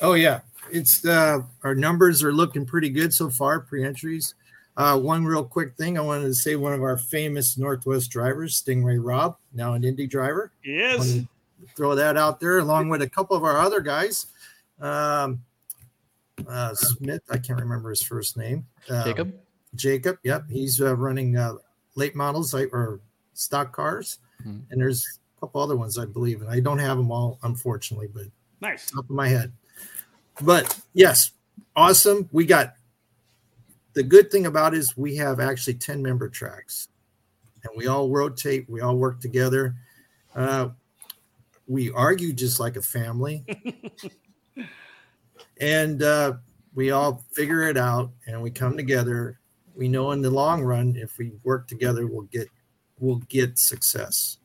Oh 0.00 0.14
yeah, 0.14 0.40
it's 0.70 1.04
uh, 1.04 1.40
our 1.62 1.74
numbers 1.74 2.22
are 2.22 2.32
looking 2.32 2.66
pretty 2.66 2.90
good 2.90 3.12
so 3.12 3.30
far. 3.30 3.60
Pre-entries. 3.60 4.34
Uh, 4.76 4.98
one 4.98 5.24
real 5.24 5.44
quick 5.44 5.76
thing 5.76 5.96
I 5.96 6.00
wanted 6.00 6.24
to 6.24 6.34
say: 6.34 6.56
one 6.56 6.72
of 6.72 6.82
our 6.82 6.96
famous 6.96 7.56
Northwest 7.56 8.10
drivers, 8.10 8.56
Sting 8.56 8.84
Ray 8.84 8.98
Robb, 8.98 9.36
now 9.52 9.74
an 9.74 9.84
Indy 9.84 10.06
driver. 10.06 10.52
Yes. 10.64 11.18
Throw 11.76 11.94
that 11.94 12.16
out 12.16 12.40
there, 12.40 12.58
along 12.58 12.88
with 12.88 13.02
a 13.02 13.08
couple 13.08 13.36
of 13.36 13.44
our 13.44 13.58
other 13.58 13.80
guys. 13.80 14.26
Um, 14.80 15.42
uh, 16.48 16.74
Smith, 16.74 17.22
I 17.30 17.38
can't 17.38 17.60
remember 17.60 17.90
his 17.90 18.02
first 18.02 18.36
name. 18.36 18.66
Um, 18.90 19.04
Jacob. 19.04 19.34
Jacob. 19.74 20.18
Yep, 20.24 20.50
he's 20.50 20.80
uh, 20.80 20.94
running 20.96 21.36
uh, 21.36 21.54
late 21.94 22.14
models 22.14 22.52
like 22.52 22.72
or 22.72 23.00
stock 23.34 23.72
cars, 23.72 24.18
mm-hmm. 24.40 24.60
and 24.70 24.80
there's 24.80 25.06
a 25.36 25.40
couple 25.40 25.60
other 25.60 25.76
ones 25.76 25.98
I 25.98 26.04
believe, 26.04 26.42
and 26.42 26.50
I 26.50 26.60
don't 26.60 26.78
have 26.78 26.96
them 26.96 27.10
all 27.10 27.38
unfortunately, 27.42 28.08
but 28.12 28.24
nice 28.60 28.90
top 28.90 29.04
of 29.04 29.10
my 29.10 29.28
head. 29.28 29.52
But 30.40 30.80
yes, 30.92 31.32
awesome. 31.76 32.28
We 32.32 32.46
got 32.46 32.74
the 33.94 34.02
good 34.02 34.30
thing 34.30 34.46
about 34.46 34.74
it 34.74 34.78
is 34.78 34.96
we 34.96 35.16
have 35.16 35.40
actually 35.40 35.74
10 35.74 36.02
member 36.02 36.28
tracks 36.28 36.88
and 37.62 37.72
we 37.76 37.86
all 37.86 38.08
rotate, 38.10 38.68
we 38.68 38.80
all 38.80 38.96
work 38.96 39.20
together. 39.20 39.74
Uh, 40.34 40.68
we 41.66 41.90
argue 41.92 42.32
just 42.32 42.60
like 42.60 42.76
a 42.76 42.82
family. 42.82 43.44
and 45.60 46.02
uh, 46.02 46.34
we 46.74 46.90
all 46.90 47.24
figure 47.32 47.62
it 47.68 47.76
out 47.76 48.10
and 48.26 48.40
we 48.42 48.50
come 48.50 48.76
together. 48.76 49.38
We 49.74 49.88
know 49.88 50.12
in 50.12 50.22
the 50.22 50.30
long 50.30 50.62
run, 50.62 50.96
if 50.96 51.18
we 51.18 51.32
work 51.42 51.66
together, 51.68 52.06
we'll 52.06 52.22
get 52.22 52.48
we'll 52.98 53.22
get 53.28 53.58
success. 53.58 54.38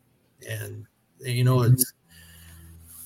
And 0.48 0.86
you 1.20 1.44
know, 1.44 1.62
it's 1.62 1.94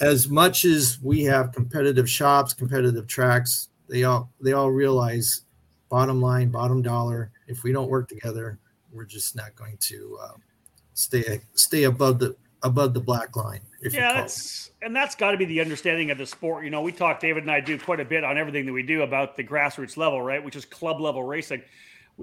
as 0.03 0.29
much 0.29 0.65
as 0.65 0.99
we 1.01 1.23
have 1.23 1.51
competitive 1.51 2.09
shops, 2.09 2.53
competitive 2.53 3.07
tracks, 3.07 3.69
they 3.87 4.03
all 4.03 4.29
they 4.41 4.53
all 4.53 4.69
realize 4.69 5.43
bottom 5.89 6.21
line, 6.21 6.49
bottom 6.49 6.81
dollar. 6.81 7.31
If 7.47 7.63
we 7.63 7.71
don't 7.71 7.89
work 7.89 8.09
together, 8.09 8.59
we're 8.91 9.05
just 9.05 9.35
not 9.35 9.55
going 9.55 9.77
to 9.77 10.19
uh, 10.21 10.33
stay 10.93 11.41
stay 11.53 11.83
above 11.83 12.19
the 12.19 12.35
above 12.63 12.93
the 12.93 12.99
black 12.99 13.35
line. 13.35 13.61
yeah, 13.81 14.13
that's 14.13 14.67
it. 14.67 14.85
and 14.85 14.95
that's 14.95 15.15
got 15.15 15.31
to 15.31 15.37
be 15.37 15.45
the 15.45 15.61
understanding 15.61 16.11
of 16.11 16.17
the 16.17 16.25
sport. 16.25 16.65
You 16.65 16.69
know, 16.69 16.81
we 16.81 16.91
talk 16.91 17.19
David 17.19 17.43
and 17.43 17.51
I 17.51 17.59
do 17.59 17.77
quite 17.77 17.99
a 17.99 18.05
bit 18.05 18.23
on 18.23 18.37
everything 18.37 18.65
that 18.65 18.73
we 18.73 18.83
do 18.83 19.03
about 19.03 19.35
the 19.35 19.43
grassroots 19.43 19.97
level, 19.97 20.21
right? 20.21 20.43
Which 20.43 20.55
is 20.55 20.65
club 20.65 20.99
level 20.99 21.23
racing. 21.23 21.61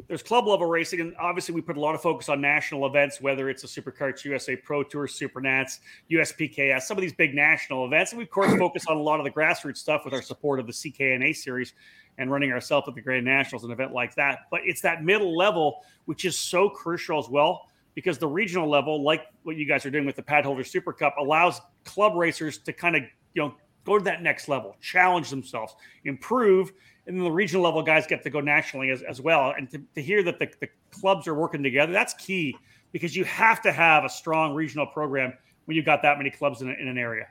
There's 0.06 0.22
club 0.22 0.46
level 0.46 0.66
racing, 0.66 1.00
and 1.00 1.16
obviously 1.18 1.52
we 1.52 1.60
put 1.60 1.76
a 1.76 1.80
lot 1.80 1.96
of 1.96 2.00
focus 2.00 2.28
on 2.28 2.40
national 2.40 2.86
events, 2.86 3.20
whether 3.20 3.50
it's 3.50 3.64
a 3.64 3.66
Superkarts 3.66 4.24
USA 4.24 4.54
Pro 4.54 4.84
Tour, 4.84 5.08
Supernats, 5.08 5.80
USPKS, 6.10 6.82
some 6.82 6.96
of 6.96 7.02
these 7.02 7.12
big 7.12 7.34
national 7.34 7.84
events, 7.86 8.12
and 8.12 8.18
we 8.18 8.24
of 8.24 8.30
course 8.30 8.54
focus 8.58 8.86
on 8.86 8.96
a 8.96 9.02
lot 9.02 9.18
of 9.18 9.24
the 9.24 9.30
grassroots 9.30 9.78
stuff 9.78 10.04
with 10.04 10.14
our 10.14 10.22
support 10.22 10.60
of 10.60 10.66
the 10.66 10.72
CKNA 10.72 11.34
series 11.34 11.74
and 12.18 12.30
running 12.30 12.52
ourselves 12.52 12.86
at 12.86 12.94
the 12.94 13.00
Grand 13.00 13.24
Nationals, 13.24 13.64
an 13.64 13.70
event 13.70 13.92
like 13.92 14.14
that. 14.14 14.40
But 14.50 14.60
it's 14.64 14.82
that 14.82 15.02
middle 15.02 15.36
level, 15.36 15.80
which 16.04 16.24
is 16.24 16.38
so 16.38 16.68
crucial 16.68 17.18
as 17.18 17.28
well, 17.28 17.68
because 17.94 18.18
the 18.18 18.28
regional 18.28 18.68
level, 18.68 19.02
like 19.02 19.26
what 19.42 19.56
you 19.56 19.66
guys 19.66 19.84
are 19.86 19.90
doing 19.90 20.06
with 20.06 20.16
the 20.16 20.22
Padholder 20.22 20.66
Super 20.66 20.92
Cup, 20.92 21.16
allows 21.18 21.60
club 21.84 22.14
racers 22.14 22.58
to 22.58 22.72
kind 22.72 22.94
of, 22.94 23.02
you 23.34 23.42
know, 23.42 23.54
go 23.84 23.98
to 23.98 24.04
that 24.04 24.22
next 24.22 24.48
level, 24.48 24.76
challenge 24.80 25.30
themselves, 25.30 25.74
improve. 26.04 26.72
And 27.06 27.16
then 27.16 27.24
the 27.24 27.30
regional 27.30 27.64
level 27.64 27.82
guys 27.82 28.06
get 28.06 28.22
to 28.24 28.30
go 28.30 28.40
nationally 28.40 28.90
as, 28.90 29.02
as 29.02 29.20
well. 29.20 29.54
And 29.56 29.70
to, 29.70 29.82
to 29.94 30.02
hear 30.02 30.22
that 30.22 30.38
the, 30.38 30.48
the 30.60 30.68
clubs 30.90 31.26
are 31.26 31.34
working 31.34 31.62
together, 31.62 31.92
that's 31.92 32.14
key 32.14 32.56
because 32.92 33.16
you 33.16 33.24
have 33.24 33.62
to 33.62 33.72
have 33.72 34.04
a 34.04 34.08
strong 34.08 34.54
regional 34.54 34.86
program 34.86 35.32
when 35.64 35.76
you've 35.76 35.86
got 35.86 36.02
that 36.02 36.18
many 36.18 36.30
clubs 36.30 36.62
in, 36.62 36.68
a, 36.68 36.72
in 36.74 36.88
an 36.88 36.98
area. 36.98 37.26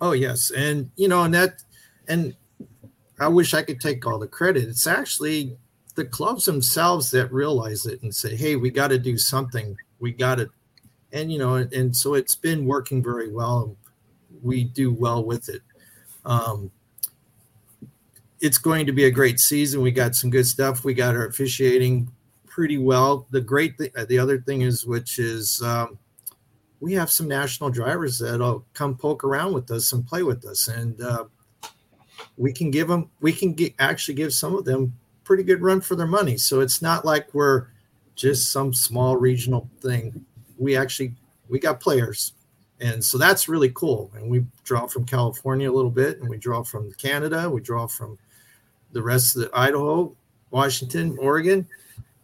Oh, 0.00 0.12
yes. 0.12 0.50
And, 0.50 0.90
you 0.96 1.08
know, 1.08 1.24
and 1.24 1.34
that, 1.34 1.62
and 2.08 2.34
I 3.20 3.28
wish 3.28 3.52
I 3.52 3.62
could 3.62 3.80
take 3.80 4.06
all 4.06 4.18
the 4.18 4.26
credit. 4.26 4.64
It's 4.64 4.86
actually 4.86 5.58
the 5.94 6.06
clubs 6.06 6.46
themselves 6.46 7.10
that 7.10 7.30
realize 7.32 7.84
it 7.84 8.02
and 8.02 8.14
say, 8.14 8.34
"Hey, 8.34 8.56
we 8.56 8.70
got 8.70 8.88
to 8.88 8.98
do 8.98 9.18
something. 9.18 9.76
We 9.98 10.12
got 10.12 10.36
to," 10.36 10.48
and 11.12 11.30
you 11.30 11.38
know, 11.38 11.56
and 11.56 11.94
so 11.94 12.14
it's 12.14 12.34
been 12.34 12.64
working 12.64 13.02
very 13.02 13.30
well. 13.30 13.76
We 14.42 14.64
do 14.64 14.92
well 14.92 15.22
with 15.22 15.50
it. 15.50 15.60
Um, 16.24 16.70
it's 18.40 18.58
going 18.58 18.86
to 18.86 18.92
be 18.92 19.04
a 19.04 19.10
great 19.10 19.38
season. 19.38 19.82
We 19.82 19.90
got 19.90 20.14
some 20.14 20.30
good 20.30 20.46
stuff. 20.46 20.84
We 20.84 20.94
got 20.94 21.14
our 21.14 21.26
officiating 21.26 22.10
pretty 22.46 22.78
well. 22.78 23.26
The 23.30 23.40
great 23.40 23.76
thing, 23.78 23.90
the 24.08 24.18
other 24.18 24.40
thing 24.40 24.62
is, 24.62 24.86
which 24.86 25.18
is, 25.18 25.62
um, 25.62 25.98
we 26.80 26.94
have 26.94 27.10
some 27.10 27.28
national 27.28 27.70
drivers 27.70 28.18
that'll 28.18 28.64
come 28.72 28.96
poke 28.96 29.22
around 29.24 29.52
with 29.52 29.70
us 29.70 29.92
and 29.92 30.06
play 30.06 30.22
with 30.22 30.46
us, 30.46 30.68
and 30.68 31.00
uh, 31.02 31.24
we 32.38 32.52
can 32.52 32.70
give 32.70 32.88
them 32.88 33.10
we 33.20 33.32
can 33.32 33.52
get, 33.52 33.74
actually 33.78 34.14
give 34.14 34.32
some 34.32 34.54
of 34.54 34.64
them 34.64 34.94
pretty 35.24 35.42
good 35.42 35.60
run 35.60 35.80
for 35.80 35.94
their 35.94 36.06
money 36.06 36.36
so 36.36 36.60
it's 36.60 36.80
not 36.80 37.04
like 37.04 37.32
we're 37.34 37.66
just 38.16 38.50
some 38.50 38.72
small 38.72 39.16
regional 39.16 39.68
thing 39.80 40.24
we 40.58 40.76
actually 40.76 41.14
we 41.48 41.58
got 41.58 41.80
players 41.80 42.32
And 42.80 43.04
so 43.04 43.18
that's 43.18 43.48
really 43.48 43.70
cool. 43.74 44.10
And 44.14 44.30
we 44.30 44.44
draw 44.64 44.86
from 44.86 45.04
California 45.04 45.70
a 45.70 45.74
little 45.74 45.90
bit, 45.90 46.18
and 46.20 46.28
we 46.28 46.38
draw 46.38 46.62
from 46.62 46.92
Canada, 46.94 47.48
we 47.48 47.60
draw 47.60 47.86
from 47.86 48.18
the 48.92 49.02
rest 49.02 49.36
of 49.36 49.42
the 49.42 49.50
Idaho, 49.56 50.14
Washington, 50.50 51.16
Oregon. 51.20 51.66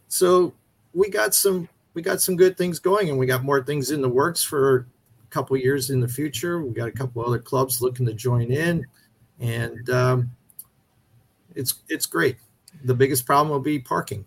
So 0.07 0.53
we 0.93 1.09
got 1.09 1.33
some 1.33 1.69
we 1.93 2.01
got 2.01 2.21
some 2.21 2.35
good 2.35 2.57
things 2.57 2.79
going, 2.79 3.09
and 3.09 3.17
we 3.17 3.25
got 3.25 3.43
more 3.43 3.63
things 3.63 3.91
in 3.91 4.01
the 4.01 4.09
works 4.09 4.43
for 4.43 4.87
a 5.23 5.27
couple 5.29 5.57
years 5.57 5.89
in 5.89 5.99
the 5.99 6.07
future. 6.07 6.61
We 6.61 6.71
got 6.71 6.87
a 6.87 6.91
couple 6.91 7.25
other 7.25 7.39
clubs 7.39 7.81
looking 7.81 8.05
to 8.05 8.13
join 8.13 8.51
in, 8.51 8.85
and 9.39 9.89
um, 9.89 10.31
it's 11.55 11.75
it's 11.89 12.05
great. 12.05 12.37
The 12.83 12.93
biggest 12.93 13.25
problem 13.25 13.49
will 13.49 13.59
be 13.59 13.79
parking. 13.79 14.25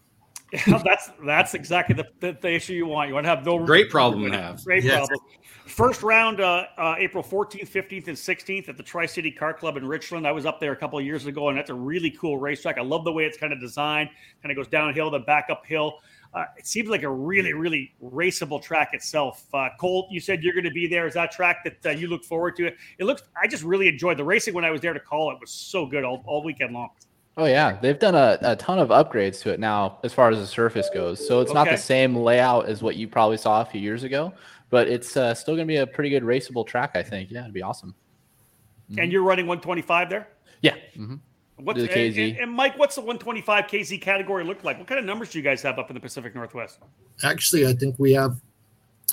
Yeah, 0.53 0.79
that's 0.85 1.11
that's 1.25 1.55
exactly 1.55 1.95
the, 1.95 2.07
the, 2.21 2.37
the, 2.41 2.53
issue 2.53 2.73
you 2.73 2.87
want. 2.87 3.09
You 3.09 3.15
want 3.15 3.25
to 3.25 3.31
have 3.31 3.45
no 3.45 3.65
great 3.65 3.91
problem 3.91 4.31
to 4.31 4.37
have. 4.37 4.65
Great 4.65 4.83
yes. 4.85 5.07
problem. 5.07 5.21
First 5.67 6.03
round, 6.03 6.41
uh, 6.41 6.67
uh, 6.77 6.97
April 6.99 7.23
14th, 7.23 7.69
15th, 7.69 8.09
and 8.09 8.17
16th 8.17 8.69
at 8.69 8.77
the 8.77 8.83
Tri 8.83 9.07
City 9.07 9.33
Kart 9.33 9.59
Club 9.59 9.77
in 9.77 9.87
Richland. 9.87 10.27
I 10.27 10.33
was 10.33 10.45
up 10.45 10.59
there 10.59 10.73
a 10.73 10.77
couple 10.77 10.99
of 10.99 11.05
years 11.05 11.27
ago, 11.27 11.49
and 11.49 11.57
that's 11.57 11.71
a 11.71 11.75
really 11.75 12.11
cool 12.11 12.39
racetrack. 12.39 12.77
I 12.77 12.83
love 12.83 13.05
the 13.05 13.13
way 13.13 13.25
it's 13.25 13.39
kind 13.39 13.53
of 13.53 13.61
designed. 13.61 14.11
Kind 14.43 14.51
of 14.51 14.57
goes 14.57 14.67
downhill, 14.67 15.11
then 15.11 15.23
back 15.23 15.47
uphill. 15.49 16.01
Uh, 16.35 16.45
it 16.57 16.67
seems 16.67 16.89
like 16.89 17.05
a 17.05 17.11
really, 17.11 17.53
really 17.53 17.93
raceable 18.03 18.61
track 18.61 18.91
itself. 18.95 19.47
Uh, 19.55 19.69
Cole, 19.79 20.09
you 20.11 20.21
said 20.21 20.43
you're 20.43 20.55
going 20.55 20.65
to 20.65 20.71
be 20.71 20.89
there. 20.89 21.07
Is 21.07 21.15
that 21.15 21.31
track 21.31 21.65
that 21.65 21.87
uh, 21.87 21.97
you 21.97 22.09
look 22.09 22.25
forward 22.25 22.57
to? 22.57 22.67
It 22.99 23.05
looks. 23.05 23.23
I 23.41 23.47
just 23.47 23.63
really 23.63 23.89
enjoyed 23.89 24.17
the 24.17 24.25
racing 24.25 24.55
when 24.55 24.65
I 24.65 24.71
was 24.71 24.81
there 24.81 24.93
to 24.93 25.01
call. 25.01 25.31
It 25.33 25.39
was 25.41 25.51
so 25.51 25.87
good 25.87 26.05
all, 26.05 26.23
all 26.27 26.43
weekend 26.43 26.73
long. 26.73 26.91
Oh 27.41 27.47
yeah, 27.47 27.79
they've 27.81 27.99
done 27.99 28.15
a, 28.15 28.39
a 28.43 28.55
ton 28.57 28.79
of 28.79 28.91
upgrades 28.91 29.41
to 29.41 29.51
it 29.51 29.59
now 29.59 29.99
as 30.05 30.13
far 30.13 30.31
as 30.31 30.39
the 30.39 30.47
surface 30.47 30.91
goes. 30.93 31.27
So 31.27 31.41
it's 31.41 31.51
okay. 31.51 31.59
not 31.59 31.71
the 31.71 31.79
same 31.79 32.15
layout 32.15 32.67
as 32.67 32.83
what 32.83 32.97
you 32.97 33.09
probably 33.09 33.39
saw 33.39 33.63
a 33.63 33.65
few 33.65 33.81
years 33.81 34.03
ago, 34.03 34.35
but 34.69 34.89
it's 34.89 35.17
uh, 35.17 35.33
still 35.33 35.55
going 35.55 35.67
to 35.67 35.73
be 35.73 35.79
a 35.79 35.87
pretty 35.87 36.11
good 36.11 36.23
raceable 36.23 36.67
track. 36.67 36.91
I 36.97 37.03
think. 37.03 37.31
Yeah, 37.31 37.41
it'd 37.41 37.55
be 37.55 37.63
awesome. 37.63 37.95
Mm-hmm. 38.91 39.01
And 39.01 39.11
you're 39.11 39.23
running 39.23 39.47
125 39.47 40.11
there. 40.11 40.29
Yeah. 40.61 40.75
Mm-hmm. 40.99 41.15
What's 41.65 41.81
the 41.81 41.89
KZ? 41.89 42.33
And, 42.33 42.39
and, 42.41 42.53
Mike, 42.53 42.79
what's 42.79 42.97
the 42.97 43.01
125 43.01 43.65
KZ 43.65 44.03
category 44.03 44.45
look 44.45 44.63
like? 44.63 44.77
What 44.79 44.87
kind 44.87 44.99
of 44.99 45.07
numbers 45.07 45.31
do 45.31 45.39
you 45.39 45.45
guys 45.45 45.63
have 45.63 45.79
up 45.79 45.89
in 45.89 45.95
the 45.95 46.01
Pacific 46.01 46.35
Northwest? 46.35 46.79
Actually, 47.25 47.67
I 47.67 47.73
think 47.73 47.95
we 47.99 48.13
have. 48.13 48.39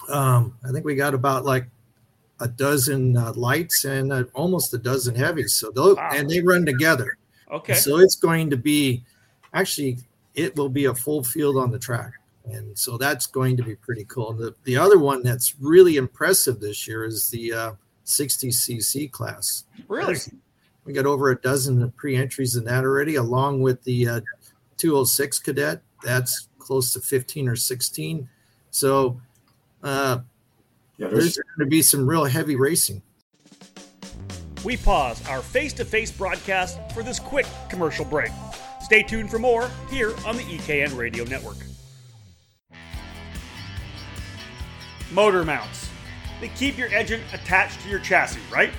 Um, 0.10 0.54
I 0.68 0.74
think 0.74 0.84
we 0.84 0.96
got 0.96 1.14
about 1.14 1.46
like 1.46 1.66
a 2.42 2.50
dozen 2.50 3.16
uh, 3.16 3.32
lights 3.38 3.86
and 3.86 4.12
uh, 4.12 4.26
almost 4.34 4.74
a 4.74 4.78
dozen 4.78 5.16
heavies. 5.16 5.54
So 5.54 5.72
those 5.72 5.96
wow. 5.96 6.10
and 6.14 6.30
they 6.30 6.42
run 6.42 6.66
together. 6.66 7.17
Okay. 7.52 7.76
So 7.76 8.00
it's 8.00 8.16
going 8.16 8.50
to 8.50 8.58
be 8.58 9.04
actually 9.54 10.00
it 10.36 10.56
will 10.56 10.70
be 10.70 10.86
a 10.86 10.94
full 10.94 11.24
field 11.24 11.58
on 11.58 11.72
the 11.72 11.80
track. 11.80 12.14
And 12.46 12.78
so 12.78 12.98
that's 12.98 13.26
going 13.26 13.58
to 13.58 13.64
be 13.64 13.76
pretty 13.76 14.06
cool. 14.06 14.34
The 14.34 14.56
the 14.64 14.78
other 14.78 15.00
one 15.00 15.24
that's 15.24 15.56
really 15.60 15.98
impressive 15.98 16.60
this 16.60 16.88
year 16.88 17.06
is 17.06 17.30
the 17.30 17.54
uh, 17.54 17.72
60cc 18.06 19.12
class. 19.12 19.66
Really? 19.88 20.18
we 20.88 20.94
got 20.94 21.06
over 21.06 21.30
a 21.32 21.42
dozen 21.42 21.92
pre-entries 21.92 22.56
in 22.56 22.64
that 22.64 22.86
already, 22.86 23.16
along 23.16 23.62
with 23.62 23.84
the 23.84 24.08
uh, 24.08 24.22
206 24.78 25.40
cadet. 25.40 25.82
That's 26.02 26.48
close 26.60 26.94
to 26.94 27.02
15 27.02 27.50
or 27.50 27.58
16. 27.58 28.30
So 28.72 29.20
uh, 29.84 30.20
yeah, 30.98 31.08
there's, 31.08 31.36
there's 31.36 31.38
going 31.58 31.66
to 31.68 31.70
be 31.70 31.82
some 31.82 32.08
real 32.08 32.24
heavy 32.24 32.56
racing. 32.56 33.02
We 34.64 34.76
pause 34.76 35.26
our 35.28 35.42
face 35.42 35.74
to 35.74 35.86
face 35.86 36.12
broadcast 36.12 36.80
for 36.94 37.04
this 37.04 37.20
quick 37.20 37.46
commercial 37.70 38.06
break. 38.06 38.32
Stay 38.82 39.04
tuned 39.04 39.30
for 39.30 39.40
more 39.40 39.70
here 39.90 40.14
on 40.26 40.36
the 40.36 40.44
EKN 40.44 40.98
Radio 40.98 41.24
Network. 41.26 41.58
Motor 45.12 45.46
mounts. 45.46 45.90
They 46.42 46.50
keep 46.50 46.78
your 46.78 46.90
engine 46.90 47.22
attached 47.34 47.82
to 47.82 47.90
your 47.90 48.00
chassis, 48.00 48.40
right? 48.52 48.72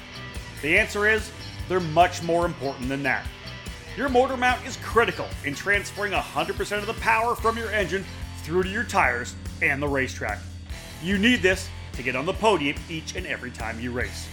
The 0.63 0.79
answer 0.79 1.09
is 1.09 1.31
they're 1.69 1.81
much 1.81 2.23
more 2.23 2.45
important 2.45 2.89
than 2.89 3.03
that. 3.05 3.25
Your 3.97 4.09
motor 4.09 4.37
mount 4.37 4.65
is 4.67 4.77
critical 4.79 5.27
in 5.45 5.55
transferring 5.55 6.13
100% 6.13 6.79
of 6.79 6.87
the 6.87 6.95
power 6.95 7.35
from 7.35 7.57
your 7.57 7.71
engine 7.71 8.05
through 8.43 8.65
to 8.65 8.69
your 8.69 8.85
tires 8.85 9.35
and 9.63 9.83
the 9.83 9.89
racetrack. 9.89 10.39
You 11.03 11.19
need 11.19 11.43
this 11.43 11.69
to 11.95 12.03
get 12.03 12.15
on 12.15 12.27
the 12.27 12.33
podium 12.33 12.77
each 12.89 13.17
and 13.17 13.27
every 13.27 13.51
time 13.51 13.81
you 13.81 13.91
race. 13.91 14.29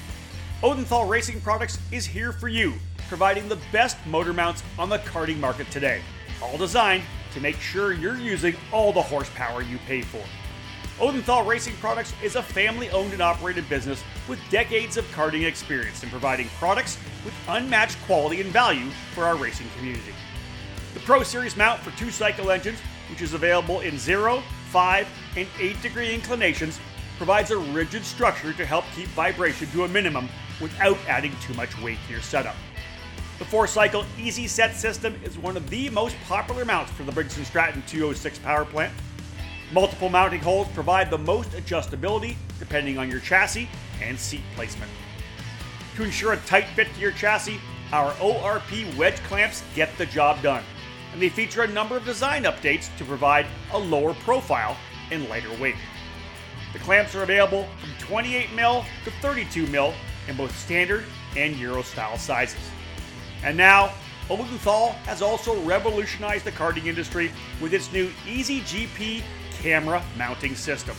Odenthal 0.66 1.08
Racing 1.08 1.42
Products 1.42 1.78
is 1.92 2.08
here 2.08 2.32
for 2.32 2.48
you, 2.48 2.74
providing 3.08 3.48
the 3.48 3.60
best 3.72 3.98
motor 4.08 4.34
mounts 4.34 4.64
on 4.80 4.90
the 4.90 4.98
karting 4.98 5.40
market 5.40 5.70
today, 5.70 6.02
all 6.42 6.58
designed 6.58 7.04
to 7.34 7.40
make 7.40 7.58
sure 7.58 7.94
you're 7.94 8.18
using 8.18 8.56
all 8.72 8.92
the 8.92 9.00
horsepower 9.00 9.62
you 9.62 9.78
pay 9.86 10.02
for. 10.02 10.24
Odenthal 10.98 11.46
Racing 11.46 11.76
Products 11.76 12.16
is 12.24 12.36
a 12.36 12.42
family 12.42 12.90
owned 12.90 13.14
and 13.14 13.22
operated 13.22 13.70
business 13.70 14.04
with 14.28 14.40
decades 14.50 14.98
of 14.98 15.06
karting 15.12 15.46
experience 15.46 16.02
in 16.02 16.10
providing 16.10 16.48
products 16.58 16.98
with 17.24 17.36
unmatched 17.48 18.00
quality 18.08 18.42
and 18.42 18.50
value 18.50 18.90
for 19.14 19.24
our 19.26 19.36
racing 19.36 19.68
community. 19.78 20.16
The 20.96 21.00
Pro 21.02 21.22
Series 21.22 21.56
mount 21.56 21.80
for 21.82 21.96
two 21.96 22.10
cycle 22.10 22.50
engines, 22.50 22.80
which 23.12 23.22
is 23.22 23.36
available 23.36 23.82
in 23.82 24.00
0, 24.00 24.42
5, 24.72 25.08
and 25.38 25.48
8 25.60 25.80
degree 25.84 26.12
inclinations, 26.12 26.80
provides 27.18 27.52
a 27.52 27.58
rigid 27.58 28.04
structure 28.04 28.52
to 28.52 28.66
help 28.66 28.84
keep 28.96 29.08
vibration 29.10 29.70
to 29.70 29.84
a 29.84 29.88
minimum 29.88 30.28
without 30.62 30.98
adding 31.08 31.34
too 31.42 31.54
much 31.54 31.80
weight 31.82 31.98
to 32.08 32.14
your 32.14 32.22
setup. 32.22 32.56
The 33.38 33.46
four 33.46 33.68
cycle 33.68 34.06
Easy 34.18 34.48
Set 34.48 34.76
system 34.76 35.20
is 35.24 35.38
one 35.38 35.58
of 35.58 35.70
the 35.70 35.90
most 35.90 36.16
popular 36.26 36.64
mounts 36.64 36.92
for 36.92 37.04
the 37.04 37.12
Briggs 37.12 37.36
& 37.36 37.48
Stratton 37.48 37.84
206 37.88 38.40
power 38.40 38.64
plant. 38.64 38.94
Multiple 39.74 40.10
mounting 40.10 40.40
holes 40.40 40.68
provide 40.74 41.10
the 41.10 41.18
most 41.18 41.50
adjustability 41.52 42.36
depending 42.60 42.98
on 42.98 43.10
your 43.10 43.20
chassis 43.20 43.68
and 44.02 44.18
seat 44.18 44.44
placement. 44.56 44.92
To 45.98 46.04
ensure 46.04 46.34
a 46.34 46.38
tight 46.38 46.68
fit 46.76 46.94
to 46.94 47.00
your 47.00 47.12
chassis, 47.12 47.60
our 47.92 48.12
ORP 48.14 48.96
wedge 48.98 49.18
clamps 49.24 49.64
get 49.76 49.98
the 49.98 50.06
job 50.06 50.42
done, 50.42 50.64
and 51.12 51.22
they 51.22 51.30
feature 51.30 51.64
a 51.64 51.68
number 51.68 51.98
of 51.98 52.06
design 52.06 52.44
updates 52.44 52.96
to 52.98 53.06
provide 53.06 53.46
a 53.74 53.78
lower 53.78 54.14
profile 54.14 54.78
and 55.12 55.28
lighter 55.30 55.54
weight. 55.60 55.76
The 56.74 56.80
clamps 56.80 57.16
are 57.16 57.24
available 57.24 57.68
from 57.80 58.18
28mm 58.18 58.86
to 59.04 59.12
32mm 59.12 59.94
in 60.28 60.36
both 60.36 60.56
standard 60.58 61.04
and 61.36 61.56
Euro 61.58 61.82
style 61.82 62.18
sizes. 62.18 62.60
And 63.44 63.56
now, 63.58 63.94
Odenthal 64.30 64.94
has 65.06 65.22
also 65.22 65.62
revolutionized 65.62 66.46
the 66.46 66.52
karting 66.52 66.86
industry 66.86 67.32
with 67.62 67.74
its 67.74 67.92
new 67.94 68.10
Easy 68.28 68.62
GP 68.62 69.22
camera 69.52 70.04
mounting 70.18 70.56
system. 70.56 70.96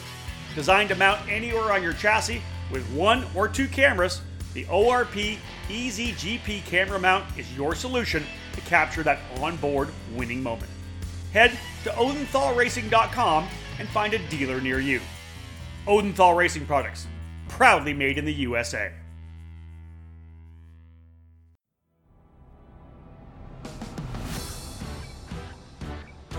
Designed 0.54 0.88
to 0.90 0.94
mount 0.94 1.20
anywhere 1.28 1.72
on 1.72 1.82
your 1.82 1.92
chassis 1.92 2.40
with 2.70 2.88
one 2.92 3.24
or 3.34 3.48
two 3.48 3.66
cameras, 3.66 4.20
the 4.54 4.64
ORP 4.64 5.38
Easy 5.68 6.12
GP 6.12 6.64
camera 6.64 6.98
mount 6.98 7.24
is 7.36 7.52
your 7.56 7.74
solution 7.74 8.22
to 8.52 8.60
capture 8.62 9.02
that 9.02 9.18
onboard 9.40 9.90
winning 10.14 10.42
moment. 10.42 10.70
Head 11.32 11.58
to 11.84 11.90
odenthalracing.com 11.90 13.48
and 13.78 13.88
find 13.88 14.14
a 14.14 14.28
dealer 14.28 14.60
near 14.60 14.78
you. 14.78 15.00
Odenthal 15.86 16.36
Racing 16.36 16.66
Products, 16.66 17.06
proudly 17.48 17.92
made 17.92 18.18
in 18.18 18.24
the 18.24 18.32
USA. 18.32 18.92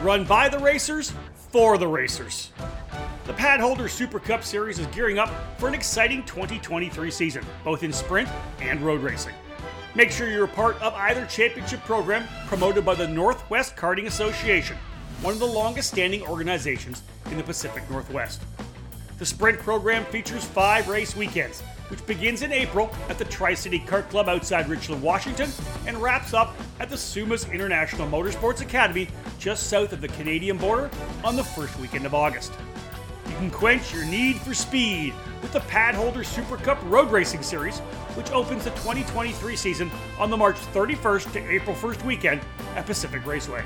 Run 0.07 0.23
by 0.23 0.47
the 0.47 0.57
racers, 0.57 1.11
for 1.51 1.77
the 1.77 1.85
racers. 1.85 2.53
The 3.25 3.33
Padholder 3.33 3.89
Super 3.89 4.21
Cup 4.21 4.41
Series 4.41 4.79
is 4.79 4.87
gearing 4.87 5.19
up 5.19 5.29
for 5.59 5.67
an 5.67 5.73
exciting 5.73 6.23
2023 6.23 7.11
season, 7.11 7.45
both 7.65 7.83
in 7.83 7.91
sprint 7.91 8.29
and 8.61 8.79
road 8.79 9.01
racing. 9.01 9.33
Make 9.95 10.11
sure 10.11 10.29
you're 10.29 10.45
a 10.45 10.47
part 10.47 10.81
of 10.81 10.93
either 10.93 11.25
championship 11.25 11.81
program 11.81 12.25
promoted 12.47 12.85
by 12.85 12.95
the 12.95 13.05
Northwest 13.05 13.75
Karting 13.75 14.05
Association, 14.05 14.77
one 15.21 15.33
of 15.33 15.39
the 15.39 15.45
longest 15.45 15.89
standing 15.89 16.21
organizations 16.21 17.03
in 17.29 17.35
the 17.35 17.43
Pacific 17.43 17.83
Northwest. 17.91 18.41
The 19.17 19.25
sprint 19.25 19.59
program 19.59 20.05
features 20.05 20.45
five 20.45 20.87
race 20.87 21.17
weekends, 21.17 21.61
which 21.89 22.05
begins 22.05 22.41
in 22.41 22.51
April 22.51 22.93
at 23.09 23.17
the 23.17 23.25
Tri 23.25 23.53
City 23.53 23.79
Kart 23.79 24.09
Club 24.09 24.29
outside 24.29 24.69
Richland, 24.69 25.01
Washington, 25.01 25.49
and 25.85 25.97
wraps 26.01 26.33
up 26.33 26.55
at 26.79 26.89
the 26.89 26.95
Sumas 26.95 27.51
International 27.51 28.07
Motorsports 28.07 28.61
Academy 28.61 29.07
just 29.39 29.67
south 29.69 29.93
of 29.93 30.01
the 30.01 30.07
Canadian 30.09 30.57
border 30.57 30.89
on 31.23 31.35
the 31.35 31.43
first 31.43 31.77
weekend 31.79 32.05
of 32.05 32.13
August. 32.13 32.53
You 33.27 33.35
can 33.35 33.51
quench 33.51 33.93
your 33.93 34.05
need 34.05 34.37
for 34.37 34.53
speed 34.53 35.13
with 35.41 35.53
the 35.53 35.59
Padholder 35.59 36.25
Super 36.25 36.57
Cup 36.57 36.79
Road 36.85 37.11
Racing 37.11 37.43
Series, 37.43 37.79
which 38.15 38.31
opens 38.31 38.63
the 38.63 38.71
2023 38.71 39.55
season 39.55 39.91
on 40.17 40.29
the 40.29 40.37
March 40.37 40.55
31st 40.73 41.33
to 41.33 41.51
April 41.51 41.75
1st 41.75 42.05
weekend 42.05 42.41
at 42.75 42.85
Pacific 42.85 43.25
Raceway. 43.25 43.63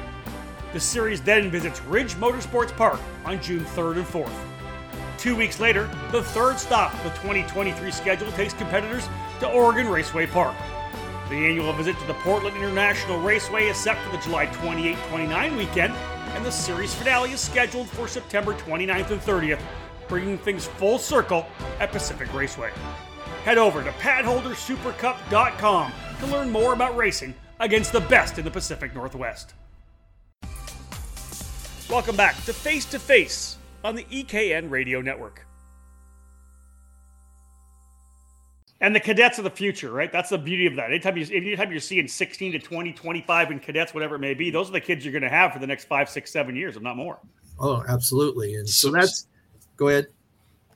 The 0.74 0.80
series 0.80 1.22
then 1.22 1.52
visits 1.52 1.82
Ridge 1.82 2.14
Motorsports 2.16 2.76
Park 2.76 3.00
on 3.26 3.42
June 3.42 3.66
3rd 3.66 3.98
and 3.98 4.06
4th. 4.06 4.61
Two 5.22 5.36
weeks 5.36 5.60
later, 5.60 5.88
the 6.12 6.24
third 6.24 6.58
stop 6.58 6.92
of 6.96 7.04
the 7.04 7.12
2023 7.12 7.92
schedule 7.92 8.32
takes 8.32 8.56
competitors 8.56 9.08
to 9.40 9.48
Oregon 9.48 9.88
Raceway 9.88 10.26
Park. 10.26 10.56
The 11.30 11.36
annual 11.36 11.72
visit 11.74 11.96
to 12.00 12.08
the 12.08 12.16
Portland 12.16 12.58
International 12.58 13.22
Raceway 13.22 13.66
is 13.66 13.78
set 13.78 14.00
for 14.00 14.12
the 14.12 14.18
July 14.24 14.48
28 14.48 14.98
29 15.10 15.58
weekend, 15.58 15.94
and 16.34 16.44
the 16.44 16.52
series 16.52 16.96
finale 16.96 17.34
is 17.34 17.40
scheduled 17.40 17.88
for 17.88 18.08
September 18.08 18.56
29th 18.56 19.12
and 19.12 19.22
30th 19.22 19.62
bringing 20.08 20.40
things 20.40 20.66
full 20.66 20.98
circle 20.98 21.46
at 21.80 21.92
Pacific 21.92 22.34
Raceway. 22.34 22.72
Head 23.44 23.60
over 23.60 23.84
to 23.84 23.92
padholdersupercup.com 23.92 25.94
to 26.20 26.26
learn 26.26 26.50
more 26.50 26.74
about 26.74 26.98
racing 26.98 27.36
against 27.60 27.94
the 27.94 28.02
best 28.02 28.40
in 28.40 28.44
the 28.44 28.50
Pacific 28.50 28.96
Northwest. 28.96 29.54
Welcome 31.92 32.16
back 32.16 32.44
to 32.46 32.54
Face 32.54 32.86
to 32.86 32.98
Face 32.98 33.58
on 33.84 33.96
the 33.96 34.04
EKN 34.06 34.70
Radio 34.70 35.02
Network. 35.02 35.46
And 38.80 38.96
the 38.96 39.00
cadets 39.00 39.38
of 39.38 39.44
the 39.44 39.52
future, 39.52 39.92
right? 39.92 40.12
That's 40.12 40.32
the 40.32 40.40
beauty 40.40 40.66
of 40.66 40.76
that. 40.76 40.90
Anytime, 40.90 41.16
you, 41.16 41.28
anytime 41.32 41.70
you're 41.70 41.80
seeing 41.80 42.08
16 42.08 42.54
to 42.54 42.60
20, 42.60 42.94
25 42.94 43.52
in 43.52 43.60
cadets, 43.60 43.94
whatever 43.94 44.16
it 44.16 44.20
may 44.20 44.34
be, 44.34 44.50
those 44.50 44.70
are 44.70 44.74
the 44.74 44.82
kids 44.82 45.06
you're 45.06 45.12
going 45.12 45.22
to 45.22 45.30
have 45.30 45.54
for 45.54 45.60
the 45.60 45.68
next 45.68 45.86
five, 45.86 46.10
six, 46.10 46.32
seven 46.32 46.56
years, 46.56 46.76
if 46.76 46.82
not 46.82 46.98
more. 46.98 47.20
Oh, 47.60 47.84
absolutely. 47.88 48.56
And 48.56 48.68
so, 48.68 48.88
so 48.88 48.94
that's, 48.94 49.28
go 49.78 49.90
ahead. 49.90 50.08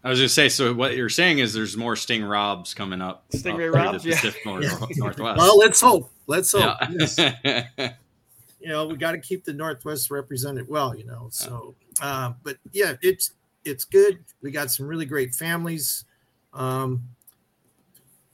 I 0.03 0.09
was 0.09 0.19
going 0.19 0.27
to 0.27 0.33
say, 0.33 0.49
so 0.49 0.71
what 0.71 0.95
you're 0.95 1.09
saying 1.09 1.39
is 1.39 1.51
there's 1.51 1.75
more 1.75 1.95
Sting 1.95 2.23
Robbs 2.23 2.75
coming 2.75 3.01
up. 3.01 3.25
Sting 3.33 3.55
Ray 3.55 3.69
Robbs, 3.69 4.05
yeah. 4.05 4.19
North, 4.45 4.91
Northwest. 4.97 5.39
Well, 5.39 5.57
let's 5.57 5.81
hope. 5.81 6.11
Let's 6.27 6.51
hope. 6.51 6.77
Yeah. 6.79 6.91
Yes. 6.91 7.17
you 8.59 8.69
know, 8.69 8.85
we 8.85 8.97
got 8.97 9.13
to 9.13 9.19
keep 9.19 9.45
the 9.45 9.53
Northwest 9.53 10.11
represented 10.11 10.67
well, 10.67 10.95
you 10.95 11.05
know. 11.05 11.29
So, 11.31 11.73
uh, 12.01 12.33
but 12.43 12.57
yeah, 12.71 12.93
it's 13.01 13.31
it's 13.63 13.83
good. 13.83 14.23
We 14.41 14.51
got 14.51 14.71
some 14.71 14.87
really 14.87 15.05
great 15.05 15.33
families. 15.33 16.05
Um, 16.53 17.03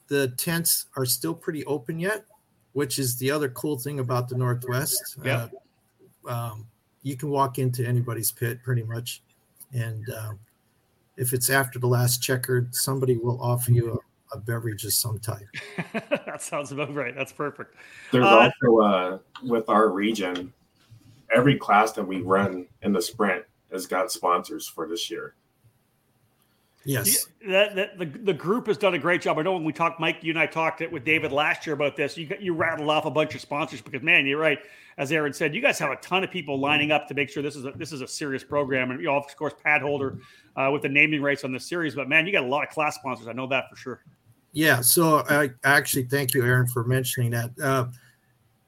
the 0.07 0.29
tents 0.29 0.87
are 0.97 1.05
still 1.05 1.33
pretty 1.33 1.65
open 1.65 1.99
yet, 1.99 2.25
which 2.73 2.99
is 2.99 3.17
the 3.17 3.31
other 3.31 3.49
cool 3.49 3.77
thing 3.77 3.99
about 3.99 4.29
the 4.29 4.35
Northwest. 4.35 5.17
Yeah. 5.23 5.47
Uh, 6.27 6.29
um, 6.29 6.67
you 7.03 7.15
can 7.15 7.29
walk 7.29 7.57
into 7.57 7.87
anybody's 7.87 8.31
pit 8.31 8.61
pretty 8.61 8.83
much, 8.83 9.23
and 9.73 10.07
uh, 10.09 10.33
if 11.17 11.33
it's 11.33 11.49
after 11.49 11.79
the 11.79 11.87
last 11.87 12.21
checkered, 12.21 12.75
somebody 12.75 13.17
will 13.17 13.41
offer 13.41 13.71
you 13.71 13.99
a, 14.33 14.37
a 14.37 14.39
beverage 14.39 14.85
of 14.85 14.93
some 14.93 15.17
type. 15.17 15.47
that 15.93 16.41
sounds 16.41 16.71
about 16.71 16.93
right. 16.93 17.15
That's 17.15 17.31
perfect. 17.31 17.75
There's 18.11 18.25
uh, 18.25 18.51
also 18.61 18.77
uh, 18.81 19.17
with 19.43 19.67
our 19.67 19.89
region, 19.89 20.53
every 21.33 21.57
class 21.57 21.93
that 21.93 22.03
we 22.03 22.21
run 22.21 22.67
in 22.83 22.93
the 22.93 23.01
sprint 23.01 23.45
has 23.71 23.87
got 23.87 24.11
sponsors 24.11 24.67
for 24.67 24.87
this 24.87 25.09
year. 25.09 25.35
Yes, 26.83 27.27
that, 27.47 27.75
that 27.75 27.99
the, 27.99 28.05
the 28.05 28.33
group 28.33 28.65
has 28.65 28.75
done 28.75 28.95
a 28.95 28.99
great 28.99 29.21
job. 29.21 29.37
I 29.37 29.43
know 29.43 29.53
when 29.53 29.63
we 29.63 29.71
talked, 29.71 29.99
Mike, 29.99 30.17
you 30.21 30.31
and 30.31 30.39
I 30.39 30.47
talked 30.47 30.81
it 30.81 30.91
with 30.91 31.03
David 31.03 31.31
last 31.31 31.67
year 31.67 31.75
about 31.75 31.95
this. 31.95 32.17
You 32.17 32.27
you 32.39 32.55
rattled 32.55 32.89
off 32.89 33.05
a 33.05 33.11
bunch 33.11 33.35
of 33.35 33.41
sponsors 33.41 33.81
because 33.81 34.01
man, 34.01 34.25
you're 34.25 34.39
right. 34.39 34.57
As 34.97 35.11
Aaron 35.11 35.31
said, 35.31 35.53
you 35.53 35.61
guys 35.61 35.77
have 35.77 35.91
a 35.91 35.95
ton 35.97 36.23
of 36.23 36.31
people 36.31 36.59
lining 36.59 36.91
up 36.91 37.07
to 37.07 37.13
make 37.13 37.29
sure 37.29 37.43
this 37.43 37.55
is 37.55 37.65
a, 37.65 37.71
this 37.71 37.91
is 37.91 38.01
a 38.01 38.07
serious 38.07 38.43
program, 38.43 38.89
and 38.89 38.99
you 38.99 39.05
know, 39.05 39.15
of 39.15 39.35
course, 39.35 39.53
pad 39.63 39.83
holder 39.83 40.17
uh, 40.55 40.69
with 40.73 40.81
the 40.81 40.89
naming 40.89 41.21
rights 41.21 41.43
on 41.43 41.51
the 41.51 41.59
series. 41.59 41.93
But 41.93 42.09
man, 42.09 42.25
you 42.25 42.31
got 42.31 42.43
a 42.43 42.47
lot 42.47 42.63
of 42.63 42.69
class 42.69 42.95
sponsors. 42.95 43.27
I 43.27 43.33
know 43.33 43.47
that 43.47 43.69
for 43.69 43.75
sure. 43.75 44.03
Yeah, 44.51 44.81
so 44.81 45.23
I 45.29 45.51
actually 45.63 46.03
thank 46.05 46.33
you, 46.33 46.43
Aaron, 46.43 46.67
for 46.67 46.83
mentioning 46.83 47.31
that. 47.31 47.51
Uh, 47.61 47.85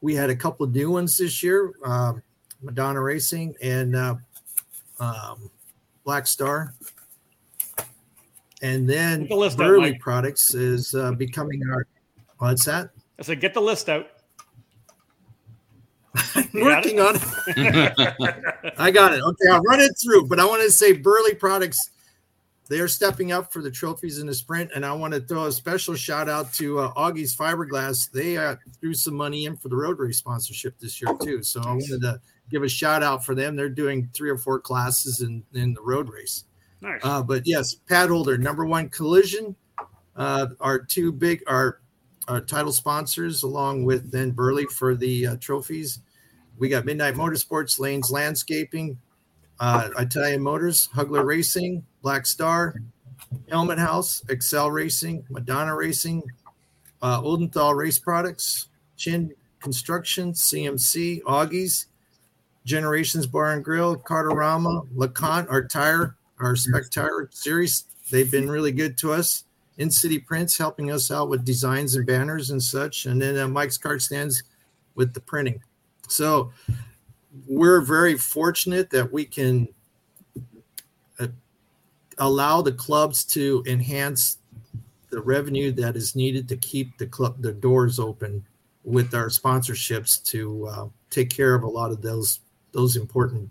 we 0.00 0.14
had 0.14 0.30
a 0.30 0.36
couple 0.36 0.64
of 0.64 0.72
new 0.72 0.90
ones 0.90 1.18
this 1.18 1.42
year: 1.42 1.72
um, 1.84 2.22
Madonna 2.62 3.02
Racing 3.02 3.56
and 3.60 3.96
uh, 3.96 4.14
um, 5.00 5.50
Black 6.04 6.26
Star 6.26 6.74
and 8.64 8.88
then 8.88 9.28
the 9.28 9.54
Burley 9.58 9.92
out, 9.92 10.00
Products 10.00 10.54
is 10.54 10.94
uh, 10.94 11.12
becoming 11.12 11.60
our. 11.70 11.86
What's 12.38 12.64
that? 12.64 12.90
I 13.18 13.22
said, 13.22 13.38
get 13.38 13.52
the 13.52 13.60
list 13.60 13.90
out. 13.90 14.08
I'm 16.34 16.48
working 16.54 16.98
on 16.98 17.16
it. 17.16 18.72
I 18.78 18.90
got 18.90 19.12
it. 19.12 19.20
Okay, 19.22 19.50
I'll 19.50 19.60
run 19.60 19.80
it 19.80 19.92
through. 20.02 20.28
But 20.28 20.40
I 20.40 20.46
want 20.46 20.62
to 20.62 20.70
say 20.70 20.92
Burley 20.92 21.34
Products, 21.34 21.90
they 22.70 22.80
are 22.80 22.88
stepping 22.88 23.32
up 23.32 23.52
for 23.52 23.60
the 23.60 23.70
trophies 23.70 24.18
in 24.18 24.26
the 24.28 24.34
sprint. 24.34 24.70
And 24.74 24.86
I 24.86 24.92
want 24.94 25.12
to 25.12 25.20
throw 25.20 25.44
a 25.44 25.52
special 25.52 25.94
shout 25.94 26.30
out 26.30 26.50
to 26.54 26.78
uh, 26.78 26.94
Augie's 26.94 27.36
Fiberglass. 27.36 28.10
They 28.10 28.38
uh, 28.38 28.56
threw 28.80 28.94
some 28.94 29.14
money 29.14 29.44
in 29.44 29.58
for 29.58 29.68
the 29.68 29.76
road 29.76 29.98
race 29.98 30.18
sponsorship 30.18 30.78
this 30.78 31.02
year, 31.02 31.14
too. 31.22 31.42
So 31.42 31.60
I 31.60 31.68
wanted 31.68 32.00
to 32.00 32.18
give 32.50 32.62
a 32.62 32.68
shout 32.68 33.02
out 33.02 33.24
for 33.24 33.34
them. 33.34 33.56
They're 33.56 33.68
doing 33.68 34.08
three 34.12 34.30
or 34.30 34.38
four 34.38 34.60
classes 34.60 35.20
in, 35.20 35.42
in 35.54 35.74
the 35.74 35.82
road 35.82 36.08
race. 36.08 36.44
Nice. 36.80 37.00
Uh, 37.02 37.22
but 37.22 37.46
yes, 37.46 37.74
pad 37.74 38.10
holder 38.10 38.36
number 38.36 38.66
one 38.66 38.88
collision. 38.88 39.56
Uh, 40.16 40.48
our 40.60 40.78
two 40.78 41.10
big 41.10 41.42
our, 41.46 41.80
our 42.28 42.40
title 42.40 42.72
sponsors, 42.72 43.42
along 43.42 43.84
with 43.84 44.10
then 44.12 44.30
Burley 44.30 44.66
for 44.66 44.94
the 44.94 45.28
uh, 45.28 45.36
trophies. 45.40 46.00
We 46.58 46.68
got 46.68 46.84
Midnight 46.84 47.14
Motorsports, 47.14 47.80
Lanes 47.80 48.10
Landscaping, 48.10 48.98
uh, 49.58 49.90
Italian 49.98 50.42
Motors, 50.42 50.88
Hugler 50.94 51.24
Racing, 51.24 51.84
Black 52.02 52.26
Star, 52.26 52.76
Helmet 53.48 53.78
House, 53.78 54.22
Excel 54.28 54.70
Racing, 54.70 55.24
Madonna 55.30 55.74
Racing, 55.74 56.22
uh, 57.02 57.20
Odenthal 57.22 57.76
Race 57.76 57.98
Products, 57.98 58.68
Chin 58.96 59.34
Construction, 59.60 60.32
CMC, 60.32 61.22
Augie's, 61.22 61.86
Generations 62.64 63.26
Bar 63.26 63.52
and 63.52 63.64
Grill, 63.64 63.96
Carterama, 63.96 64.86
LeCont, 64.94 65.50
our 65.50 65.64
tire 65.64 66.16
our 66.40 66.56
Spectator 66.56 67.28
series. 67.32 67.84
They've 68.10 68.30
been 68.30 68.50
really 68.50 68.72
good 68.72 68.98
to 68.98 69.12
us. 69.12 69.44
In 69.76 69.90
City 69.90 70.20
Prints 70.20 70.56
helping 70.56 70.92
us 70.92 71.10
out 71.10 71.28
with 71.28 71.44
designs 71.44 71.96
and 71.96 72.06
banners 72.06 72.50
and 72.50 72.62
such, 72.62 73.06
and 73.06 73.20
then 73.20 73.36
uh, 73.36 73.48
Mike's 73.48 73.76
card 73.76 74.00
stands 74.00 74.44
with 74.94 75.14
the 75.14 75.20
printing. 75.20 75.60
So 76.08 76.52
we're 77.48 77.80
very 77.80 78.16
fortunate 78.16 78.90
that 78.90 79.12
we 79.12 79.24
can 79.24 79.66
uh, 81.18 81.26
allow 82.18 82.62
the 82.62 82.70
clubs 82.70 83.24
to 83.24 83.64
enhance 83.66 84.38
the 85.10 85.20
revenue 85.20 85.72
that 85.72 85.96
is 85.96 86.14
needed 86.14 86.48
to 86.50 86.56
keep 86.56 86.96
the 86.98 87.06
club 87.06 87.36
the 87.40 87.52
doors 87.52 87.98
open 87.98 88.44
with 88.84 89.12
our 89.12 89.28
sponsorships 89.28 90.22
to 90.24 90.68
uh, 90.68 90.86
take 91.10 91.30
care 91.30 91.54
of 91.54 91.64
a 91.64 91.68
lot 91.68 91.90
of 91.90 92.00
those 92.00 92.40
those 92.74 92.96
important 92.96 93.48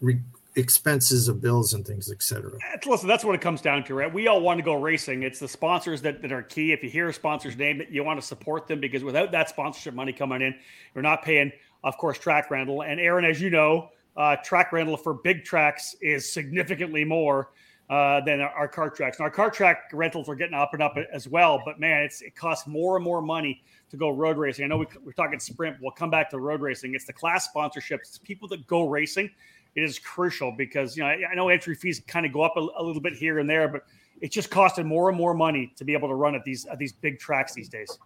re- 0.00 0.20
expenses 0.56 1.28
of 1.28 1.40
bills 1.40 1.74
and 1.74 1.86
things, 1.86 2.10
etc. 2.10 2.52
Listen, 2.86 3.08
that's 3.08 3.24
what 3.24 3.34
it 3.34 3.40
comes 3.40 3.60
down 3.60 3.84
to, 3.84 3.94
right? 3.94 4.12
We 4.12 4.28
all 4.28 4.40
want 4.40 4.58
to 4.58 4.64
go 4.64 4.74
racing. 4.74 5.22
It's 5.22 5.38
the 5.38 5.48
sponsors 5.48 6.02
that, 6.02 6.22
that 6.22 6.32
are 6.32 6.42
key. 6.42 6.72
If 6.72 6.82
you 6.82 6.90
hear 6.90 7.08
a 7.08 7.12
sponsor's 7.12 7.56
name, 7.56 7.82
you 7.90 8.04
want 8.04 8.20
to 8.20 8.26
support 8.26 8.68
them 8.68 8.80
because 8.80 9.02
without 9.02 9.32
that 9.32 9.48
sponsorship 9.48 9.94
money 9.94 10.12
coming 10.12 10.42
in, 10.42 10.54
you're 10.94 11.02
not 11.02 11.22
paying, 11.22 11.50
of 11.82 11.96
course, 11.98 12.18
track 12.18 12.50
rental. 12.50 12.82
And 12.82 13.00
Aaron, 13.00 13.24
as 13.24 13.40
you 13.40 13.50
know, 13.50 13.90
uh, 14.16 14.36
track 14.44 14.72
rental 14.72 14.96
for 14.96 15.14
big 15.14 15.44
tracks 15.44 15.96
is 16.00 16.30
significantly 16.30 17.04
more 17.04 17.50
uh, 17.90 18.22
than 18.22 18.40
our, 18.40 18.50
our 18.50 18.68
kart 18.68 18.94
tracks. 18.94 19.18
And 19.18 19.24
our 19.24 19.30
kart 19.30 19.52
track 19.52 19.90
rentals 19.92 20.28
are 20.30 20.34
getting 20.34 20.54
up 20.54 20.70
and 20.72 20.82
up 20.82 20.96
as 21.12 21.28
well. 21.28 21.60
But 21.64 21.78
man, 21.78 22.02
it's 22.02 22.22
it 22.22 22.34
costs 22.34 22.66
more 22.66 22.96
and 22.96 23.04
more 23.04 23.20
money 23.20 23.62
to 23.90 23.98
go 23.98 24.10
road 24.10 24.38
racing. 24.38 24.64
I 24.64 24.68
know 24.68 24.78
we, 24.78 24.86
we're 25.04 25.12
talking 25.12 25.38
sprint. 25.38 25.76
We'll 25.82 25.90
come 25.90 26.10
back 26.10 26.30
to 26.30 26.38
road 26.38 26.62
racing. 26.62 26.94
It's 26.94 27.04
the 27.04 27.12
class 27.12 27.48
sponsorships. 27.54 28.00
It's 28.00 28.18
people 28.18 28.48
that 28.48 28.66
go 28.66 28.88
racing 28.88 29.30
it 29.74 29.82
is 29.82 29.98
crucial 29.98 30.52
because 30.52 30.96
you 30.96 31.02
know 31.02 31.08
I, 31.08 31.34
know 31.34 31.48
entry 31.48 31.74
fees 31.74 32.02
kind 32.06 32.26
of 32.26 32.32
go 32.32 32.42
up 32.42 32.56
a, 32.56 32.60
a, 32.60 32.82
little 32.82 33.00
bit 33.00 33.14
here 33.14 33.38
and 33.38 33.48
there, 33.48 33.68
but 33.68 33.84
it's 34.20 34.34
just 34.34 34.50
costing 34.50 34.86
more 34.86 35.08
and 35.08 35.16
more 35.16 35.34
money 35.34 35.72
to 35.76 35.84
be 35.84 35.92
able 35.92 36.08
to 36.08 36.14
run 36.14 36.34
at 36.34 36.44
these 36.44 36.66
at 36.66 36.78
these 36.78 36.92
big 36.92 37.18
tracks 37.18 37.54
these 37.54 37.68
days. 37.68 37.98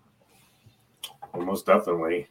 Most 1.35 1.66
definitely. 1.66 2.28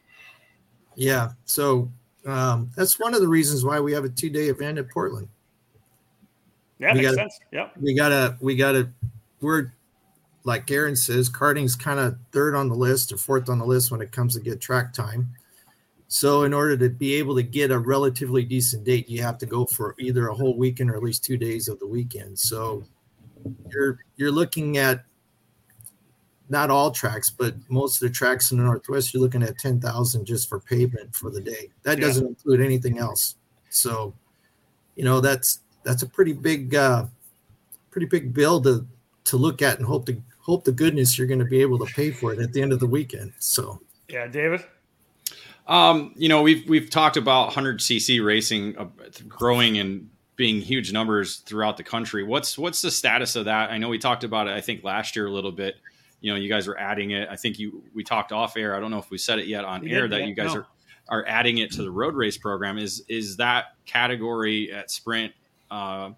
Yeah. 0.94 1.30
So 1.44 1.90
um, 2.26 2.70
that's 2.76 2.98
one 2.98 3.14
of 3.14 3.20
the 3.20 3.28
reasons 3.28 3.64
why 3.64 3.80
we 3.80 3.92
have 3.92 4.04
a 4.04 4.08
two 4.08 4.30
day 4.30 4.48
event 4.48 4.78
at 4.78 4.88
Portland. 4.90 5.28
Yeah, 6.78 6.92
we 6.92 7.02
makes 7.02 7.10
gotta, 7.10 7.16
sense. 7.16 7.40
Yeah. 7.52 7.68
We 7.80 7.94
gotta 7.94 8.36
we 8.40 8.56
gotta 8.56 8.90
we're 9.40 9.72
like 10.44 10.70
Aaron 10.70 10.94
says, 10.94 11.28
karting's 11.28 11.74
kind 11.74 11.98
of 11.98 12.16
third 12.30 12.54
on 12.54 12.68
the 12.68 12.74
list 12.74 13.12
or 13.12 13.16
fourth 13.16 13.48
on 13.48 13.58
the 13.58 13.64
list 13.64 13.90
when 13.90 14.02
it 14.02 14.12
comes 14.12 14.34
to 14.34 14.40
get 14.40 14.60
track 14.60 14.92
time. 14.92 15.34
So, 16.06 16.42
in 16.44 16.52
order 16.52 16.76
to 16.76 16.90
be 16.90 17.14
able 17.14 17.34
to 17.36 17.42
get 17.42 17.70
a 17.70 17.78
relatively 17.78 18.44
decent 18.44 18.84
date, 18.84 19.08
you 19.08 19.22
have 19.22 19.38
to 19.38 19.46
go 19.46 19.64
for 19.64 19.96
either 19.98 20.28
a 20.28 20.34
whole 20.34 20.56
weekend 20.56 20.90
or 20.90 20.96
at 20.96 21.02
least 21.02 21.24
two 21.24 21.36
days 21.36 21.66
of 21.66 21.78
the 21.80 21.86
weekend. 21.86 22.38
So, 22.38 22.84
you're 23.70 23.98
you're 24.16 24.30
looking 24.30 24.76
at 24.76 25.04
not 26.50 26.70
all 26.70 26.90
tracks, 26.90 27.30
but 27.30 27.54
most 27.68 28.02
of 28.02 28.08
the 28.08 28.14
tracks 28.14 28.52
in 28.52 28.58
the 28.58 28.64
Northwest, 28.64 29.14
you're 29.14 29.22
looking 29.22 29.42
at 29.42 29.58
ten 29.58 29.80
thousand 29.80 30.26
just 30.26 30.48
for 30.48 30.60
pavement 30.60 31.16
for 31.16 31.30
the 31.30 31.40
day. 31.40 31.70
That 31.82 31.98
doesn't 31.98 32.26
include 32.26 32.60
anything 32.60 32.98
else. 32.98 33.36
So, 33.70 34.14
you 34.94 35.04
know 35.04 35.20
that's 35.20 35.60
that's 35.84 36.02
a 36.02 36.06
pretty 36.06 36.32
big, 36.32 36.74
uh, 36.74 37.06
pretty 37.90 38.06
big 38.06 38.34
bill 38.34 38.60
to 38.62 38.86
to 39.24 39.36
look 39.36 39.62
at 39.62 39.78
and 39.78 39.86
hope 39.86 40.06
to 40.06 40.20
hope 40.40 40.64
the 40.64 40.72
goodness 40.72 41.16
you're 41.16 41.26
going 41.26 41.38
to 41.38 41.44
be 41.44 41.62
able 41.62 41.78
to 41.78 41.86
pay 41.94 42.10
for 42.10 42.32
it 42.32 42.38
at 42.38 42.52
the 42.52 42.60
end 42.60 42.72
of 42.72 42.80
the 42.80 42.86
weekend. 42.86 43.32
So, 43.38 43.80
yeah, 44.08 44.26
David. 44.26 44.62
Um, 45.66 46.12
you 46.16 46.28
know, 46.28 46.42
we've 46.42 46.68
we've 46.68 46.90
talked 46.90 47.16
about 47.16 47.46
100 47.46 47.80
cc 47.80 48.24
racing 48.24 48.76
uh, 48.76 48.86
growing 49.26 49.78
and 49.78 50.10
being 50.36 50.60
huge 50.60 50.92
numbers 50.92 51.36
throughout 51.36 51.76
the 51.76 51.82
country. 51.82 52.22
What's 52.22 52.58
what's 52.58 52.82
the 52.82 52.90
status 52.90 53.36
of 53.36 53.46
that? 53.46 53.70
I 53.70 53.78
know 53.78 53.88
we 53.88 53.98
talked 53.98 54.24
about 54.24 54.46
it. 54.46 54.52
I 54.52 54.60
think 54.60 54.84
last 54.84 55.16
year 55.16 55.26
a 55.26 55.30
little 55.30 55.52
bit. 55.52 55.76
You 56.20 56.32
know, 56.32 56.38
you 56.38 56.48
guys 56.48 56.66
were 56.66 56.78
adding 56.78 57.10
it. 57.10 57.28
I 57.30 57.36
think 57.36 57.58
you 57.58 57.82
we 57.94 58.04
talked 58.04 58.32
off 58.32 58.56
air. 58.56 58.74
I 58.74 58.80
don't 58.80 58.90
know 58.90 58.98
if 58.98 59.10
we 59.10 59.18
said 59.18 59.38
it 59.38 59.46
yet 59.46 59.64
on 59.64 59.82
we 59.82 59.92
air 59.92 60.02
did, 60.02 60.12
that 60.12 60.20
yeah, 60.20 60.26
you 60.26 60.34
guys 60.34 60.54
no. 60.54 60.60
are 60.60 60.66
are 61.08 61.24
adding 61.26 61.58
it 61.58 61.70
to 61.72 61.82
the 61.82 61.90
road 61.90 62.14
race 62.14 62.36
program. 62.36 62.76
Is 62.76 63.02
is 63.08 63.36
that 63.36 63.76
category 63.86 64.70
at 64.72 64.90
Sprint 64.90 65.32
uh, 65.74 66.10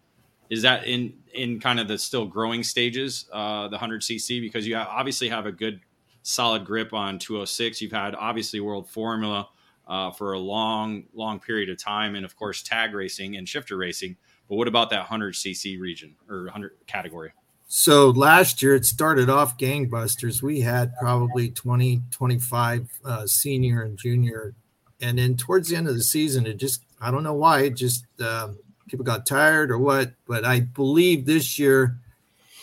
is 0.50 0.62
that 0.62 0.86
in 0.86 1.14
in 1.34 1.59
kind 1.59 1.80
of 1.80 1.88
the 1.88 1.98
still 1.98 2.26
growing 2.26 2.62
stages, 2.62 3.28
uh, 3.32 3.68
the 3.68 3.76
100cc, 3.76 4.40
because 4.40 4.66
you 4.66 4.76
obviously 4.76 5.28
have 5.28 5.46
a 5.46 5.52
good 5.52 5.80
solid 6.22 6.64
grip 6.64 6.92
on 6.92 7.18
206. 7.18 7.80
You've 7.80 7.92
had 7.92 8.14
obviously 8.14 8.61
World 8.61 8.88
Formula 8.88 9.48
uh, 9.86 10.11
for 10.11 10.32
a 10.34 10.38
long, 10.38 11.04
long 11.14 11.40
period 11.40 11.70
of 11.70 11.82
time, 11.82 12.14
and 12.14 12.24
of 12.24 12.36
course 12.36 12.62
tag 12.62 12.94
racing 12.94 13.36
and 13.36 13.48
shifter 13.48 13.76
racing. 13.76 14.16
But 14.48 14.57
what 14.57 14.68
about 14.68 14.90
that 14.90 15.07
100cc 15.07 15.80
region 15.80 16.14
or 16.28 16.44
100 16.44 16.72
category? 16.86 17.32
So 17.68 18.11
last 18.11 18.62
year 18.62 18.76
it 18.76 18.84
started 18.84 19.28
off 19.28 19.59
gangbusters. 19.59 20.42
We 20.42 20.61
had 20.61 20.94
probably 21.00 21.50
20, 21.50 22.02
25 22.12 22.88
uh, 23.04 23.26
senior 23.26 23.82
and 23.82 23.98
junior. 23.98 24.54
And 25.00 25.18
then 25.18 25.36
towards 25.36 25.68
the 25.68 25.76
end 25.76 25.88
of 25.88 25.94
the 25.94 26.04
season, 26.04 26.46
it 26.46 26.59
just, 26.59 26.84
I 27.00 27.11
don't 27.11 27.24
know 27.24 27.34
why, 27.34 27.62
it 27.62 27.74
just, 27.74 28.04
uh, 28.20 28.50
people 28.89 29.05
got 29.05 29.26
tired 29.26 29.70
or 29.70 29.78
what. 29.78 30.12
But 30.26 30.45
I 30.45 30.61
believe 30.61 31.26
this 31.26 31.59
year, 31.59 31.99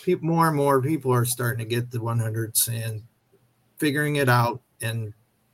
people, 0.04 0.28
more 0.28 0.48
and 0.48 0.56
more 0.56 0.82
people 0.82 1.14
are 1.14 1.26
starting 1.26 1.60
to 1.60 1.70
get 1.70 1.92
the 1.92 2.00
100s 2.00 2.68
and 2.68 3.04
figuring 3.78 4.18
it 4.18 4.30
out. 4.30 4.62
And 4.82 5.14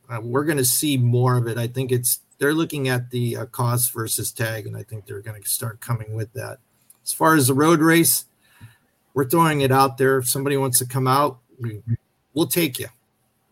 uh, 0.09 0.20
we're 0.22 0.45
going 0.45 0.57
to 0.57 0.65
see 0.65 0.97
more 0.97 1.38
of 1.38 1.47
it. 1.47 1.57
I 1.57 1.67
think 1.67 1.91
it's, 1.91 2.20
they're 2.39 2.53
looking 2.53 2.88
at 2.88 3.11
the 3.11 3.38
uh, 3.38 3.45
cost 3.45 3.93
versus 3.93 4.32
tag, 4.32 4.65
and 4.65 4.76
I 4.76 4.84
think 4.84 5.05
they're 5.05 5.22
going 5.22 5.41
to 5.41 5.47
start 5.47 5.82
coming 5.82 6.13
with 6.13 6.34
that. 6.34 6.57
As 7.03 7.13
far 7.13 7.36
as 7.36 7.47
the 7.47 7.53
road 7.53 7.80
race, 7.80 8.26
we're 9.13 9.28
throwing 9.28 9.61
it 9.61 9.72
out 9.72 9.97
there. 9.97 10.17
If 10.17 10.30
somebody 10.30 10.57
wants 10.57 10.80
to 10.80 10.86
come 10.86 11.07
out, 11.07 11.39
we, 11.59 11.82
will 12.34 12.47
take 12.47 12.80
you. 12.80 12.88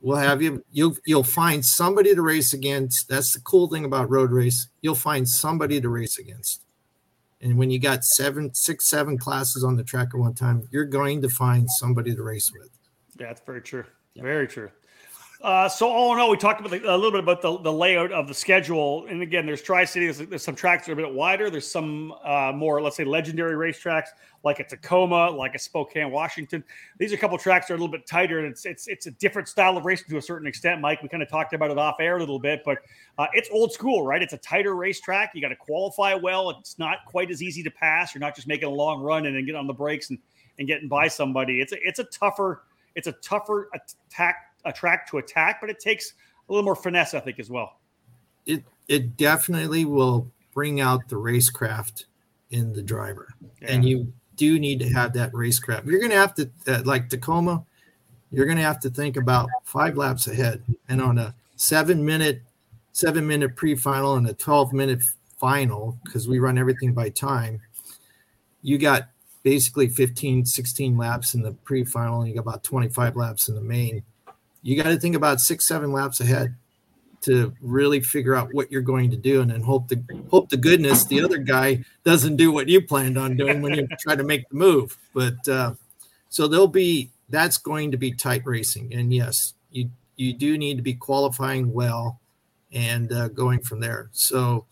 We'll 0.01 0.18
have 0.18 0.41
you. 0.41 0.63
You'll 0.72 0.95
you'll 1.05 1.24
find 1.24 1.65
somebody 1.65 2.13
to 2.13 2.22
race 2.22 2.53
against. 2.53 3.09
That's 3.09 3.34
the 3.34 3.39
cool 3.39 3.68
thing 3.68 3.84
about 3.84 4.09
road 4.09 4.32
race. 4.32 4.68
You'll 4.82 4.95
find 4.95 5.28
somebody 5.28 5.82
to 5.82 5.89
race 5.89 6.20
against. 6.20 6.61
And 7.41 7.57
when 7.57 7.69
you 7.69 7.79
got 7.79 8.03
seven, 8.03 8.53
six, 8.53 8.88
seven 8.88 9.17
classes 9.17 9.63
on 9.63 9.75
the 9.75 9.83
track 9.83 10.09
at 10.13 10.19
one 10.19 10.33
time, 10.33 10.67
you're 10.71 10.85
going 10.85 11.21
to 11.21 11.29
find 11.29 11.69
somebody 11.69 12.15
to 12.15 12.23
race 12.23 12.51
with. 12.51 12.69
Yeah, 13.19 13.27
that's 13.27 13.41
very 13.45 13.61
true. 13.61 13.85
Very 14.15 14.47
true. 14.47 14.71
Uh, 15.41 15.69
so 15.69 15.88
all 15.88 16.13
in 16.13 16.19
all, 16.19 16.31
we 16.31 16.38
talked 16.38 16.59
about 16.59 16.71
the, 16.71 16.83
a 16.91 16.95
little 16.95 17.11
bit 17.11 17.19
about 17.19 17.41
the, 17.41 17.59
the 17.59 17.71
layout 17.71 18.11
of 18.11 18.27
the 18.27 18.33
schedule. 18.33 19.05
And 19.07 19.21
again, 19.21 19.45
there's 19.45 19.61
Tri 19.61 19.85
City. 19.85 20.11
There's, 20.11 20.43
some 20.43 20.55
tracks 20.55 20.85
that 20.85 20.91
are 20.91 20.93
a 20.93 21.05
bit 21.05 21.13
wider. 21.13 21.51
There's 21.51 21.69
some 21.69 22.13
uh, 22.23 22.51
more, 22.55 22.81
let's 22.81 22.97
say, 22.97 23.03
legendary 23.03 23.53
racetracks 23.53 24.07
like 24.43 24.59
a 24.59 24.63
Tacoma, 24.63 25.29
like 25.29 25.53
a 25.53 25.59
Spokane, 25.59 26.09
Washington. 26.11 26.63
These 26.97 27.11
are 27.11 27.15
a 27.15 27.19
couple 27.19 27.38
tracks 27.38 27.67
that 27.67 27.73
are 27.73 27.75
a 27.75 27.79
little 27.79 27.91
bit 27.91 28.07
tighter, 28.07 28.39
and 28.39 28.47
it's 28.47 28.65
it's 28.65 28.88
it's 28.88 29.05
a 29.05 29.11
different 29.11 29.47
style 29.47 29.77
of 29.77 29.85
racing 29.85 30.07
to 30.09 30.17
a 30.17 30.21
certain 30.21 30.47
extent. 30.47 30.79
Mike, 30.81 31.03
we 31.03 31.09
kind 31.09 31.21
of 31.21 31.29
talked 31.29 31.53
about 31.53 31.69
it 31.69 31.77
off 31.77 31.97
air 31.99 32.17
a 32.17 32.19
little 32.19 32.39
bit, 32.39 32.61
but 32.65 32.79
uh, 33.17 33.27
it's 33.33 33.49
old 33.51 33.73
school, 33.73 34.05
right? 34.05 34.21
It's 34.21 34.33
a 34.33 34.38
tighter 34.38 34.75
racetrack. 34.75 35.31
You 35.35 35.41
got 35.41 35.49
to 35.49 35.55
qualify 35.55 36.13
well. 36.13 36.49
It's 36.51 36.79
not 36.79 36.99
quite 37.05 37.29
as 37.29 37.43
easy 37.43 37.61
to 37.63 37.71
pass. 37.71 38.15
You're 38.15 38.21
not 38.21 38.35
just 38.35 38.47
making 38.47 38.67
a 38.67 38.71
long 38.71 39.01
run 39.01 39.25
and 39.25 39.35
then 39.35 39.45
get 39.45 39.55
on 39.55 39.67
the 39.67 39.73
brakes 39.73 40.09
and 40.09 40.19
and 40.59 40.67
getting 40.67 40.88
by 40.88 41.07
somebody. 41.07 41.61
It's 41.61 41.73
a 41.73 41.88
it's 41.88 41.99
a 41.99 42.05
tougher 42.05 42.63
it's 42.95 43.07
a 43.07 43.11
tougher 43.11 43.69
attack 43.73 44.47
a 44.66 44.74
track 44.74 45.10
to 45.12 45.18
attack, 45.18 45.60
but 45.62 45.70
it 45.70 45.80
takes 45.80 46.14
a 46.49 46.51
little 46.51 46.66
more 46.66 46.76
finesse, 46.76 47.14
I 47.14 47.20
think, 47.20 47.39
as 47.39 47.49
well. 47.49 47.78
It 48.45 48.64
it 48.88 49.18
definitely 49.18 49.86
will 49.86 50.30
bring 50.53 50.82
out 50.82 51.08
the 51.10 51.18
racecraft 51.18 52.05
in 52.51 52.74
the 52.74 52.82
driver, 52.82 53.34
yeah. 53.62 53.72
and 53.72 53.86
you 53.86 54.12
do 54.36 54.60
need 54.60 54.80
to 54.80 54.89
have 54.89 55.14
that 55.14 55.32
racecraft. 55.34 55.86
You're 55.86 55.99
going 55.99 56.12
to 56.12 56.18
have 56.18 56.36
to, 56.36 56.49
uh, 56.68 56.82
like 56.86 57.10
Tacoma, 57.10 57.66
you're 58.32 58.45
going 58.45 58.58
to 58.58 58.64
have 58.64 58.80
to 58.82 58.89
think 58.89 59.18
about 59.18 59.49
five 59.64 59.97
laps 59.97 60.28
ahead, 60.28 60.64
and 60.88 61.01
on 61.01 61.18
a 61.18 61.36
seven 61.58 62.05
minute 62.05 62.41
seven 62.97 63.28
minute 63.28 63.55
pre-final 63.55 64.16
and 64.16 64.28
a 64.28 64.34
12 64.34 64.74
minute 64.74 65.03
final 65.39 65.99
because 66.03 66.28
we 66.28 66.39
run 66.39 66.58
everything 66.58 66.93
by 66.93 67.10
time 67.10 67.62
you 68.64 68.80
got 68.80 69.10
basically 69.43 69.88
15 69.88 70.45
16 70.45 70.97
laps 70.97 71.36
in 71.36 71.43
the 71.43 71.51
pre-final 71.51 72.22
and 72.22 72.30
you 72.30 72.34
got 72.34 72.41
about 72.41 72.64
25 72.64 73.16
laps 73.16 73.49
in 73.49 73.55
the 73.55 73.62
main 73.62 74.01
you 74.68 74.76
got 74.76 74.89
to 74.89 74.99
think 74.99 75.15
about 75.15 75.39
six, 75.39 75.65
seven 75.65 75.93
laps 75.93 76.20
ahead 76.20 76.53
to 77.22 77.53
really 77.61 78.01
figure 78.01 78.36
out 78.36 78.53
what 78.53 78.70
you're 78.70 78.82
going 78.82 79.09
to 79.09 79.15
do, 79.15 79.39
and 79.39 79.49
then 79.49 79.61
hope 79.61 79.88
the 79.88 80.03
hope 80.30 80.49
the 80.49 80.57
goodness 80.57 81.05
the 81.05 81.24
other 81.24 81.38
guy 81.38 81.86
doesn't 82.03 82.36
do 82.36 82.51
what 82.51 82.68
you 82.68 82.82
planned 82.82 83.18
on 83.18 83.38
doing 83.38 83.61
when 83.61 83.76
you 83.76 83.88
try 84.01 84.13
to 84.13 84.26
make 84.26 84.47
the 84.49 84.55
move. 84.55 84.97
But 85.13 85.47
uh, 85.47 85.76
so 86.28 86.49
there'll 86.49 86.68
be 86.68 87.09
that's 87.30 87.57
going 87.57 87.91
to 87.91 87.97
be 87.97 88.11
tight 88.11 88.41
racing, 88.43 88.93
and 88.93 89.13
yes, 89.13 89.53
you 89.72 89.89
you 90.18 90.34
do 90.34 90.57
need 90.57 90.76
to 90.76 90.84
be 90.84 90.95
qualifying 90.95 91.72
well 91.72 92.20
and 92.74 93.09
uh, 93.13 93.30
going 93.30 93.61
from 93.61 93.80
there. 93.80 94.09
So 94.11 94.65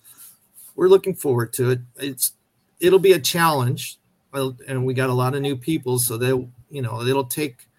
we're 0.75 0.89
looking 0.89 1.15
forward 1.15 1.53
to 1.53 1.69
it. 1.69 1.79
It's 1.95 2.33
it'll 2.81 2.99
be 2.99 3.13
a 3.13 3.19
challenge, 3.19 3.97
and 4.33 4.85
we 4.85 4.93
got 4.93 5.09
a 5.09 5.13
lot 5.13 5.35
of 5.35 5.41
new 5.41 5.55
people, 5.55 5.99
so 5.99 6.17
they 6.17 6.31
you 6.69 6.81
know 6.81 6.99
it'll 6.99 7.23
take 7.23 7.69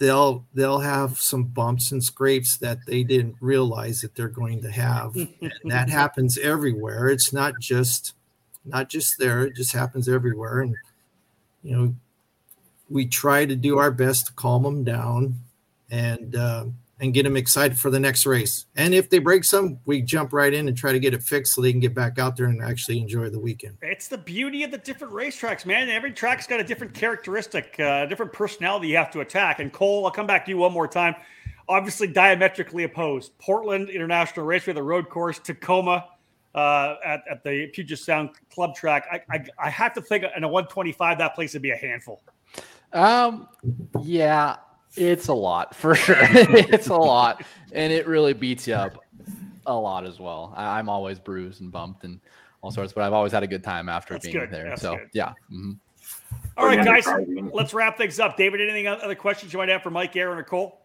they'll 0.00 0.46
they'll 0.54 0.80
have 0.80 1.20
some 1.20 1.44
bumps 1.44 1.92
and 1.92 2.02
scrapes 2.02 2.56
that 2.56 2.78
they 2.86 3.04
didn't 3.04 3.36
realize 3.40 4.00
that 4.00 4.16
they're 4.16 4.28
going 4.28 4.62
to 4.62 4.70
have. 4.70 5.14
And 5.14 5.52
that 5.64 5.88
happens 6.00 6.36
everywhere. 6.38 7.08
It's 7.08 7.32
not 7.32 7.60
just 7.60 8.14
not 8.64 8.88
just 8.88 9.18
there. 9.18 9.44
It 9.44 9.54
just 9.54 9.72
happens 9.72 10.08
everywhere. 10.08 10.62
And 10.62 10.74
you 11.62 11.76
know 11.76 11.94
we 12.88 13.06
try 13.06 13.44
to 13.44 13.54
do 13.54 13.78
our 13.78 13.92
best 13.92 14.26
to 14.26 14.32
calm 14.32 14.64
them 14.64 14.82
down. 14.82 15.36
And 15.90 16.34
uh, 16.34 16.64
and 17.00 17.14
get 17.14 17.22
them 17.22 17.36
excited 17.36 17.78
for 17.78 17.90
the 17.90 17.98
next 17.98 18.26
race. 18.26 18.66
And 18.76 18.94
if 18.94 19.08
they 19.08 19.18
break 19.18 19.44
some, 19.44 19.80
we 19.86 20.02
jump 20.02 20.32
right 20.32 20.52
in 20.52 20.68
and 20.68 20.76
try 20.76 20.92
to 20.92 20.98
get 20.98 21.14
it 21.14 21.22
fixed 21.22 21.54
so 21.54 21.62
they 21.62 21.72
can 21.72 21.80
get 21.80 21.94
back 21.94 22.18
out 22.18 22.36
there 22.36 22.46
and 22.46 22.62
actually 22.62 23.00
enjoy 23.00 23.30
the 23.30 23.40
weekend. 23.40 23.78
It's 23.82 24.08
the 24.08 24.18
beauty 24.18 24.62
of 24.64 24.70
the 24.70 24.78
different 24.78 25.14
racetracks, 25.14 25.64
man. 25.64 25.88
Every 25.88 26.12
track's 26.12 26.46
got 26.46 26.60
a 26.60 26.64
different 26.64 26.92
characteristic, 26.92 27.80
uh, 27.80 28.06
different 28.06 28.32
personality 28.32 28.88
you 28.88 28.96
have 28.96 29.10
to 29.12 29.20
attack. 29.20 29.60
And 29.60 29.72
Cole, 29.72 30.04
I'll 30.04 30.12
come 30.12 30.26
back 30.26 30.44
to 30.44 30.50
you 30.50 30.58
one 30.58 30.72
more 30.72 30.86
time. 30.86 31.14
Obviously, 31.68 32.06
diametrically 32.06 32.84
opposed. 32.84 33.36
Portland 33.38 33.88
International 33.88 34.44
Raceway, 34.44 34.74
the 34.74 34.82
road 34.82 35.08
course, 35.08 35.38
Tacoma 35.38 36.04
uh, 36.54 36.96
at, 37.04 37.22
at 37.30 37.44
the 37.44 37.68
Puget 37.68 37.98
Sound 37.98 38.30
Club 38.52 38.74
track. 38.74 39.06
I, 39.10 39.36
I, 39.36 39.44
I 39.58 39.70
have 39.70 39.94
to 39.94 40.02
think 40.02 40.24
in 40.36 40.44
a 40.44 40.48
125, 40.48 41.18
that 41.18 41.34
place 41.34 41.54
would 41.54 41.62
be 41.62 41.70
a 41.70 41.76
handful. 41.76 42.22
Um, 42.92 43.48
yeah, 44.02 44.56
it's 44.96 45.28
a 45.28 45.34
lot 45.34 45.74
for 45.76 45.94
sure. 45.94 46.16
it's 46.20 46.88
a 46.88 46.96
lot, 46.96 47.44
and 47.72 47.92
it 47.92 48.06
really 48.06 48.32
beats 48.32 48.66
you 48.66 48.74
up 48.74 49.02
a 49.66 49.74
lot 49.74 50.06
as 50.06 50.18
well. 50.18 50.52
I, 50.56 50.78
am 50.78 50.88
always 50.88 51.18
bruised 51.18 51.60
and 51.60 51.70
bumped 51.70 52.04
and 52.04 52.20
all 52.62 52.70
sorts, 52.70 52.92
but 52.92 53.04
I've 53.04 53.12
always 53.12 53.32
had 53.32 53.42
a 53.42 53.46
good 53.46 53.64
time 53.64 53.88
after 53.88 54.14
That's 54.14 54.26
being 54.26 54.38
good. 54.38 54.50
there. 54.50 54.68
That's 54.70 54.82
so 54.82 54.96
good. 54.96 55.08
yeah. 55.12 55.30
Mm-hmm. 55.52 55.72
All 56.56 56.66
right, 56.66 56.84
guys, 56.84 57.06
let's 57.52 57.72
wrap 57.72 57.96
things 57.96 58.20
up. 58.20 58.36
David, 58.36 58.60
anything 58.60 58.86
other 58.86 59.14
questions 59.14 59.52
you 59.52 59.58
might 59.58 59.68
have 59.68 59.82
for 59.82 59.90
Mike, 59.90 60.14
Aaron, 60.16 60.38
or 60.38 60.44
Cole? 60.44 60.80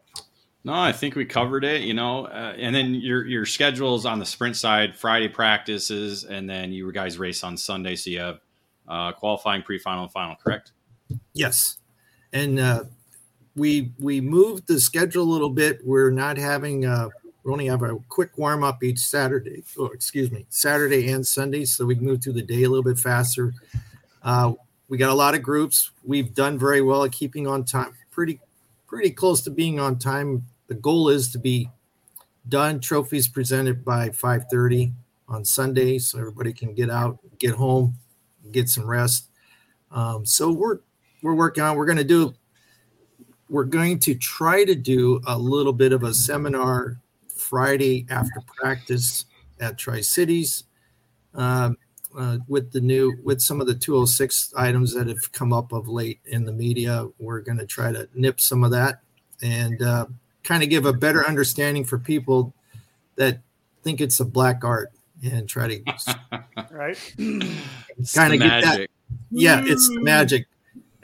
No, 0.63 0.73
I 0.73 0.91
think 0.91 1.15
we 1.15 1.25
covered 1.25 1.63
it. 1.63 1.81
You 1.81 1.93
know, 1.93 2.25
uh, 2.25 2.55
and 2.57 2.73
then 2.73 2.95
your 2.95 3.25
your 3.27 3.45
schedules 3.45 4.05
on 4.05 4.19
the 4.19 4.25
sprint 4.25 4.55
side: 4.55 4.95
Friday 4.95 5.27
practices, 5.27 6.23
and 6.23 6.49
then 6.49 6.71
you 6.71 6.91
guys 6.91 7.19
race 7.19 7.43
on 7.43 7.57
Sunday. 7.57 7.95
So 7.95 8.09
you 8.09 8.19
have 8.19 8.39
uh, 8.87 9.11
qualifying, 9.11 9.61
pre-final, 9.61 10.03
and 10.03 10.11
final. 10.11 10.35
Correct? 10.35 10.71
Yes, 11.33 11.77
and 12.33 12.59
uh, 12.59 12.85
we 13.55 13.91
we 13.99 14.21
moved 14.21 14.67
the 14.67 14.79
schedule 14.79 15.23
a 15.23 15.31
little 15.31 15.49
bit. 15.49 15.79
We're 15.83 16.11
not 16.11 16.37
having 16.37 16.85
uh, 16.85 17.09
we 17.43 17.51
only 17.51 17.67
have 17.67 17.83
a 17.83 17.95
quick 18.09 18.37
warm 18.37 18.63
up 18.63 18.83
each 18.83 18.99
Saturday. 18.99 19.63
Oh, 19.77 19.85
excuse 19.87 20.31
me, 20.31 20.45
Saturday 20.49 21.09
and 21.11 21.25
Sunday, 21.25 21.65
so 21.65 21.85
we 21.85 21.95
can 21.95 22.05
move 22.05 22.23
through 22.23 22.33
the 22.33 22.41
day 22.41 22.63
a 22.63 22.69
little 22.69 22.83
bit 22.83 22.99
faster. 22.99 23.53
Uh, 24.23 24.53
we 24.89 24.97
got 24.97 25.09
a 25.09 25.15
lot 25.15 25.35
of 25.35 25.41
groups. 25.41 25.91
We've 26.03 26.33
done 26.33 26.59
very 26.59 26.81
well 26.81 27.03
at 27.03 27.11
keeping 27.11 27.47
on 27.47 27.63
time, 27.63 27.93
pretty 28.11 28.39
pretty 28.87 29.11
close 29.11 29.41
to 29.43 29.51
being 29.51 29.79
on 29.79 29.97
time. 29.99 30.45
The 30.67 30.75
goal 30.75 31.09
is 31.09 31.31
to 31.31 31.39
be 31.39 31.69
done. 32.49 32.79
Trophies 32.79 33.27
presented 33.27 33.85
by 33.85 34.09
5:30 34.09 34.91
on 35.29 35.45
Sunday, 35.45 35.97
so 35.99 36.19
everybody 36.19 36.51
can 36.51 36.73
get 36.73 36.89
out, 36.89 37.19
get 37.39 37.55
home, 37.55 37.95
get 38.51 38.69
some 38.69 38.85
rest. 38.85 39.29
Um, 39.91 40.25
so 40.25 40.51
we're 40.51 40.79
we're 41.21 41.35
working 41.35 41.63
on. 41.63 41.77
We're 41.77 41.85
going 41.85 41.97
to 41.97 42.03
do 42.03 42.35
we're 43.49 43.65
going 43.65 43.99
to 43.99 44.15
try 44.15 44.63
to 44.63 44.75
do 44.75 45.21
a 45.27 45.37
little 45.37 45.73
bit 45.73 45.91
of 45.91 46.03
a 46.03 46.13
seminar 46.13 46.99
Friday 47.27 48.05
after 48.09 48.41
practice 48.57 49.25
at 49.59 49.77
Tri 49.77 50.01
Cities 50.01 50.63
um, 51.33 51.77
uh, 52.17 52.37
with 52.47 52.71
the 52.71 52.81
new 52.81 53.15
with 53.23 53.41
some 53.41 53.61
of 53.61 53.67
the 53.67 53.75
206 53.75 54.53
items 54.57 54.93
that 54.93 55.07
have 55.07 55.31
come 55.31 55.53
up 55.53 55.71
of 55.71 55.87
late 55.87 56.19
in 56.25 56.45
the 56.45 56.51
media. 56.51 57.07
We're 57.19 57.41
going 57.41 57.57
to 57.59 57.65
try 57.65 57.91
to 57.91 58.09
nip 58.15 58.39
some 58.39 58.63
of 58.63 58.71
that 58.71 59.01
and 59.41 59.81
uh, 59.81 60.07
kind 60.43 60.63
of 60.63 60.69
give 60.69 60.85
a 60.85 60.93
better 60.93 61.27
understanding 61.27 61.83
for 61.83 61.99
people 61.99 62.53
that 63.15 63.39
think 63.83 64.01
it's 64.01 64.19
a 64.19 64.25
black 64.25 64.63
art 64.63 64.91
and 65.23 65.47
try 65.47 65.67
to 65.67 65.83
right 66.71 67.13
kind 67.17 68.33
of 68.33 68.39
get 68.39 68.63
that. 68.63 68.87
Yeah, 69.31 69.61
it's 69.63 69.89
magic, 69.91 70.47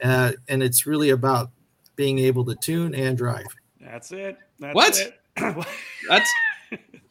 uh, 0.02 0.34
and 0.48 0.64
it's 0.64 0.86
really 0.86 1.10
about 1.10 1.52
being 2.02 2.18
able 2.18 2.44
to 2.44 2.56
tune 2.56 2.96
and 2.96 3.16
drive. 3.16 3.46
That's 3.80 4.12
it. 4.12 4.36
That's 4.60 4.74
what? 4.74 5.00
It. 5.00 5.14
that's 6.10 6.34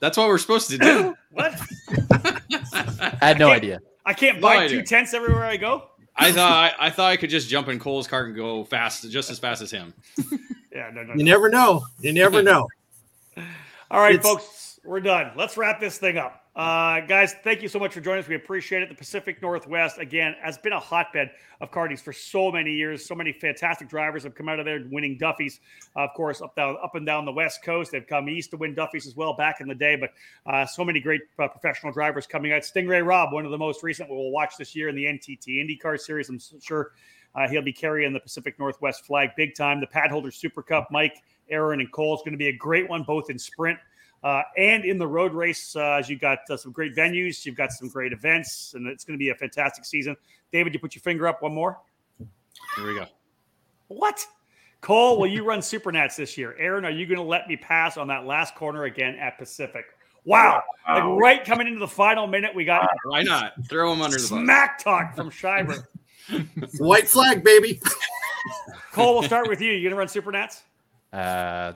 that's 0.01 0.17
what 0.17 0.27
we're 0.27 0.37
supposed 0.37 0.69
to 0.71 0.79
do. 0.79 1.15
what? 1.31 1.55
I 2.11 3.19
had 3.21 3.39
no 3.39 3.51
I 3.51 3.55
idea. 3.55 3.81
I 4.05 4.15
can't 4.15 4.41
buy 4.41 4.67
two 4.67 4.83
tents 4.83 5.15
everywhere 5.15 5.45
I 5.45 5.59
go. 5.59 5.91
I 6.17 6.33
thought 6.33 6.75
I, 6.81 6.87
I, 6.87 6.91
thought 6.91 7.13
I 7.13 7.17
could 7.17 7.31
just 7.31 7.49
jump 7.49 7.69
in 7.69 7.79
Cole's 7.79 8.09
car 8.09 8.25
and 8.25 8.35
go 8.35 8.65
fast, 8.65 9.09
just 9.13 9.31
as 9.31 9.39
fast 9.39 9.63
as 9.63 9.71
him. 9.71 9.95
yeah, 10.73 10.91
no, 10.93 11.05
no, 11.05 11.15
you 11.15 11.23
no. 11.23 11.31
never 11.31 11.49
know. 11.49 11.85
You 12.01 12.13
never 12.13 12.43
know. 12.43 12.67
All 13.93 14.01
right, 14.01 14.17
it's, 14.17 14.27
folks, 14.27 14.45
we're 14.85 15.01
done. 15.01 15.33
Let's 15.37 15.57
wrap 15.57 15.81
this 15.81 15.99
thing 15.99 16.17
up. 16.17 16.45
Uh, 16.57 17.01
guys, 17.01 17.35
thank 17.45 17.63
you 17.63 17.69
so 17.69 17.79
much 17.79 17.95
for 17.95 18.01
joining 18.01 18.23
us. 18.23 18.29
We 18.29 18.35
appreciate 18.35 18.83
it. 18.83 18.89
The 18.89 18.95
Pacific 18.95 19.41
Northwest, 19.41 19.99
again, 19.99 20.35
has 20.43 20.59
been 20.59 20.73
a 20.73 20.81
hotbed 20.81 21.31
of 21.61 21.71
kartings 21.71 22.01
for 22.01 22.13
so 22.13 22.51
many 22.51 22.73
years. 22.73 23.07
So 23.07 23.15
many 23.15 23.33
fantastic 23.33 23.89
drivers 23.89 24.25
have 24.25 24.35
come 24.35 24.49
out 24.49 24.59
of 24.59 24.65
there 24.65 24.85
winning 24.91 25.17
Duffys. 25.17 25.61
Uh, 25.97 26.05
of 26.05 26.11
course, 26.15 26.43
up 26.43 26.57
down, 26.57 26.77
up 26.83 26.97
and 26.97 27.07
down 27.07 27.25
the 27.25 27.33
West 27.33 27.63
Coast, 27.63 27.93
they've 27.93 28.07
come 28.07 28.29
east 28.29 28.51
to 28.51 28.57
win 28.57 28.75
Duffys 28.75 29.07
as 29.07 29.15
well 29.15 29.35
back 29.35 29.61
in 29.61 29.69
the 29.69 29.75
day. 29.75 29.97
But 29.97 30.11
uh, 30.45 30.67
so 30.67 30.85
many 30.85 30.99
great 30.99 31.23
uh, 31.39 31.47
professional 31.49 31.93
drivers 31.93 32.27
coming 32.27 32.53
out. 32.53 32.65
Sting 32.65 32.89
Ray 32.89 33.03
Robb, 33.03 33.33
one 33.33 33.45
of 33.45 33.53
the 33.53 33.59
most 33.59 33.83
recent, 33.83 34.11
we'll 34.11 34.31
watch 34.31 34.55
this 34.59 34.75
year 34.75 34.89
in 34.89 34.97
the 34.97 35.05
NTT 35.05 35.47
IndyCar 35.47 36.01
Series. 36.01 36.29
I'm 36.29 36.41
sure 36.61 36.93
uh, 37.35 37.49
he'll 37.49 37.63
be 37.63 37.73
carrying 37.73 38.13
the 38.13 38.21
Pacific 38.21 38.59
Northwest 38.59 39.07
flag 39.07 39.31
big 39.37 39.55
time. 39.55 39.81
The 39.81 39.87
Padholder 39.87 40.35
Super 40.35 40.63
Cup, 40.63 40.89
Mike, 40.91 41.23
Aaron, 41.49 41.81
and 41.81 41.93
Cole 41.93 42.17
is 42.17 42.23
going 42.23 42.33
to 42.33 42.39
be 42.39 42.49
a 42.49 42.57
great 42.57 42.89
one, 42.89 43.05
both 43.05 43.31
in 43.31 43.39
sprint 43.39 43.79
uh, 44.23 44.43
and 44.57 44.85
in 44.85 44.99
the 44.99 45.07
road 45.07 45.33
race, 45.33 45.75
uh, 45.77 46.03
you've 46.07 46.21
got 46.21 46.39
uh, 46.51 46.57
some 46.57 46.73
great 46.73 46.95
venues, 46.95 47.47
you've 47.47 47.57
got 47.57 47.73
some 47.73 47.89
great 47.89 48.13
events, 48.13 48.75
and 48.75 48.87
it's 48.87 49.05
going 49.05 49.19
to 49.19 49.19
be 49.19 49.31
a 49.31 49.35
fantastic 49.35 49.85
season. 49.85 50.17
David, 50.53 50.75
you 50.75 50.81
put 50.81 50.95
your 50.95 51.03
finger 51.03 51.27
up 51.27 51.43
one 51.43 51.55
more. 51.55 51.79
Here 52.77 52.87
we 52.87 52.95
go. 52.95 53.07
What? 53.89 54.27
Cole, 54.81 55.19
will 55.19 55.27
you 55.27 55.45
run 55.45 55.61
Supernats 55.61 56.17
this 56.17 56.39
year? 56.39 56.55
Aaron, 56.59 56.85
are 56.85 56.91
you 56.91 57.07
going 57.07 57.19
to 57.19 57.25
let 57.25 57.49
me 57.49 57.57
pass 57.57 57.97
on 57.97 58.09
that 58.09 58.25
last 58.25 58.55
corner 58.55 58.85
again 58.85 59.17
at 59.17 59.39
Pacific? 59.39 59.85
Wow. 60.25 60.63
Like 60.87 61.03
right 61.05 61.45
coming 61.45 61.67
into 61.67 61.81
the 61.81 61.89
final 61.89 62.27
minute, 62.27 62.55
we 62.55 62.65
got. 62.65 62.89
Why 63.05 63.23
not? 63.23 63.53
Throw 63.69 63.93
him 63.93 64.03
under 64.03 64.17
the 64.17 64.23
Smack 64.23 64.79
talk 64.79 65.15
from 65.15 65.31
Schreiber. 65.31 65.89
White 66.79 67.09
flag, 67.09 67.43
baby. 67.43 67.81
Cole, 68.93 69.15
we'll 69.15 69.23
start 69.23 69.49
with 69.49 69.61
you. 69.61 69.73
You 69.73 69.89
going 69.89 69.91
to 69.91 69.97
run 69.97 70.09
Supernats? 70.09 70.63
Uh, 71.13 71.73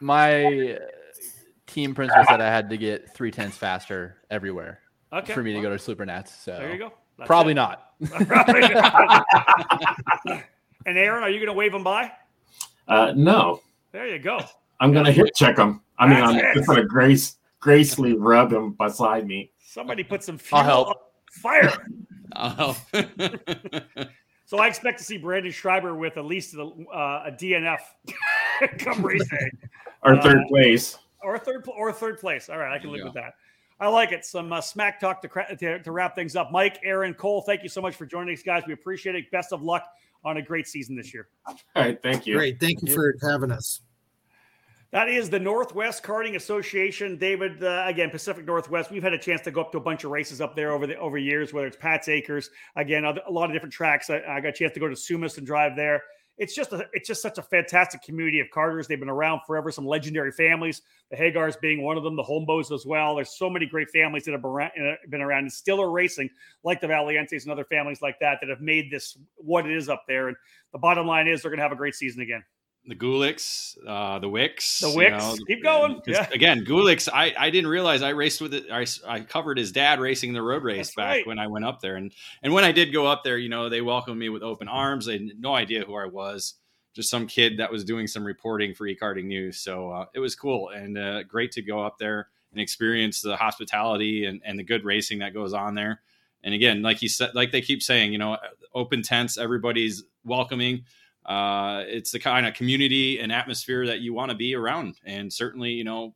my 0.00 0.78
team 1.72 1.94
principal 1.94 2.24
said 2.28 2.40
I 2.40 2.48
had 2.48 2.68
to 2.70 2.76
get 2.76 3.14
three 3.14 3.30
tenths 3.30 3.56
faster 3.56 4.18
everywhere 4.30 4.80
okay, 5.12 5.32
for 5.32 5.42
me 5.42 5.52
well, 5.54 5.62
to 5.62 5.68
go 5.68 5.72
to 5.72 5.78
Super 5.78 6.04
Nats. 6.04 6.32
So 6.34 6.52
there 6.52 6.72
you 6.72 6.78
go. 6.78 6.92
That's 7.18 7.26
probably, 7.26 7.54
not. 7.54 7.92
and 10.86 10.98
Aaron, 10.98 11.22
are 11.22 11.30
you 11.30 11.38
going 11.38 11.46
to 11.46 11.52
wave 11.52 11.72
them 11.72 11.84
by? 11.84 12.10
Uh, 12.88 13.12
no. 13.14 13.60
There 13.92 14.08
you 14.08 14.18
go. 14.18 14.40
I'm 14.80 14.92
going 14.92 15.04
to 15.04 15.12
hit 15.12 15.34
check 15.34 15.56
them. 15.56 15.82
I 15.98 16.08
mean, 16.08 16.22
I'm 16.22 16.38
just 16.54 16.66
going 16.66 16.80
to 16.80 16.86
grace, 16.86 17.36
gracefully 17.60 18.14
rub 18.14 18.50
them 18.50 18.72
beside 18.72 19.26
me. 19.26 19.52
Somebody 19.60 20.02
put 20.02 20.24
some 20.24 20.38
fuel 20.38 20.60
I'll 20.62 20.66
help. 20.66 21.12
fire. 21.30 21.72
I'll 22.32 22.50
help. 22.50 22.76
so 24.46 24.58
I 24.58 24.66
expect 24.66 24.98
to 24.98 25.04
see 25.04 25.18
Brandon 25.18 25.52
Schreiber 25.52 25.94
with 25.94 26.16
at 26.16 26.24
least 26.24 26.54
a, 26.54 26.62
uh, 26.62 27.24
a 27.26 27.32
DNF 27.32 27.80
come 28.78 29.04
race 29.04 29.28
day. 29.28 29.50
Or 30.02 30.20
third 30.20 30.38
uh, 30.38 30.48
place 30.48 30.98
or 31.22 31.38
third 31.38 31.66
or 31.76 31.92
third 31.92 32.18
place. 32.18 32.48
All 32.48 32.58
right, 32.58 32.72
I 32.72 32.78
can 32.78 32.90
live 32.90 33.04
with 33.04 33.14
that. 33.14 33.34
I 33.80 33.88
like 33.88 34.12
it. 34.12 34.24
Some 34.24 34.52
uh, 34.52 34.60
smack 34.60 35.00
talk 35.00 35.20
to, 35.22 35.56
to, 35.56 35.82
to 35.82 35.92
wrap 35.92 36.14
things 36.14 36.36
up. 36.36 36.52
Mike, 36.52 36.78
Aaron, 36.84 37.14
Cole, 37.14 37.42
thank 37.42 37.64
you 37.64 37.68
so 37.68 37.80
much 37.80 37.96
for 37.96 38.06
joining 38.06 38.32
us, 38.32 38.42
guys. 38.42 38.62
We 38.66 38.74
appreciate 38.74 39.16
it. 39.16 39.30
Best 39.32 39.52
of 39.52 39.62
luck 39.62 39.84
on 40.24 40.36
a 40.36 40.42
great 40.42 40.68
season 40.68 40.94
this 40.94 41.12
year. 41.12 41.28
All 41.46 41.56
right, 41.74 42.00
thank 42.00 42.26
you. 42.26 42.36
Great, 42.36 42.60
thank 42.60 42.80
you 42.82 42.94
for 42.94 43.16
having 43.20 43.50
us. 43.50 43.80
That 44.92 45.08
is 45.08 45.30
the 45.30 45.40
Northwest 45.40 46.02
Karting 46.02 46.36
Association. 46.36 47.16
David, 47.16 47.64
uh, 47.64 47.84
again, 47.86 48.10
Pacific 48.10 48.44
Northwest. 48.44 48.90
We've 48.90 49.02
had 49.02 49.14
a 49.14 49.18
chance 49.18 49.40
to 49.42 49.50
go 49.50 49.62
up 49.62 49.72
to 49.72 49.78
a 49.78 49.80
bunch 49.80 50.04
of 50.04 50.10
races 50.10 50.42
up 50.42 50.54
there 50.54 50.70
over 50.70 50.86
the 50.86 50.96
over 50.98 51.16
years, 51.16 51.52
whether 51.52 51.66
it's 51.66 51.78
Pat's 51.78 52.08
Acres, 52.08 52.50
again, 52.76 53.04
a 53.06 53.30
lot 53.30 53.46
of 53.46 53.52
different 53.52 53.72
tracks. 53.72 54.10
I, 54.10 54.22
I 54.28 54.40
got 54.40 54.50
a 54.50 54.52
chance 54.52 54.74
to 54.74 54.80
go 54.80 54.88
to 54.88 54.94
Sumas 54.94 55.38
and 55.38 55.46
drive 55.46 55.76
there 55.76 56.02
it's 56.42 56.56
just 56.56 56.72
a, 56.72 56.88
it's 56.92 57.06
just 57.06 57.22
such 57.22 57.38
a 57.38 57.42
fantastic 57.42 58.02
community 58.02 58.40
of 58.40 58.48
karters. 58.48 58.88
They've 58.88 58.98
been 58.98 59.08
around 59.08 59.42
forever. 59.46 59.70
Some 59.70 59.86
legendary 59.86 60.32
families, 60.32 60.82
the 61.08 61.16
Hegars 61.16 61.54
being 61.56 61.82
one 61.82 61.96
of 61.96 62.02
them, 62.02 62.16
the 62.16 62.22
Holmboes 62.24 62.74
as 62.74 62.84
well. 62.84 63.14
There's 63.14 63.38
so 63.38 63.48
many 63.48 63.64
great 63.64 63.88
families 63.90 64.24
that 64.24 64.32
have 64.32 64.44
uh, 64.44 64.96
been 65.08 65.22
around 65.22 65.44
and 65.44 65.52
still 65.52 65.80
are 65.80 65.90
racing, 65.90 66.28
like 66.64 66.80
the 66.80 66.88
Valientes 66.88 67.44
and 67.44 67.52
other 67.52 67.64
families 67.64 68.02
like 68.02 68.18
that, 68.18 68.38
that 68.40 68.50
have 68.50 68.60
made 68.60 68.90
this 68.90 69.16
what 69.36 69.66
it 69.66 69.76
is 69.76 69.88
up 69.88 70.02
there. 70.08 70.26
And 70.26 70.36
the 70.72 70.78
bottom 70.78 71.06
line 71.06 71.28
is 71.28 71.42
they're 71.42 71.50
going 71.52 71.58
to 71.58 71.62
have 71.62 71.70
a 71.70 71.76
great 71.76 71.94
season 71.94 72.22
again 72.22 72.42
the 72.86 72.96
Gulicks, 72.96 73.76
uh, 73.86 74.18
the 74.18 74.28
Wicks. 74.28 74.80
The 74.80 74.90
Wicks. 74.90 75.12
You 75.12 75.18
know, 75.18 75.36
Keep 75.46 75.62
going. 75.62 76.00
Yeah. 76.06 76.28
Again, 76.32 76.64
Gulicks, 76.64 77.08
I, 77.12 77.32
I 77.38 77.50
didn't 77.50 77.70
realize 77.70 78.02
I 78.02 78.10
raced 78.10 78.40
with 78.40 78.54
it. 78.54 78.64
I, 78.72 78.86
I 79.06 79.20
covered 79.20 79.56
his 79.56 79.70
dad 79.70 80.00
racing 80.00 80.32
the 80.32 80.42
road 80.42 80.64
race 80.64 80.88
That's 80.88 80.96
back 80.96 81.06
right. 81.08 81.26
when 81.26 81.38
I 81.38 81.46
went 81.46 81.64
up 81.64 81.80
there. 81.80 81.94
And 81.96 82.12
and 82.42 82.52
when 82.52 82.64
I 82.64 82.72
did 82.72 82.92
go 82.92 83.06
up 83.06 83.22
there, 83.22 83.38
you 83.38 83.48
know, 83.48 83.68
they 83.68 83.82
welcomed 83.82 84.18
me 84.18 84.28
with 84.28 84.42
open 84.42 84.66
arms. 84.66 85.06
They 85.06 85.12
had 85.12 85.28
no 85.38 85.54
idea 85.54 85.84
who 85.84 85.94
I 85.94 86.06
was. 86.06 86.54
Just 86.94 87.08
some 87.08 87.26
kid 87.26 87.58
that 87.58 87.72
was 87.72 87.84
doing 87.84 88.06
some 88.06 88.24
reporting 88.24 88.74
for 88.74 88.86
e-karting 88.86 89.24
news. 89.24 89.60
So 89.60 89.90
uh, 89.90 90.06
it 90.12 90.18
was 90.18 90.34
cool 90.34 90.68
and 90.70 90.98
uh, 90.98 91.22
great 91.22 91.52
to 91.52 91.62
go 91.62 91.82
up 91.82 91.98
there 91.98 92.28
and 92.50 92.60
experience 92.60 93.22
the 93.22 93.36
hospitality 93.36 94.26
and, 94.26 94.42
and 94.44 94.58
the 94.58 94.62
good 94.62 94.84
racing 94.84 95.20
that 95.20 95.32
goes 95.32 95.54
on 95.54 95.74
there. 95.74 96.02
And 96.44 96.52
again, 96.52 96.82
like 96.82 97.00
you 97.00 97.08
said, 97.08 97.30
like 97.34 97.52
they 97.52 97.62
keep 97.62 97.82
saying, 97.82 98.12
you 98.12 98.18
know, 98.18 98.36
open 98.74 99.02
tents, 99.02 99.38
everybody's 99.38 100.04
welcoming 100.24 100.84
uh, 101.26 101.84
it's 101.86 102.10
the 102.10 102.18
kind 102.18 102.46
of 102.46 102.54
community 102.54 103.20
and 103.20 103.30
atmosphere 103.30 103.86
that 103.86 104.00
you 104.00 104.12
want 104.12 104.30
to 104.30 104.36
be 104.36 104.54
around. 104.54 104.96
And 105.04 105.32
certainly, 105.32 105.70
you 105.70 105.84
know, 105.84 106.14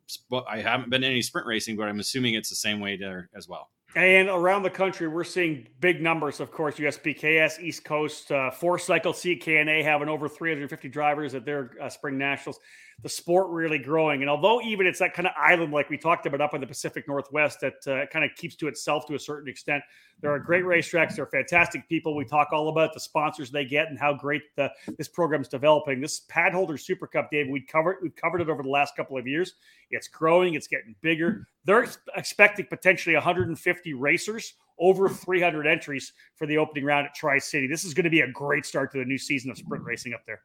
I 0.48 0.60
haven't 0.60 0.90
been 0.90 1.04
in 1.04 1.10
any 1.10 1.22
sprint 1.22 1.46
racing, 1.46 1.76
but 1.76 1.88
I'm 1.88 2.00
assuming 2.00 2.34
it's 2.34 2.50
the 2.50 2.56
same 2.56 2.80
way 2.80 2.96
there 2.96 3.28
as 3.36 3.48
well. 3.48 3.70
And 3.94 4.28
around 4.28 4.62
the 4.62 4.70
country, 4.70 5.08
we're 5.08 5.24
seeing 5.24 5.68
big 5.80 6.02
numbers. 6.02 6.40
Of 6.40 6.50
course, 6.50 6.76
USPKS, 6.76 7.60
East 7.62 7.84
Coast, 7.84 8.30
uh, 8.30 8.50
Four 8.50 8.78
Cycle 8.78 9.14
CKNA 9.14 9.82
having 9.82 10.08
over 10.08 10.28
350 10.28 10.88
drivers 10.90 11.34
at 11.34 11.46
their 11.46 11.70
uh, 11.80 11.88
spring 11.88 12.18
nationals 12.18 12.58
the 13.02 13.08
sport 13.08 13.48
really 13.50 13.78
growing. 13.78 14.22
And 14.22 14.30
although 14.30 14.60
even 14.62 14.86
it's 14.86 14.98
that 15.00 15.12
kind 15.12 15.26
of 15.26 15.34
island 15.36 15.72
like 15.72 15.90
we 15.90 15.98
talked 15.98 16.24
about 16.24 16.40
up 16.40 16.54
in 16.54 16.62
the 16.62 16.66
Pacific 16.66 17.06
Northwest 17.06 17.60
that 17.60 17.86
uh, 17.86 18.06
kind 18.06 18.24
of 18.24 18.30
keeps 18.36 18.56
to 18.56 18.68
itself 18.68 19.06
to 19.06 19.14
a 19.14 19.18
certain 19.18 19.50
extent, 19.50 19.82
there 20.20 20.32
are 20.32 20.38
great 20.38 20.64
racetracks. 20.64 21.14
There 21.14 21.24
are 21.24 21.28
fantastic 21.28 21.86
people. 21.90 22.16
We 22.16 22.24
talk 22.24 22.48
all 22.52 22.70
about 22.70 22.94
the 22.94 23.00
sponsors 23.00 23.50
they 23.50 23.66
get 23.66 23.88
and 23.88 23.98
how 23.98 24.14
great 24.14 24.42
the, 24.56 24.70
this 24.96 25.08
program's 25.08 25.48
developing. 25.48 26.00
This 26.00 26.22
Padholder 26.30 26.80
Super 26.80 27.06
Cup, 27.06 27.30
Dave, 27.30 27.48
we 27.50 27.60
covered 27.60 27.98
we've 28.02 28.16
covered 28.16 28.40
it 28.40 28.48
over 28.48 28.62
the 28.62 28.70
last 28.70 28.96
couple 28.96 29.18
of 29.18 29.26
years. 29.26 29.54
It's 29.90 30.08
growing. 30.08 30.54
It's 30.54 30.66
getting 30.66 30.94
bigger. 31.02 31.46
They're 31.64 31.86
expecting 32.16 32.66
potentially 32.66 33.14
150 33.14 33.92
racers 33.94 34.54
over 34.78 35.08
300 35.08 35.66
entries 35.66 36.12
for 36.34 36.46
the 36.46 36.56
opening 36.56 36.84
round 36.84 37.06
at 37.06 37.14
Tri 37.14 37.38
City. 37.38 37.66
This 37.66 37.84
is 37.84 37.94
going 37.94 38.04
to 38.04 38.10
be 38.10 38.20
a 38.20 38.30
great 38.30 38.64
start 38.64 38.90
to 38.92 38.98
the 38.98 39.04
new 39.04 39.18
season 39.18 39.50
of 39.50 39.58
sprint 39.58 39.84
racing 39.84 40.14
up 40.14 40.22
there. 40.26 40.40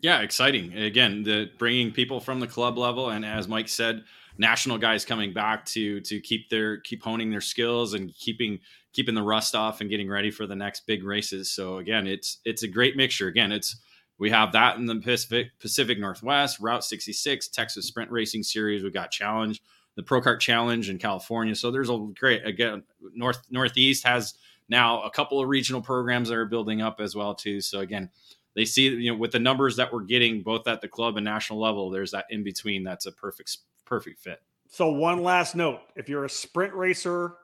Yeah, 0.00 0.20
exciting. 0.20 0.76
Again, 0.76 1.22
the 1.22 1.50
bringing 1.58 1.90
people 1.90 2.20
from 2.20 2.40
the 2.40 2.46
club 2.46 2.76
level, 2.76 3.10
and 3.10 3.24
as 3.24 3.48
Mike 3.48 3.68
said, 3.68 4.04
national 4.38 4.78
guys 4.78 5.04
coming 5.04 5.32
back 5.32 5.64
to 5.64 6.00
to 6.02 6.20
keep 6.20 6.50
their 6.50 6.78
keep 6.80 7.02
honing 7.02 7.30
their 7.30 7.40
skills 7.40 7.94
and 7.94 8.14
keeping 8.14 8.58
keeping 8.92 9.14
the 9.14 9.22
rust 9.22 9.54
off 9.54 9.80
and 9.80 9.90
getting 9.90 10.08
ready 10.08 10.30
for 10.30 10.46
the 10.46 10.56
next 10.56 10.86
big 10.86 11.04
races. 11.04 11.50
So 11.50 11.78
again, 11.78 12.06
it's 12.06 12.40
it's 12.44 12.62
a 12.62 12.68
great 12.68 12.96
mixture. 12.96 13.28
Again, 13.28 13.52
it's 13.52 13.76
we 14.18 14.30
have 14.30 14.52
that 14.52 14.76
in 14.76 14.86
the 14.86 14.96
Pacific 14.96 15.48
Pacific 15.60 15.98
Northwest, 15.98 16.60
Route 16.60 16.84
66, 16.84 17.48
Texas 17.48 17.86
Sprint 17.86 18.10
Racing 18.10 18.42
Series. 18.42 18.82
We 18.82 18.90
got 18.90 19.10
Challenge, 19.10 19.60
the 19.96 20.02
Pro 20.02 20.20
Kart 20.20 20.40
Challenge 20.40 20.90
in 20.90 20.98
California. 20.98 21.54
So 21.54 21.70
there's 21.70 21.90
a 21.90 22.06
great 22.18 22.46
again 22.46 22.82
North 23.14 23.42
Northeast 23.50 24.06
has 24.06 24.34
now 24.68 25.02
a 25.02 25.10
couple 25.10 25.40
of 25.40 25.48
regional 25.48 25.80
programs 25.80 26.28
that 26.28 26.36
are 26.36 26.44
building 26.44 26.82
up 26.82 27.00
as 27.00 27.14
well 27.14 27.34
too. 27.34 27.60
So 27.60 27.80
again, 27.80 28.10
they 28.56 28.64
see 28.64 28.88
you 28.88 29.12
know 29.12 29.16
with 29.16 29.30
the 29.30 29.38
numbers 29.38 29.76
that 29.76 29.92
we're 29.92 30.02
getting 30.02 30.42
both 30.42 30.66
at 30.66 30.80
the 30.80 30.88
club 30.88 31.16
and 31.16 31.24
national 31.24 31.60
level 31.60 31.88
there's 31.90 32.10
that 32.10 32.24
in 32.30 32.42
between 32.42 32.82
that's 32.82 33.06
a 33.06 33.12
perfect 33.12 33.58
perfect 33.84 34.18
fit 34.18 34.42
so 34.68 34.90
one 34.90 35.22
last 35.22 35.54
note 35.54 35.80
if 35.94 36.08
you're 36.08 36.24
a 36.24 36.30
sprint 36.30 36.74
racer 36.74 37.34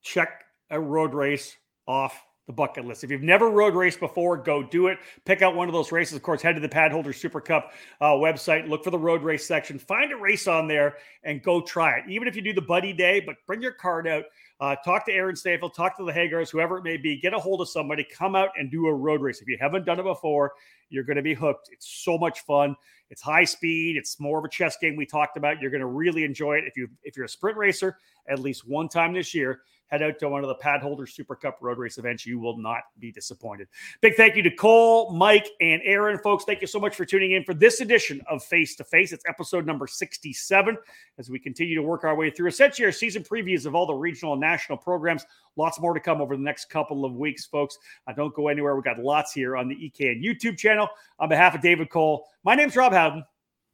check 0.00 0.44
a 0.70 0.80
road 0.80 1.12
race 1.12 1.56
off 1.86 2.22
the 2.50 2.54
bucket 2.54 2.84
list. 2.84 3.04
If 3.04 3.12
you've 3.12 3.22
never 3.22 3.48
road 3.48 3.76
raced 3.76 4.00
before, 4.00 4.36
go 4.36 4.60
do 4.60 4.88
it. 4.88 4.98
Pick 5.24 5.40
out 5.40 5.54
one 5.54 5.68
of 5.68 5.72
those 5.72 5.92
races. 5.92 6.16
Of 6.16 6.22
course, 6.22 6.42
head 6.42 6.56
to 6.56 6.60
the 6.60 6.68
Padholder 6.68 7.14
Super 7.14 7.40
Cup 7.40 7.72
uh, 8.00 8.06
website, 8.06 8.68
look 8.68 8.82
for 8.82 8.90
the 8.90 8.98
road 8.98 9.22
race 9.22 9.46
section, 9.46 9.78
find 9.78 10.12
a 10.12 10.16
race 10.16 10.48
on 10.48 10.66
there, 10.66 10.96
and 11.22 11.42
go 11.44 11.60
try 11.60 11.98
it. 11.98 12.04
Even 12.08 12.26
if 12.26 12.34
you 12.34 12.42
do 12.42 12.52
the 12.52 12.60
buddy 12.60 12.92
day, 12.92 13.20
but 13.20 13.36
bring 13.46 13.62
your 13.62 13.74
kart 13.74 14.08
out. 14.08 14.24
Uh, 14.60 14.76
talk 14.84 15.06
to 15.06 15.12
Aaron 15.12 15.34
Staple, 15.34 15.70
talk 15.70 15.96
to 15.96 16.04
the 16.04 16.12
Hegars, 16.12 16.50
whoever 16.50 16.76
it 16.76 16.84
may 16.84 16.98
be. 16.98 17.18
Get 17.18 17.32
a 17.32 17.38
hold 17.38 17.62
of 17.62 17.68
somebody, 17.70 18.04
come 18.04 18.36
out 18.36 18.50
and 18.58 18.70
do 18.70 18.86
a 18.88 18.94
road 18.94 19.22
race. 19.22 19.40
If 19.40 19.48
you 19.48 19.56
haven't 19.58 19.86
done 19.86 19.98
it 19.98 20.02
before, 20.02 20.52
you're 20.90 21.04
going 21.04 21.16
to 21.16 21.22
be 21.22 21.32
hooked. 21.32 21.70
It's 21.72 21.88
so 22.04 22.18
much 22.18 22.40
fun. 22.40 22.76
It's 23.08 23.22
high 23.22 23.44
speed. 23.44 23.96
It's 23.96 24.20
more 24.20 24.38
of 24.38 24.44
a 24.44 24.50
chess 24.50 24.76
game 24.76 24.96
we 24.96 25.06
talked 25.06 25.38
about. 25.38 25.62
You're 25.62 25.70
going 25.70 25.80
to 25.80 25.86
really 25.86 26.24
enjoy 26.24 26.58
it. 26.58 26.64
If 26.66 26.76
you 26.76 26.88
if 27.04 27.16
you're 27.16 27.24
a 27.24 27.28
sprint 27.28 27.56
racer, 27.56 27.96
at 28.28 28.38
least 28.38 28.68
one 28.68 28.88
time 28.88 29.14
this 29.14 29.34
year, 29.34 29.62
head 29.90 30.02
out 30.02 30.18
to 30.18 30.28
one 30.28 30.44
of 30.44 30.48
the 30.48 30.54
Padholder 30.56 31.08
Super 31.08 31.34
Cup 31.34 31.58
road 31.60 31.78
race 31.78 31.98
events. 31.98 32.24
You 32.24 32.38
will 32.38 32.56
not 32.56 32.82
be 32.98 33.12
disappointed. 33.12 33.68
Big 34.00 34.14
thank 34.14 34.36
you 34.36 34.42
to 34.42 34.50
Cole, 34.50 35.12
Mike, 35.12 35.48
and 35.60 35.82
Aaron, 35.84 36.18
folks. 36.18 36.44
Thank 36.44 36.60
you 36.60 36.66
so 36.66 36.80
much 36.80 36.94
for 36.94 37.04
tuning 37.04 37.32
in 37.32 37.44
for 37.44 37.54
this 37.54 37.80
edition 37.80 38.20
of 38.28 38.42
Face 38.44 38.76
to 38.76 38.84
Face. 38.84 39.12
It's 39.12 39.24
episode 39.28 39.66
number 39.66 39.86
67 39.86 40.76
as 41.18 41.30
we 41.30 41.38
continue 41.38 41.74
to 41.74 41.82
work 41.82 42.04
our 42.04 42.14
way 42.14 42.30
through 42.30 42.48
essentially 42.48 42.86
our 42.86 42.92
season 42.92 43.22
previews 43.22 43.66
of 43.66 43.74
all 43.74 43.86
the 43.86 43.94
regional 43.94 44.32
and 44.32 44.40
national 44.40 44.78
programs. 44.78 45.24
Lots 45.56 45.80
more 45.80 45.94
to 45.94 46.00
come 46.00 46.20
over 46.20 46.36
the 46.36 46.42
next 46.42 46.66
couple 46.70 47.04
of 47.04 47.14
weeks, 47.14 47.44
folks. 47.46 47.78
Uh, 48.06 48.12
don't 48.12 48.34
go 48.34 48.48
anywhere. 48.48 48.74
We've 48.74 48.84
got 48.84 48.98
lots 48.98 49.32
here 49.32 49.56
on 49.56 49.68
the 49.68 49.74
EKN 49.74 50.24
YouTube 50.24 50.56
channel. 50.56 50.88
On 51.18 51.28
behalf 51.28 51.54
of 51.54 51.60
David 51.60 51.90
Cole, 51.90 52.26
my 52.44 52.54
name's 52.54 52.76
Rob 52.76 52.92
Howden. 52.92 53.24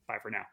Bye 0.08 0.18
for 0.22 0.30
now. 0.30 0.46